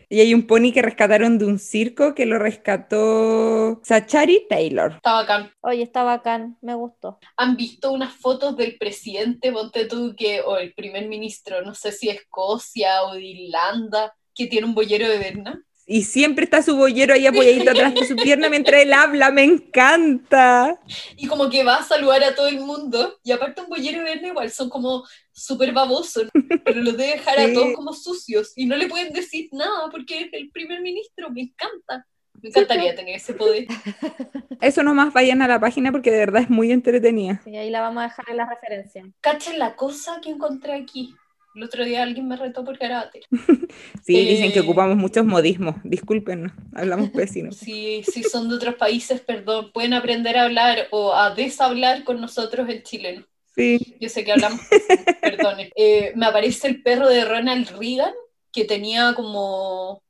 Y 0.08 0.20
hay 0.20 0.34
un 0.34 0.46
pony 0.46 0.72
que 0.72 0.82
rescataron 0.82 1.38
de 1.38 1.44
un 1.44 1.58
circo 1.58 2.14
que 2.14 2.26
lo 2.26 2.38
rescató 2.38 3.80
Sachari 3.82 4.46
Taylor. 4.48 4.92
está 4.96 5.12
bacán. 5.12 5.50
Oye, 5.60 5.82
está 5.82 6.02
bacán. 6.04 6.56
Me 6.62 6.74
gustó. 6.74 7.18
¿Han 7.36 7.56
visto 7.56 7.92
unas 7.92 8.14
fotos 8.14 8.56
del 8.56 8.78
presidente, 8.78 9.52
ponte 9.52 9.86
tú, 9.86 10.14
que, 10.16 10.40
o 10.40 10.56
el 10.56 10.72
primer 10.74 11.08
ministro, 11.08 11.62
no 11.62 11.74
sé 11.74 11.92
si 11.92 12.06
de 12.06 12.14
Escocia 12.14 13.02
o 13.04 13.14
de 13.14 13.22
Irlanda, 13.22 14.14
que 14.34 14.46
tiene 14.46 14.66
un 14.66 14.74
bollero 14.74 15.08
de 15.08 15.18
Berna? 15.18 15.62
Y 15.88 16.02
siempre 16.02 16.44
está 16.44 16.62
su 16.62 16.76
bollero 16.76 17.14
ahí 17.14 17.26
apoyadito 17.28 17.70
atrás 17.70 17.94
de 17.94 18.04
su 18.06 18.16
pierna 18.16 18.48
mientras 18.48 18.82
él 18.82 18.92
habla. 18.92 19.30
Me 19.30 19.44
encanta. 19.44 20.80
Y 21.16 21.28
como 21.28 21.48
que 21.48 21.62
va 21.62 21.76
a 21.76 21.84
saludar 21.84 22.24
a 22.24 22.34
todo 22.34 22.48
el 22.48 22.58
mundo. 22.60 23.18
Y 23.22 23.30
aparte 23.30 23.60
un 23.62 23.68
bollero 23.68 23.98
de 23.98 24.04
Berna 24.04 24.28
igual 24.28 24.50
son 24.50 24.68
como 24.68 25.04
súper 25.32 25.72
babosos, 25.72 26.26
pero 26.64 26.82
los 26.82 26.96
debe 26.96 27.12
dejar 27.12 27.38
a 27.38 27.46
Sí. 27.46 27.54
todos 27.54 27.72
como 27.74 27.92
sucios. 27.92 28.52
Y 28.56 28.66
no 28.66 28.74
le 28.76 28.88
pueden 28.88 29.12
decir 29.12 29.48
nada 29.52 29.88
porque 29.90 30.22
es 30.22 30.28
el 30.32 30.50
primer 30.50 30.80
ministro. 30.80 31.30
Me 31.30 31.42
encanta. 31.42 32.04
Me 32.42 32.48
encantaría 32.50 32.94
tener 32.94 33.14
ese 33.16 33.32
poder. 33.34 33.66
Eso 34.60 34.82
nomás 34.82 35.12
vayan 35.12 35.40
a 35.40 35.48
la 35.48 35.60
página 35.60 35.92
porque 35.92 36.10
de 36.10 36.18
verdad 36.18 36.42
es 36.42 36.50
muy 36.50 36.72
entretenida. 36.72 37.40
Y 37.46 37.56
ahí 37.56 37.70
la 37.70 37.80
vamos 37.80 38.02
a 38.02 38.08
dejar 38.08 38.24
en 38.28 38.36
la 38.38 38.46
referencia. 38.48 39.04
Cachen 39.20 39.58
la 39.58 39.76
cosa 39.76 40.20
que 40.20 40.30
encontré 40.30 40.74
aquí. 40.74 41.14
El 41.56 41.62
otro 41.62 41.84
día 41.86 42.02
alguien 42.02 42.28
me 42.28 42.36
retó 42.36 42.64
por 42.64 42.78
karate. 42.78 43.22
Sí, 44.04 44.24
dicen 44.24 44.52
que 44.52 44.58
Eh, 44.60 44.62
ocupamos 44.62 44.96
muchos 44.96 45.24
modismos. 45.24 45.74
Discúlpenos, 45.82 46.52
hablamos 46.74 47.10
pésimo. 47.10 47.50
Si, 47.50 48.04
si 48.04 48.22
son 48.22 48.48
de 48.48 48.54
otros 48.54 48.76
países, 48.76 49.20
perdón, 49.20 49.72
pueden 49.72 49.94
aprender 49.94 50.36
a 50.36 50.44
hablar 50.44 50.86
o 50.92 51.12
a 51.12 51.34
deshablar 51.34 52.04
con 52.04 52.20
nosotros 52.20 52.68
el 52.68 52.82
chileno. 52.84 53.24
Sí. 53.54 53.96
Yo 53.98 54.08
sé 54.08 54.22
que 54.22 54.32
hablamos, 54.32 54.60
perdone. 55.20 55.72
Eh, 55.74 56.12
me 56.14 56.26
aparece 56.26 56.68
el 56.68 56.82
perro 56.82 57.08
de 57.08 57.24
Ronald 57.24 57.70
Reagan, 57.76 58.12
que 58.52 58.64
tenía 58.64 59.14
como... 59.14 60.02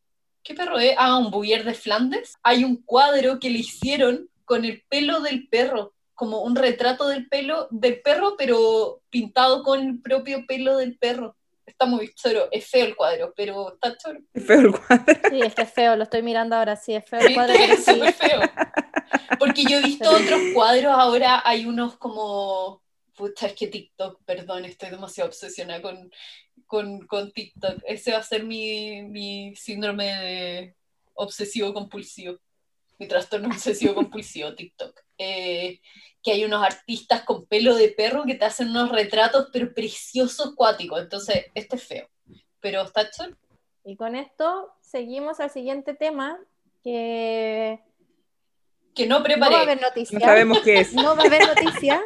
¿Qué 0.42 0.54
perro 0.54 0.78
es? 0.78 0.94
Ah, 0.98 1.16
un 1.16 1.30
bouvier 1.30 1.64
de 1.64 1.74
Flandes. 1.74 2.34
Hay 2.42 2.64
un 2.64 2.76
cuadro 2.76 3.40
que 3.40 3.50
le 3.50 3.60
hicieron 3.60 4.28
con 4.44 4.64
el 4.64 4.82
pelo 4.88 5.20
del 5.20 5.48
perro, 5.48 5.94
como 6.16 6.40
un 6.42 6.56
retrato 6.56 7.06
del 7.06 7.28
pelo 7.28 7.68
del 7.70 8.00
perro, 8.00 8.34
pero 8.36 9.02
pintado 9.10 9.62
con 9.62 9.80
el 9.80 10.00
propio 10.00 10.44
pelo 10.46 10.78
del 10.78 10.98
perro. 10.98 11.36
Está 11.66 11.84
muy 11.84 12.12
choro, 12.14 12.48
es 12.50 12.66
feo 12.66 12.86
el 12.86 12.96
cuadro, 12.96 13.34
pero 13.36 13.74
está 13.74 13.96
choro. 13.98 14.20
Es 14.32 14.46
feo 14.46 14.60
el 14.60 14.70
cuadro. 14.72 15.14
Sí, 15.30 15.40
es 15.42 15.54
que 15.54 15.62
es 15.62 15.72
feo, 15.72 15.94
lo 15.94 16.04
estoy 16.04 16.22
mirando 16.22 16.56
ahora, 16.56 16.74
sí, 16.74 16.94
es 16.94 17.04
feo 17.04 17.20
el 17.20 17.34
cuadro. 17.34 17.54
Pero 17.58 17.74
Es 17.74 17.84
sí. 17.84 17.92
súper 17.92 18.14
feo. 18.14 18.40
Porque 19.38 19.64
yo 19.64 19.78
he 19.78 19.82
visto 19.82 20.08
otros 20.08 20.40
cuadros, 20.54 20.92
ahora 20.92 21.42
hay 21.44 21.66
unos 21.66 21.96
como... 21.96 22.82
Pucha, 23.14 23.46
es 23.46 23.54
que 23.54 23.66
TikTok, 23.68 24.22
perdón, 24.24 24.64
estoy 24.66 24.90
demasiado 24.90 25.28
obsesionada 25.28 25.80
con, 25.82 26.10
con, 26.66 27.06
con 27.06 27.32
TikTok. 27.32 27.82
Ese 27.86 28.12
va 28.12 28.18
a 28.18 28.22
ser 28.22 28.44
mi, 28.44 29.02
mi 29.02 29.54
síndrome 29.56 30.04
de 30.04 30.76
obsesivo 31.14 31.74
compulsivo. 31.74 32.38
Mi 32.98 33.06
trastorno 33.08 33.48
obsesivo 33.54 33.94
compulsivo, 33.94 34.54
TikTok. 34.54 35.00
Eh, 35.18 35.80
que 36.26 36.32
hay 36.32 36.44
unos 36.44 36.60
artistas 36.60 37.22
con 37.22 37.46
pelo 37.46 37.76
de 37.76 37.88
perro 37.90 38.24
que 38.24 38.34
te 38.34 38.44
hacen 38.44 38.70
unos 38.70 38.90
retratos, 38.90 39.48
pero 39.52 39.72
preciosos, 39.72 40.56
cuáticos. 40.56 41.00
Entonces, 41.00 41.46
este 41.54 41.76
es 41.76 41.84
feo. 41.84 42.08
Pero 42.58 42.82
está 42.82 43.08
chulo. 43.12 43.36
Y 43.84 43.94
con 43.94 44.16
esto 44.16 44.72
seguimos 44.80 45.38
al 45.38 45.50
siguiente 45.50 45.94
tema, 45.94 46.36
que 46.82 47.78
Que 48.92 49.06
no 49.06 49.18
no 49.20 49.24
preparé. 49.24 49.54
va 49.54 49.60
a 49.60 49.62
haber 49.62 49.80
No 49.80 49.86
noticias. 49.86 50.20
sabemos 50.20 50.58
qué 50.62 50.80
es. 50.80 50.92
No 50.94 51.14
va 51.14 51.22
a 51.22 51.26
haber 51.26 51.46
noticias. 51.46 52.00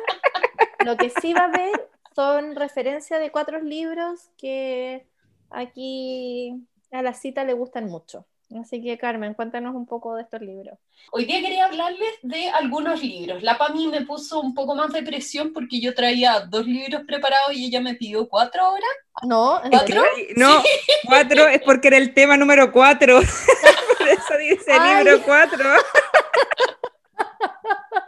Lo 0.85 0.99
que 0.99 1.09
sí 1.23 1.33
va 1.33 1.41
a 1.41 1.45
haber 1.45 1.89
son 2.15 2.57
referencias 2.57 3.21
de 3.21 3.31
cuatro 3.31 3.59
libros 3.63 4.29
que 4.37 5.07
aquí 5.49 6.53
a 6.93 7.01
la 7.01 7.15
cita 7.15 7.45
le 7.45 7.55
gustan 7.55 7.87
mucho. 7.87 8.27
Así 8.59 8.83
que 8.83 8.99
Carmen, 8.99 9.35
cuéntanos 9.35 9.77
un 9.77 9.87
poco 9.87 10.17
de 10.17 10.23
estos 10.23 10.41
libros. 10.41 10.77
Hoy 11.13 11.25
día 11.25 11.41
quería 11.41 11.67
hablarles 11.67 12.11
de 12.23 12.51
algunos 12.51 13.01
libros. 13.01 13.45
La 13.45 13.57
Pami 13.57 13.87
me 13.87 14.01
puso 14.03 14.41
un 14.41 14.55
poco 14.55 14.75
más 14.75 14.93
de 14.93 15.05
presión 15.05 15.53
porque 15.53 15.81
yo 15.81 15.95
traía 15.95 16.41
dos 16.41 16.67
libros 16.67 17.03
preparados 17.07 17.53
y 17.53 17.67
ella 17.67 17.81
me 17.81 17.95
pidió 17.95 18.29
cuatro 18.29 18.63
ahora. 18.63 18.87
No, 19.23 19.65
¿en 19.65 19.71
¿Cuatro? 19.71 20.03
No, 20.37 20.63
cuatro 21.05 21.47
es 21.47 21.63
porque 21.63 21.89
era 21.89 21.99
el 21.99 22.13
tema 22.13 22.37
número 22.37 22.73
cuatro. 22.73 23.21
Por 23.99 24.09
eso 24.09 24.37
dice 24.39 24.73
Ay. 24.73 25.05
libro 25.05 25.23
cuatro. 25.25 25.65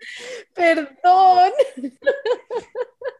Perdón. 0.54 1.52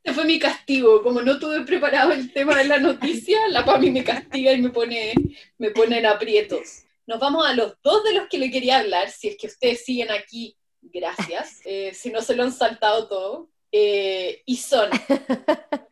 Este 0.02 0.14
fue 0.14 0.24
mi 0.24 0.38
castigo. 0.38 1.02
Como 1.02 1.20
no 1.22 1.38
tuve 1.38 1.60
preparado 1.62 2.12
el 2.12 2.32
tema 2.32 2.56
de 2.56 2.64
la 2.64 2.78
noticia, 2.78 3.38
la 3.48 3.64
Pami 3.64 3.90
me 3.90 4.04
castiga 4.04 4.52
y 4.52 4.60
me 4.60 4.70
pone, 4.70 5.12
me 5.58 5.70
pone 5.70 5.98
en 5.98 6.06
aprietos. 6.06 6.84
Nos 7.06 7.20
vamos 7.20 7.46
a 7.46 7.54
los 7.54 7.74
dos 7.82 8.02
de 8.04 8.14
los 8.14 8.28
que 8.28 8.38
le 8.38 8.50
quería 8.50 8.78
hablar. 8.78 9.10
Si 9.10 9.28
es 9.28 9.36
que 9.36 9.46
ustedes 9.46 9.84
siguen 9.84 10.10
aquí, 10.10 10.56
gracias. 10.80 11.60
Eh, 11.64 11.92
si 11.94 12.10
no 12.10 12.22
se 12.22 12.34
lo 12.34 12.44
han 12.44 12.52
saltado 12.52 13.08
todo. 13.08 13.50
Eh, 13.72 14.42
y 14.46 14.56
son 14.56 14.90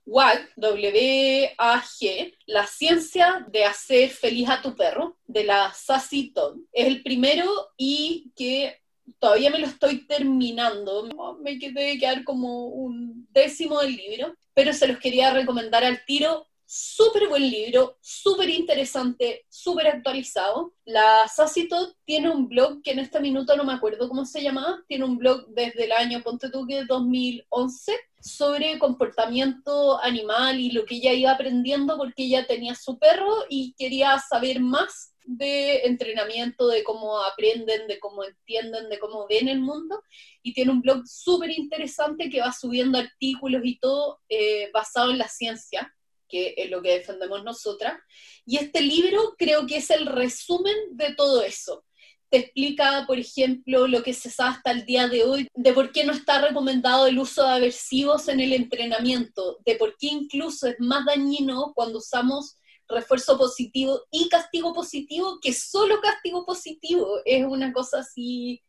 WAG, 0.07 0.49
W-A-G, 0.57 2.35
La 2.47 2.67
ciencia 2.67 3.47
de 3.49 3.65
hacer 3.65 4.11
feliz 4.11 4.49
a 4.49 4.61
tu 4.61 4.75
perro, 4.75 5.17
de 5.27 5.45
la 5.45 5.73
Sassy 5.73 6.33
Todd. 6.33 6.57
Es 6.73 6.87
el 6.89 7.03
primero 7.03 7.49
y 7.77 8.33
que 8.35 8.81
todavía 9.19 9.51
me 9.51 9.59
lo 9.59 9.67
estoy 9.67 10.07
terminando. 10.07 11.09
Me 11.41 11.59
quedé 11.59 11.99
quedar 11.99 12.25
como 12.25 12.67
un 12.67 13.27
décimo 13.31 13.81
del 13.81 13.97
libro, 13.97 14.35
pero 14.55 14.73
se 14.73 14.89
los 14.89 14.99
quería 14.99 15.33
recomendar 15.33 15.85
al 15.85 16.05
tiro. 16.05 16.47
Súper 16.71 17.29
buen 17.29 17.49
libro, 17.51 17.97
súper 18.03 18.51
interesante, 18.51 19.47
súper 19.49 19.87
actualizado. 19.87 20.75
La 20.85 21.27
Sassy 21.27 21.67
Todd 21.67 21.95
tiene 22.05 22.29
un 22.29 22.47
blog 22.47 22.83
que 22.83 22.91
en 22.91 22.99
este 22.99 23.21
minuto 23.21 23.57
no 23.57 23.65
me 23.65 23.73
acuerdo 23.73 24.07
cómo 24.07 24.27
se 24.27 24.43
llamaba. 24.43 24.85
Tiene 24.87 25.07
un 25.07 25.17
blog 25.17 25.47
desde 25.49 25.87
el 25.87 25.93
año, 25.93 26.23
ponte 26.23 26.51
tú 26.51 26.67
que 26.67 26.85
2011, 26.85 27.93
sobre 28.21 28.79
comportamiento 28.79 30.03
animal 30.03 30.61
y 30.61 30.71
lo 30.71 30.85
que 30.85 30.97
ella 30.97 31.13
iba 31.13 31.31
aprendiendo 31.31 31.97
porque 31.97 32.25
ella 32.25 32.47
tenía 32.47 32.75
su 32.75 32.99
perro 32.99 33.45
y 33.49 33.75
quería 33.79 34.19
saber 34.19 34.61
más 34.61 35.15
de 35.29 35.83
entrenamiento, 35.85 36.69
de 36.69 36.83
cómo 36.83 37.23
aprenden, 37.23 37.87
de 37.87 38.01
cómo 38.01 38.25
entienden, 38.25 38.89
de 38.89 38.99
cómo 38.99 39.27
ven 39.29 39.49
el 39.49 39.61
mundo. 39.61 40.03
Y 40.43 40.55
tiene 40.55 40.73
un 40.73 40.81
blog 40.81 41.07
súper 41.07 41.51
interesante 41.51 42.31
que 42.31 42.41
va 42.41 42.53
subiendo 42.53 42.99
artículos 42.99 43.61
y 43.65 43.79
todo 43.79 44.21
eh, 44.31 44.71
basado 44.73 45.11
en 45.11 45.19
la 45.19 45.29
ciencia, 45.29 45.95
que 46.29 46.55
es 46.57 46.71
lo 46.71 46.81
que 46.81 46.93
defendemos 46.93 47.45
nosotras. 47.45 48.01
Y 48.47 48.57
este 48.57 48.81
libro 48.81 49.35
creo 49.37 49.67
que 49.67 49.77
es 49.77 49.91
el 49.91 50.07
resumen 50.07 50.77
de 50.93 51.15
todo 51.15 51.43
eso. 51.43 51.85
Te 52.31 52.39
explica, 52.39 53.05
por 53.07 53.19
ejemplo, 53.19 53.87
lo 53.87 54.03
que 54.03 54.15
se 54.15 54.31
sabe 54.31 54.57
hasta 54.57 54.71
el 54.71 54.87
día 54.87 55.09
de 55.09 55.25
hoy, 55.25 55.47
de 55.55 55.73
por 55.75 55.93
qué 55.93 56.05
no 56.05 56.13
está 56.13 56.41
recomendado 56.41 57.07
el 57.07 57.19
uso 57.19 57.43
de 57.43 57.53
aversivos 57.53 58.29
en 58.29 58.41
el 58.41 58.55
entrenamiento, 58.55 59.59
de 59.67 59.77
por 59.77 59.95
qué 59.99 60.09
incluso 60.09 60.67
es 60.69 60.77
más 60.79 61.05
dañino 61.05 61.73
cuando 61.75 61.99
usamos 61.99 62.58
refuerzo 62.89 63.37
positivo 63.37 64.07
y 64.11 64.29
castigo 64.29 64.73
positivo 64.73 65.39
que 65.41 65.53
solo 65.53 66.01
castigo 66.01 66.45
positivo. 66.45 67.21
Es 67.25 67.45
una 67.45 67.73
cosa 67.73 68.01
así, 68.01 68.63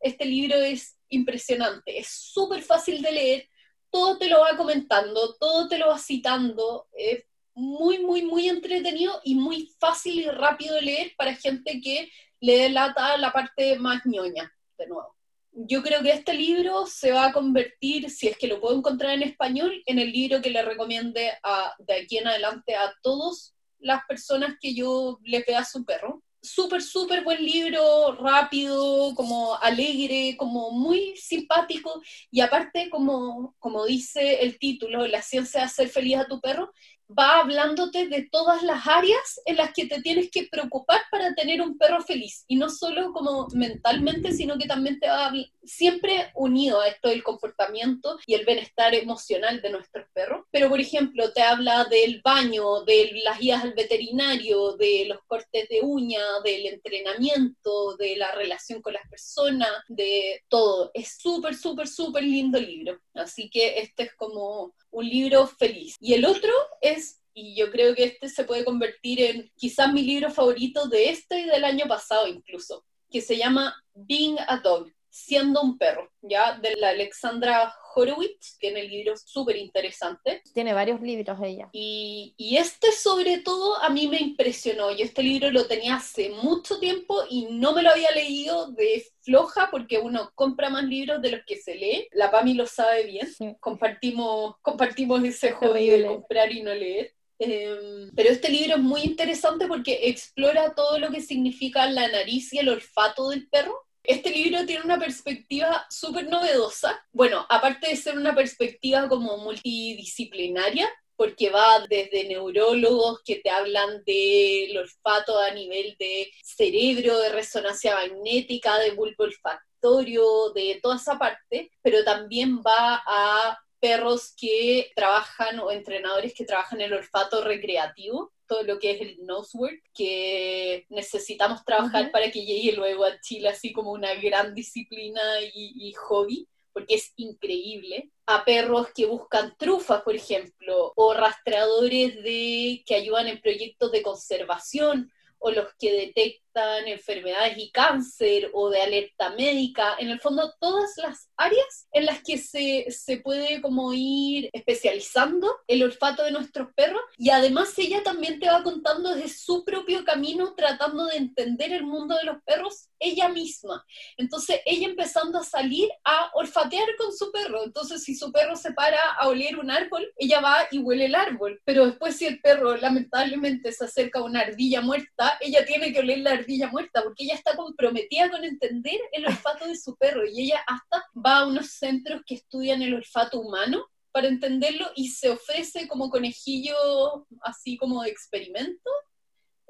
este 0.00 0.24
libro 0.24 0.56
es 0.56 0.96
impresionante, 1.08 1.98
es 1.98 2.08
súper 2.08 2.62
fácil 2.62 3.02
de 3.02 3.12
leer, 3.12 3.48
todo 3.90 4.18
te 4.18 4.28
lo 4.28 4.40
va 4.40 4.56
comentando, 4.56 5.34
todo 5.36 5.68
te 5.68 5.78
lo 5.78 5.88
va 5.88 5.98
citando, 5.98 6.88
es 6.92 7.24
muy, 7.54 7.98
muy, 7.98 8.22
muy 8.22 8.48
entretenido 8.48 9.20
y 9.24 9.34
muy 9.34 9.72
fácil 9.78 10.20
y 10.20 10.28
rápido 10.28 10.76
de 10.76 10.82
leer 10.82 11.12
para 11.16 11.34
gente 11.34 11.80
que 11.80 12.10
le 12.40 12.56
delata 12.56 13.16
la 13.18 13.32
parte 13.32 13.78
más 13.78 14.02
ñoña, 14.06 14.52
de 14.78 14.86
nuevo. 14.86 15.16
Yo 15.52 15.82
creo 15.82 16.00
que 16.00 16.12
este 16.12 16.32
libro 16.32 16.86
se 16.86 17.10
va 17.10 17.26
a 17.26 17.32
convertir, 17.32 18.08
si 18.08 18.28
es 18.28 18.38
que 18.38 18.46
lo 18.46 18.60
puedo 18.60 18.78
encontrar 18.78 19.12
en 19.12 19.24
español, 19.24 19.82
en 19.84 19.98
el 19.98 20.12
libro 20.12 20.40
que 20.40 20.50
le 20.50 20.62
recomiende 20.62 21.32
a, 21.42 21.74
de 21.78 21.94
aquí 21.94 22.18
en 22.18 22.28
adelante 22.28 22.76
a 22.76 22.94
todos 23.02 23.54
las 23.80 24.04
personas 24.06 24.56
que 24.60 24.74
yo 24.74 25.18
le 25.24 25.44
a 25.54 25.64
su 25.64 25.84
perro. 25.84 26.22
Súper, 26.42 26.80
súper 26.80 27.22
buen 27.22 27.44
libro, 27.44 28.12
rápido, 28.14 29.14
como 29.14 29.56
alegre, 29.56 30.36
como 30.38 30.70
muy 30.70 31.14
simpático 31.16 32.00
y 32.30 32.40
aparte, 32.40 32.88
como, 32.88 33.54
como 33.58 33.84
dice 33.84 34.40
el 34.42 34.58
título, 34.58 35.06
La 35.06 35.20
ciencia 35.20 35.60
de 35.60 35.66
hacer 35.66 35.88
feliz 35.90 36.16
a 36.16 36.26
tu 36.26 36.40
perro, 36.40 36.72
va 37.18 37.40
hablándote 37.40 38.08
de 38.08 38.28
todas 38.30 38.62
las 38.62 38.86
áreas 38.86 39.40
en 39.44 39.56
las 39.56 39.72
que 39.72 39.86
te 39.86 40.00
tienes 40.00 40.30
que 40.30 40.48
preocupar 40.50 41.00
para 41.10 41.34
tener 41.34 41.60
un 41.60 41.76
perro 41.76 42.02
feliz. 42.02 42.44
Y 42.46 42.56
no 42.56 42.68
solo 42.68 43.12
como 43.12 43.48
mentalmente, 43.52 44.32
sino 44.32 44.58
que 44.58 44.66
también 44.66 44.98
te 45.00 45.08
va 45.08 45.32
siempre 45.62 46.30
unido 46.34 46.80
a 46.80 46.88
esto 46.88 47.08
del 47.08 47.22
comportamiento 47.22 48.18
y 48.26 48.34
el 48.34 48.44
bienestar 48.44 48.94
emocional 48.94 49.60
de 49.60 49.70
nuestros 49.70 50.06
perros. 50.12 50.46
Pero, 50.50 50.68
por 50.68 50.80
ejemplo, 50.80 51.32
te 51.32 51.42
habla 51.42 51.84
del 51.84 52.20
baño, 52.22 52.82
de 52.84 53.20
las 53.24 53.38
guías 53.38 53.62
al 53.62 53.74
veterinario, 53.74 54.76
de 54.76 55.04
los 55.06 55.18
cortes 55.26 55.68
de 55.68 55.80
uña, 55.82 56.22
del 56.44 56.66
entrenamiento, 56.66 57.96
de 57.96 58.16
la 58.16 58.32
relación 58.32 58.82
con 58.82 58.94
las 58.94 59.08
personas, 59.08 59.70
de 59.88 60.42
todo. 60.48 60.90
Es 60.94 61.18
súper, 61.18 61.54
súper, 61.54 61.88
súper 61.88 62.24
lindo 62.24 62.58
libro. 62.58 63.00
Así 63.14 63.50
que 63.50 63.80
este 63.80 64.04
es 64.04 64.14
como 64.14 64.74
un 64.90 65.08
libro 65.08 65.46
feliz. 65.46 65.96
Y 66.00 66.14
el 66.14 66.24
otro 66.24 66.52
es, 66.80 67.20
y 67.34 67.54
yo 67.56 67.70
creo 67.70 67.94
que 67.94 68.04
este 68.04 68.28
se 68.28 68.44
puede 68.44 68.64
convertir 68.64 69.20
en 69.22 69.52
quizás 69.56 69.92
mi 69.92 70.02
libro 70.02 70.30
favorito 70.30 70.88
de 70.88 71.10
este 71.10 71.40
y 71.40 71.44
del 71.44 71.64
año 71.64 71.86
pasado 71.86 72.26
incluso, 72.26 72.84
que 73.10 73.20
se 73.20 73.36
llama 73.36 73.74
Being 73.94 74.38
a 74.46 74.58
Dog, 74.58 74.90
siendo 75.10 75.60
un 75.60 75.76
perro, 75.76 76.10
¿ya? 76.22 76.58
De 76.58 76.76
la 76.76 76.90
Alexandra 76.90 77.74
Horowitz, 77.94 78.56
tiene 78.58 78.80
el 78.80 78.88
libro 78.88 79.16
súper 79.16 79.56
interesante. 79.56 80.42
Tiene 80.54 80.72
varios 80.72 81.00
libros 81.00 81.38
ella. 81.42 81.68
Y, 81.72 82.34
y 82.36 82.56
este 82.56 82.92
sobre 82.92 83.38
todo 83.38 83.82
a 83.82 83.90
mí 83.90 84.08
me 84.08 84.18
impresionó. 84.18 84.90
Yo 84.92 85.04
este 85.04 85.22
libro 85.22 85.50
lo 85.50 85.66
tenía 85.66 85.96
hace 85.96 86.30
mucho 86.30 86.78
tiempo 86.78 87.24
y 87.28 87.46
no 87.50 87.74
me 87.74 87.82
lo 87.82 87.90
había 87.90 88.12
leído 88.12 88.70
de 88.72 89.04
floja 89.22 89.68
porque 89.70 89.98
uno 89.98 90.30
compra 90.34 90.70
más 90.70 90.84
libros 90.84 91.20
de 91.20 91.32
los 91.32 91.40
que 91.44 91.56
se 91.56 91.74
lee. 91.74 92.08
La 92.12 92.30
Pami 92.30 92.54
lo 92.54 92.66
sabe 92.66 93.04
bien. 93.04 93.26
Sí. 93.26 93.56
Compartimos, 93.60 94.54
compartimos 94.62 95.22
ese 95.24 95.52
hobby 95.52 95.90
de 95.90 96.06
comprar 96.06 96.52
y 96.52 96.62
no 96.62 96.72
leer. 96.72 97.14
Em, 97.42 98.10
pero 98.14 98.28
este 98.28 98.50
libro 98.50 98.76
es 98.76 98.82
muy 98.82 99.00
interesante 99.00 99.66
porque 99.66 99.98
explora 100.02 100.74
todo 100.74 100.98
lo 100.98 101.10
que 101.10 101.22
significa 101.22 101.90
la 101.90 102.06
nariz 102.08 102.52
y 102.52 102.58
el 102.58 102.68
olfato 102.68 103.30
del 103.30 103.48
perro. 103.48 103.86
Este 104.02 104.30
libro 104.30 104.64
tiene 104.64 104.84
una 104.84 104.98
perspectiva 104.98 105.86
súper 105.90 106.28
novedosa. 106.28 107.04
Bueno, 107.12 107.46
aparte 107.48 107.88
de 107.88 107.96
ser 107.96 108.16
una 108.16 108.34
perspectiva 108.34 109.08
como 109.08 109.36
multidisciplinaria, 109.38 110.88
porque 111.16 111.50
va 111.50 111.86
desde 111.86 112.24
neurólogos 112.24 113.20
que 113.22 113.36
te 113.36 113.50
hablan 113.50 114.02
del 114.06 114.78
olfato 114.78 115.38
a 115.38 115.50
nivel 115.50 115.94
de 115.98 116.32
cerebro, 116.42 117.18
de 117.18 117.28
resonancia 117.28 117.94
magnética, 117.94 118.78
de 118.78 118.92
bulbo 118.92 119.24
olfactorio, 119.24 120.50
de 120.54 120.80
toda 120.82 120.96
esa 120.96 121.18
parte, 121.18 121.70
pero 121.82 122.04
también 122.04 122.62
va 122.62 123.02
a 123.06 123.58
perros 123.80 124.32
que 124.34 124.92
trabajan 124.94 125.58
o 125.60 125.70
entrenadores 125.70 126.32
que 126.32 126.46
trabajan 126.46 126.80
el 126.80 126.94
olfato 126.94 127.44
recreativo, 127.44 128.32
todo 128.50 128.64
lo 128.64 128.80
que 128.80 128.90
es 128.90 129.00
el 129.00 129.24
nosework, 129.24 129.80
que 129.94 130.84
necesitamos 130.88 131.64
trabajar 131.64 132.10
para 132.10 132.32
que 132.32 132.44
llegue 132.44 132.72
luego 132.72 133.04
a 133.04 133.20
Chile 133.20 133.48
así 133.48 133.72
como 133.72 133.92
una 133.92 134.12
gran 134.14 134.56
disciplina 134.56 135.20
y, 135.54 135.92
hobby 135.92 136.48
porque 136.72 136.94
es 136.94 137.12
increíble, 137.16 138.10
a 138.26 138.44
perros 138.44 138.88
que 138.94 139.06
buscan 139.06 139.56
trufas, 139.56 140.02
por 140.02 140.14
ejemplo, 140.14 140.92
o 140.94 141.14
rastreadores 141.14 142.14
de, 142.22 142.82
que 142.86 142.94
ayudan 142.94 143.26
en 143.26 143.40
proyectos 143.40 143.90
de 143.90 144.02
conservación, 144.02 145.10
o 145.38 145.50
los 145.50 145.66
que 145.78 145.92
detectan 145.92 146.40
enfermedades 146.86 147.56
y 147.56 147.70
cáncer 147.70 148.50
o 148.52 148.70
de 148.70 148.82
alerta 148.82 149.30
médica, 149.30 149.96
en 149.98 150.10
el 150.10 150.20
fondo 150.20 150.54
todas 150.60 150.90
las 150.96 151.28
áreas 151.36 151.88
en 151.92 152.06
las 152.06 152.22
que 152.22 152.38
se, 152.38 152.86
se 152.90 153.18
puede 153.18 153.60
como 153.60 153.92
ir 153.94 154.50
especializando 154.52 155.56
el 155.66 155.82
olfato 155.82 156.24
de 156.24 156.32
nuestros 156.32 156.72
perros 156.74 157.00
y 157.16 157.30
además 157.30 157.72
ella 157.78 158.02
también 158.02 158.38
te 158.38 158.48
va 158.48 158.62
contando 158.62 159.14
desde 159.14 159.28
su 159.28 159.64
propio 159.64 160.04
camino 160.04 160.54
tratando 160.54 161.06
de 161.06 161.16
entender 161.16 161.72
el 161.72 161.84
mundo 161.84 162.16
de 162.16 162.24
los 162.24 162.42
perros 162.44 162.88
ella 162.98 163.28
misma. 163.28 163.84
Entonces 164.16 164.60
ella 164.66 164.86
empezando 164.86 165.38
a 165.38 165.44
salir 165.44 165.88
a 166.04 166.30
olfatear 166.34 166.86
con 166.98 167.16
su 167.16 167.32
perro. 167.32 167.64
Entonces 167.64 168.04
si 168.04 168.14
su 168.14 168.30
perro 168.30 168.56
se 168.56 168.72
para 168.72 168.98
a 169.18 169.28
oler 169.28 169.58
un 169.58 169.70
árbol, 169.70 170.06
ella 170.16 170.40
va 170.40 170.66
y 170.70 170.78
huele 170.78 171.06
el 171.06 171.14
árbol. 171.14 171.60
Pero 171.64 171.86
después 171.86 172.16
si 172.16 172.26
el 172.26 172.40
perro 172.40 172.76
lamentablemente 172.76 173.72
se 173.72 173.86
acerca 173.86 174.18
a 174.18 174.24
una 174.24 174.40
ardilla 174.40 174.82
muerta, 174.82 175.38
ella 175.40 175.64
tiene 175.64 175.92
que 175.92 176.00
oler 176.00 176.18
la 176.18 176.32
ardilla 176.40 176.68
muerta 176.68 177.02
porque 177.02 177.24
ella 177.24 177.34
está 177.34 177.56
comprometida 177.56 178.30
con 178.30 178.44
entender 178.44 179.00
el 179.12 179.26
olfato 179.26 179.66
de 179.66 179.76
su 179.76 179.96
perro 179.96 180.26
y 180.26 180.42
ella 180.42 180.62
hasta 180.66 181.04
va 181.14 181.38
a 181.38 181.46
unos 181.46 181.72
centros 181.72 182.22
que 182.26 182.34
estudian 182.34 182.82
el 182.82 182.94
olfato 182.94 183.40
humano 183.40 183.86
para 184.12 184.28
entenderlo 184.28 184.90
y 184.96 185.08
se 185.08 185.30
ofrece 185.30 185.86
como 185.86 186.10
conejillo 186.10 187.26
así 187.42 187.76
como 187.76 188.02
de 188.02 188.10
experimento 188.10 188.90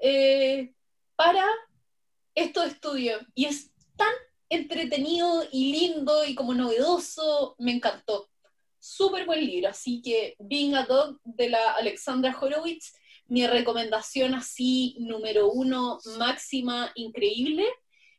eh, 0.00 0.72
para 1.16 1.44
estos 2.34 2.66
estudios. 2.66 3.22
Y 3.34 3.46
es 3.46 3.70
tan 3.96 4.12
entretenido 4.48 5.44
y 5.52 5.72
lindo 5.72 6.24
y 6.24 6.34
como 6.34 6.54
novedoso, 6.54 7.54
me 7.58 7.72
encantó. 7.72 8.28
Súper 8.78 9.26
buen 9.26 9.44
libro, 9.44 9.68
así 9.68 10.00
que 10.00 10.36
Being 10.38 10.74
a 10.74 10.86
Dog 10.86 11.20
de 11.22 11.50
la 11.50 11.74
Alexandra 11.74 12.36
Horowitz, 12.40 12.94
mi 13.30 13.46
recomendación 13.46 14.34
así 14.34 14.96
número 14.98 15.50
uno, 15.50 16.00
máxima, 16.18 16.90
increíble. 16.96 17.64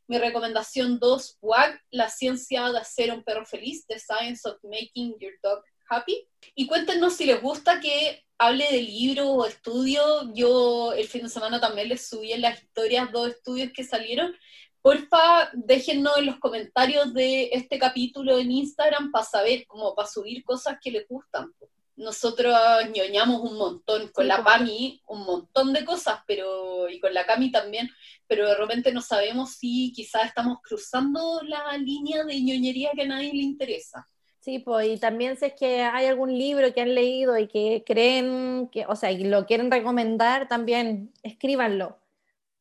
Mi 0.07 0.17
recomendación 0.17 0.99
dos, 0.99 1.37
WAG, 1.41 1.79
La 1.91 2.09
ciencia 2.09 2.69
de 2.71 2.77
hacer 2.79 3.11
un 3.11 3.21
perro 3.21 3.45
feliz, 3.45 3.85
The 3.87 3.99
Science 3.99 4.47
of 4.47 4.57
Making 4.63 5.17
Your 5.19 5.33
Dog 5.43 5.63
Happy. 5.89 6.25
Y 6.55 6.65
cuéntenos 6.65 7.17
si 7.17 7.25
les 7.25 7.41
gusta 7.41 7.81
que 7.81 8.23
hable 8.37 8.65
de 8.71 8.81
libro 8.81 9.31
o 9.31 9.45
estudio. 9.45 10.33
Yo 10.33 10.93
el 10.93 11.07
fin 11.09 11.23
de 11.23 11.29
semana 11.29 11.59
también 11.59 11.89
les 11.89 12.07
subí 12.07 12.31
en 12.31 12.41
las 12.41 12.63
historias 12.63 13.11
dos 13.11 13.31
estudios 13.31 13.71
que 13.73 13.83
salieron. 13.83 14.33
Porfa, 14.81 15.51
déjennos 15.53 16.17
en 16.19 16.27
los 16.27 16.39
comentarios 16.39 17.13
de 17.13 17.49
este 17.51 17.77
capítulo 17.77 18.39
en 18.39 18.49
Instagram 18.49 19.11
para 19.11 19.25
saber, 19.25 19.67
como 19.67 19.93
para 19.93 20.07
subir 20.07 20.45
cosas 20.45 20.77
que 20.81 20.91
les 20.91 21.05
gustan. 21.05 21.53
Nosotros 22.01 22.55
ñoñamos 22.93 23.41
un 23.41 23.57
montón, 23.57 24.09
con 24.09 24.27
la 24.27 24.43
Pami 24.43 25.01
un 25.07 25.23
montón 25.23 25.71
de 25.71 25.85
cosas, 25.85 26.19
pero 26.27 26.89
y 26.89 26.99
con 26.99 27.13
la 27.13 27.25
Cami 27.25 27.51
también, 27.51 27.89
pero 28.27 28.47
de 28.47 28.55
repente 28.55 28.91
no 28.91 29.01
sabemos 29.01 29.51
si 29.51 29.93
quizás 29.93 30.25
estamos 30.25 30.57
cruzando 30.63 31.41
la 31.43 31.77
línea 31.77 32.23
de 32.23 32.41
ñoñería 32.41 32.91
que 32.95 33.03
a 33.03 33.07
nadie 33.07 33.31
le 33.33 33.43
interesa. 33.43 34.07
Sí, 34.39 34.57
pues, 34.57 34.87
y 34.87 34.97
también 34.97 35.37
si 35.37 35.45
es 35.45 35.53
que 35.53 35.83
hay 35.83 36.07
algún 36.07 36.35
libro 36.35 36.73
que 36.73 36.81
han 36.81 36.95
leído 36.95 37.37
y 37.37 37.47
que 37.47 37.83
creen 37.85 38.69
que, 38.71 38.87
o 38.87 38.95
sea, 38.95 39.11
y 39.11 39.23
lo 39.23 39.45
quieren 39.45 39.69
recomendar, 39.69 40.47
también 40.47 41.13
escríbanlo 41.21 42.01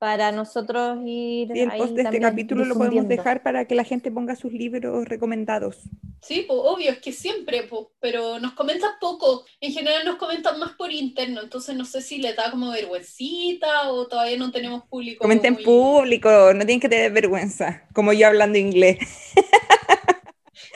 para 0.00 0.32
nosotros 0.32 0.98
ir. 1.04 1.54
Y 1.54 1.60
el 1.60 1.72
post 1.72 1.92
de 1.92 2.02
este 2.02 2.20
capítulo 2.20 2.64
lo 2.64 2.74
podemos 2.74 3.06
dejar 3.06 3.42
para 3.42 3.66
que 3.66 3.74
la 3.74 3.84
gente 3.84 4.10
ponga 4.10 4.34
sus 4.34 4.50
libros 4.50 5.06
recomendados. 5.06 5.76
Sí, 6.22 6.46
pues 6.48 6.58
obvio, 6.62 6.90
es 6.90 6.98
que 7.00 7.12
siempre, 7.12 7.64
pues, 7.64 7.82
pero 8.00 8.38
nos 8.40 8.52
comentan 8.52 8.92
poco. 8.98 9.44
En 9.60 9.72
general 9.72 10.06
nos 10.06 10.16
comentan 10.16 10.58
más 10.58 10.72
por 10.72 10.90
interno, 10.90 11.42
entonces 11.42 11.76
no 11.76 11.84
sé 11.84 12.00
si 12.00 12.16
les 12.16 12.34
da 12.34 12.50
como 12.50 12.70
vergüencita 12.70 13.90
o 13.90 14.08
todavía 14.08 14.38
no 14.38 14.50
tenemos 14.50 14.84
público. 14.86 15.20
Comenten 15.20 15.58
en 15.58 15.64
público, 15.64 16.30
no 16.54 16.64
tienen 16.64 16.80
que 16.80 16.88
tener 16.88 17.12
vergüenza, 17.12 17.86
como 17.92 18.14
yo 18.14 18.26
hablando 18.26 18.56
inglés. 18.56 18.98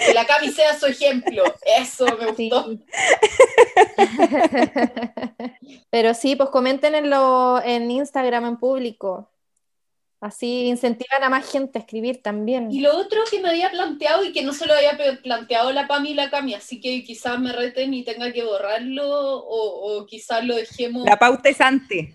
Que 0.04 0.14
la 0.14 0.26
Cami 0.26 0.50
sea 0.50 0.78
su 0.78 0.86
ejemplo. 0.86 1.42
Eso 1.78 2.06
me 2.18 2.26
gustó. 2.32 2.78
Pero 5.90 6.14
sí, 6.14 6.36
pues 6.36 6.50
comenten 6.50 6.94
en, 6.94 7.12
en 7.64 7.90
Instagram 7.90 8.46
en 8.46 8.56
público. 8.58 9.30
Así 10.20 10.68
incentivan 10.68 11.22
a 11.22 11.28
más 11.28 11.50
gente 11.50 11.78
a 11.78 11.82
escribir 11.82 12.22
también. 12.22 12.72
Y 12.72 12.80
lo 12.80 12.96
otro 12.96 13.20
que 13.30 13.40
me 13.40 13.50
había 13.50 13.70
planteado 13.70 14.24
y 14.24 14.32
que 14.32 14.42
no 14.42 14.54
se 14.54 14.64
lo 14.64 14.72
había 14.72 14.96
planteado 15.22 15.70
la 15.70 15.86
Pami 15.86 16.12
y 16.12 16.14
la 16.14 16.30
Cami, 16.30 16.54
así 16.54 16.80
que 16.80 17.04
quizás 17.04 17.38
me 17.38 17.52
reten 17.52 17.92
y 17.92 18.04
tenga 18.04 18.32
que 18.32 18.42
borrarlo 18.42 19.06
o, 19.06 19.98
o 19.98 20.06
quizás 20.06 20.42
lo 20.42 20.56
dejemos. 20.56 21.04
La 21.04 21.18
pauta 21.18 21.50
es 21.50 21.60
antes. 21.60 22.14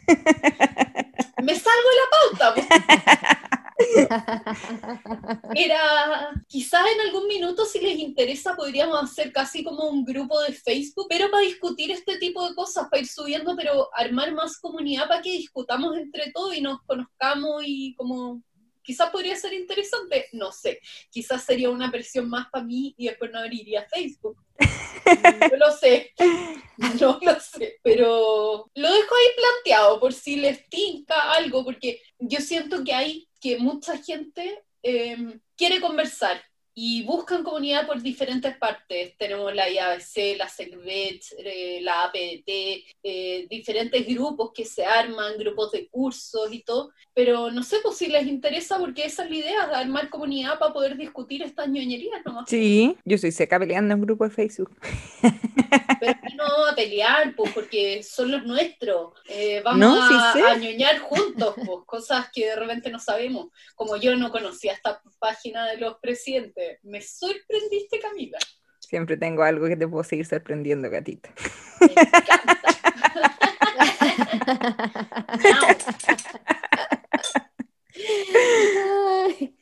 Me 1.44 1.56
salgo 1.56 1.90
de 1.90 1.96
la 1.96 2.10
pauta. 2.20 2.54
Pues. 2.56 2.68
Era, 5.56 6.32
quizás 6.48 6.82
en 6.94 7.02
algún 7.02 7.28
minuto, 7.28 7.66
si 7.66 7.80
les 7.80 7.98
interesa, 7.98 8.56
podríamos 8.56 9.02
hacer 9.02 9.32
casi 9.32 9.64
como 9.64 9.88
un 9.88 10.04
grupo 10.04 10.40
de 10.42 10.54
Facebook, 10.54 11.08
pero 11.10 11.32
para 11.32 11.44
discutir 11.44 11.92
este 11.92 12.18
tipo 12.18 12.48
de 12.48 12.56
cosas, 12.56 12.88
para 12.90 13.02
ir 13.02 13.08
subiendo, 13.08 13.56
pero 13.56 13.90
armar 13.94 14.34
más 14.34 14.58
comunidad 14.58 15.08
para 15.08 15.22
que 15.22 15.32
discutamos 15.32 15.98
entre 15.98 16.32
todos 16.32 16.56
y 16.56 16.62
nos 16.62 16.82
conozcamos 16.84 17.64
y 17.66 17.96
como 17.96 18.42
quizás 18.82 19.12
podría 19.12 19.36
ser 19.36 19.54
interesante, 19.54 20.30
no 20.34 20.52
sé, 20.52 20.80
quizás 21.12 21.44
sería 21.44 21.70
una 21.70 21.92
versión 21.92 22.28
más 22.28 22.48
para 22.50 22.66
mí 22.66 22.96
y 22.98 23.06
después 23.06 23.32
no 23.32 23.40
abriría 23.40 23.88
Facebook. 23.88 24.38
No 25.52 25.58
lo 25.58 25.72
sé, 25.72 26.12
no 27.00 27.20
lo 27.20 27.40
sé, 27.40 27.80
pero 27.82 28.70
lo 28.76 28.94
dejo 28.94 29.16
ahí 29.16 29.28
planteado 29.38 30.00
por 30.00 30.14
si 30.14 30.36
les 30.36 30.70
tinca 30.70 31.32
algo, 31.32 31.64
porque 31.64 32.02
yo 32.20 32.40
siento 32.40 32.84
que 32.84 32.94
hay 32.94 33.29
que 33.40 33.58
mucha 33.58 33.96
gente 34.02 34.64
em, 34.84 35.42
quiere 35.56 35.80
conversar 35.80 36.42
y 36.82 37.04
buscan 37.04 37.44
comunidad 37.44 37.86
por 37.86 38.02
diferentes 38.02 38.56
partes. 38.56 39.14
Tenemos 39.18 39.54
la 39.54 39.70
IABC, 39.70 40.38
la 40.38 40.48
SECVET, 40.48 41.22
eh, 41.40 41.80
la 41.82 42.06
APDT, 42.06 42.86
eh, 43.04 43.48
diferentes 43.50 44.08
grupos 44.08 44.52
que 44.54 44.64
se 44.64 44.86
arman, 44.86 45.38
grupos 45.38 45.74
de 45.74 45.90
cursos 45.90 46.54
y 46.54 46.64
todo, 46.64 46.92
pero 47.14 47.52
no 47.52 47.64
sé 47.64 47.80
pues, 47.84 47.98
si 47.98 48.08
les 48.08 48.26
interesa 48.28 48.80
porque 48.80 49.04
esa 49.04 49.26
es 49.26 49.30
la 49.30 49.36
idea, 49.36 49.68
de 49.68 49.76
armar 49.76 50.10
comunidad 50.10 50.58
para 50.58 50.72
poder 50.72 50.96
discutir 50.96 51.44
estas 51.44 51.68
ñoñerías 51.68 52.22
nomás. 52.24 52.46
Sí, 52.48 52.96
yo 53.04 53.18
soy 53.18 53.34
seca 53.34 53.60
peleando 53.60 53.94
en 53.94 54.02
grupo 54.02 54.24
de 54.24 54.30
Facebook. 54.30 54.72
Pero 56.00 56.20
no 56.38 56.66
a 56.66 56.76
pelear, 56.76 57.36
pues, 57.36 57.52
porque 57.54 58.04
son 58.04 58.32
los 58.32 58.46
nuestros. 58.46 59.14
Eh, 59.28 59.62
vamos 59.64 60.00
a, 60.00 60.56
ñoñar 60.56 61.00
juntos, 61.00 61.56
pues, 61.56 61.80
cosas 61.86 62.30
que 62.34 62.48
de 62.48 62.56
repente 62.56 62.90
no 62.90 63.00
sabemos. 63.00 63.48
Como 63.76 63.98
yo 63.98 64.16
no 64.16 64.32
conocía 64.32 64.74
esta 64.74 65.02
página 65.20 65.68
de 65.68 65.78
los 65.78 65.98
presidentes. 65.98 66.69
Me 66.84 67.02
sorprendiste, 67.02 68.00
Camila. 68.00 68.38
Siempre 68.80 69.18
tengo 69.18 69.44
algo 69.44 69.68
que 69.68 69.76
te 69.76 69.88
puedo 69.88 70.04
seguir 70.04 70.26
sorprendiendo, 70.26 70.90
gatita. 70.90 71.30
Me 71.80 71.88
encanta. 75.50 75.96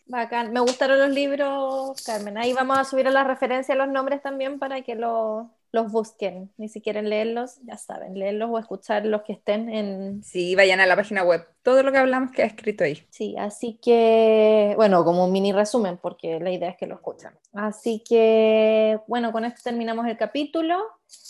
bacán. 0.07 0.53
Me 0.53 0.59
gustaron 0.59 0.99
los 0.99 1.09
libros, 1.09 2.01
Carmen. 2.03 2.37
Ahí 2.37 2.53
vamos 2.53 2.77
a 2.77 2.83
subir 2.83 3.07
a 3.07 3.11
la 3.11 3.23
referencia 3.23 3.75
los 3.75 3.89
nombres 3.89 4.21
también 4.21 4.59
para 4.59 4.81
que 4.81 4.95
lo, 4.95 5.51
los 5.71 5.91
busquen. 5.91 6.51
Ni 6.57 6.69
si 6.69 6.81
quieren 6.81 7.09
leerlos, 7.09 7.59
ya 7.63 7.77
saben, 7.77 8.17
leerlos 8.17 8.49
o 8.51 8.59
escuchar 8.59 9.05
los 9.05 9.23
que 9.23 9.33
estén 9.33 9.69
en... 9.69 10.23
Sí, 10.23 10.55
vayan 10.55 10.79
a 10.79 10.85
la 10.85 10.95
página 10.95 11.23
web. 11.23 11.45
Todo 11.61 11.83
lo 11.83 11.91
que 11.91 11.97
hablamos 11.97 12.31
queda 12.31 12.45
escrito 12.45 12.83
ahí. 12.83 13.05
Sí, 13.09 13.35
así 13.37 13.79
que, 13.81 14.73
bueno, 14.77 15.03
como 15.03 15.25
un 15.25 15.31
mini 15.31 15.51
resumen, 15.51 15.97
porque 15.97 16.39
la 16.39 16.51
idea 16.51 16.69
es 16.69 16.77
que 16.77 16.87
lo 16.87 16.95
escuchen. 16.95 17.31
Así 17.53 18.03
que, 18.07 18.99
bueno, 19.07 19.31
con 19.31 19.45
esto 19.45 19.61
terminamos 19.63 20.07
el 20.07 20.17
capítulo. 20.17 20.77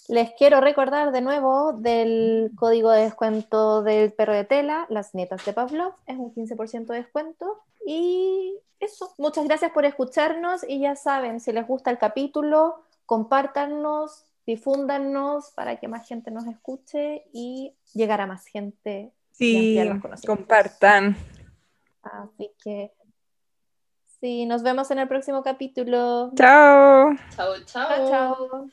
Les 0.07 0.31
quiero 0.31 0.61
recordar 0.61 1.11
de 1.11 1.21
nuevo 1.21 1.73
del 1.73 2.51
código 2.55 2.91
de 2.91 3.03
descuento 3.03 3.83
del 3.83 4.13
perro 4.13 4.33
de 4.33 4.45
tela, 4.45 4.85
las 4.89 5.13
nietas 5.13 5.43
de 5.45 5.53
Pavlov, 5.53 5.93
es 6.05 6.17
un 6.17 6.33
15% 6.33 6.85
de 6.85 6.97
descuento. 6.97 7.63
Y 7.85 8.55
eso, 8.79 9.13
muchas 9.17 9.45
gracias 9.45 9.71
por 9.71 9.85
escucharnos 9.85 10.63
y 10.67 10.79
ya 10.79 10.95
saben, 10.95 11.39
si 11.39 11.51
les 11.51 11.67
gusta 11.67 11.89
el 11.89 11.97
capítulo, 11.97 12.83
compártanos, 13.05 14.25
difúndanos 14.47 15.51
para 15.51 15.75
que 15.75 15.87
más 15.87 16.07
gente 16.07 16.31
nos 16.31 16.47
escuche 16.47 17.25
y 17.33 17.75
llegar 17.93 18.21
a 18.21 18.25
más 18.27 18.47
gente. 18.47 19.11
y 19.33 19.35
Sí, 19.37 19.55
ampliar 19.55 19.87
los 19.87 20.01
conocimientos. 20.01 20.37
compartan. 20.47 21.17
Así 22.01 22.51
que 22.63 22.93
sí, 24.19 24.45
nos 24.45 24.63
vemos 24.63 24.89
en 24.89 24.99
el 24.99 25.07
próximo 25.07 25.43
capítulo. 25.43 26.31
Chao. 26.35 27.11
Chao, 27.35 27.53
Chao, 27.65 28.09
chao. 28.09 28.69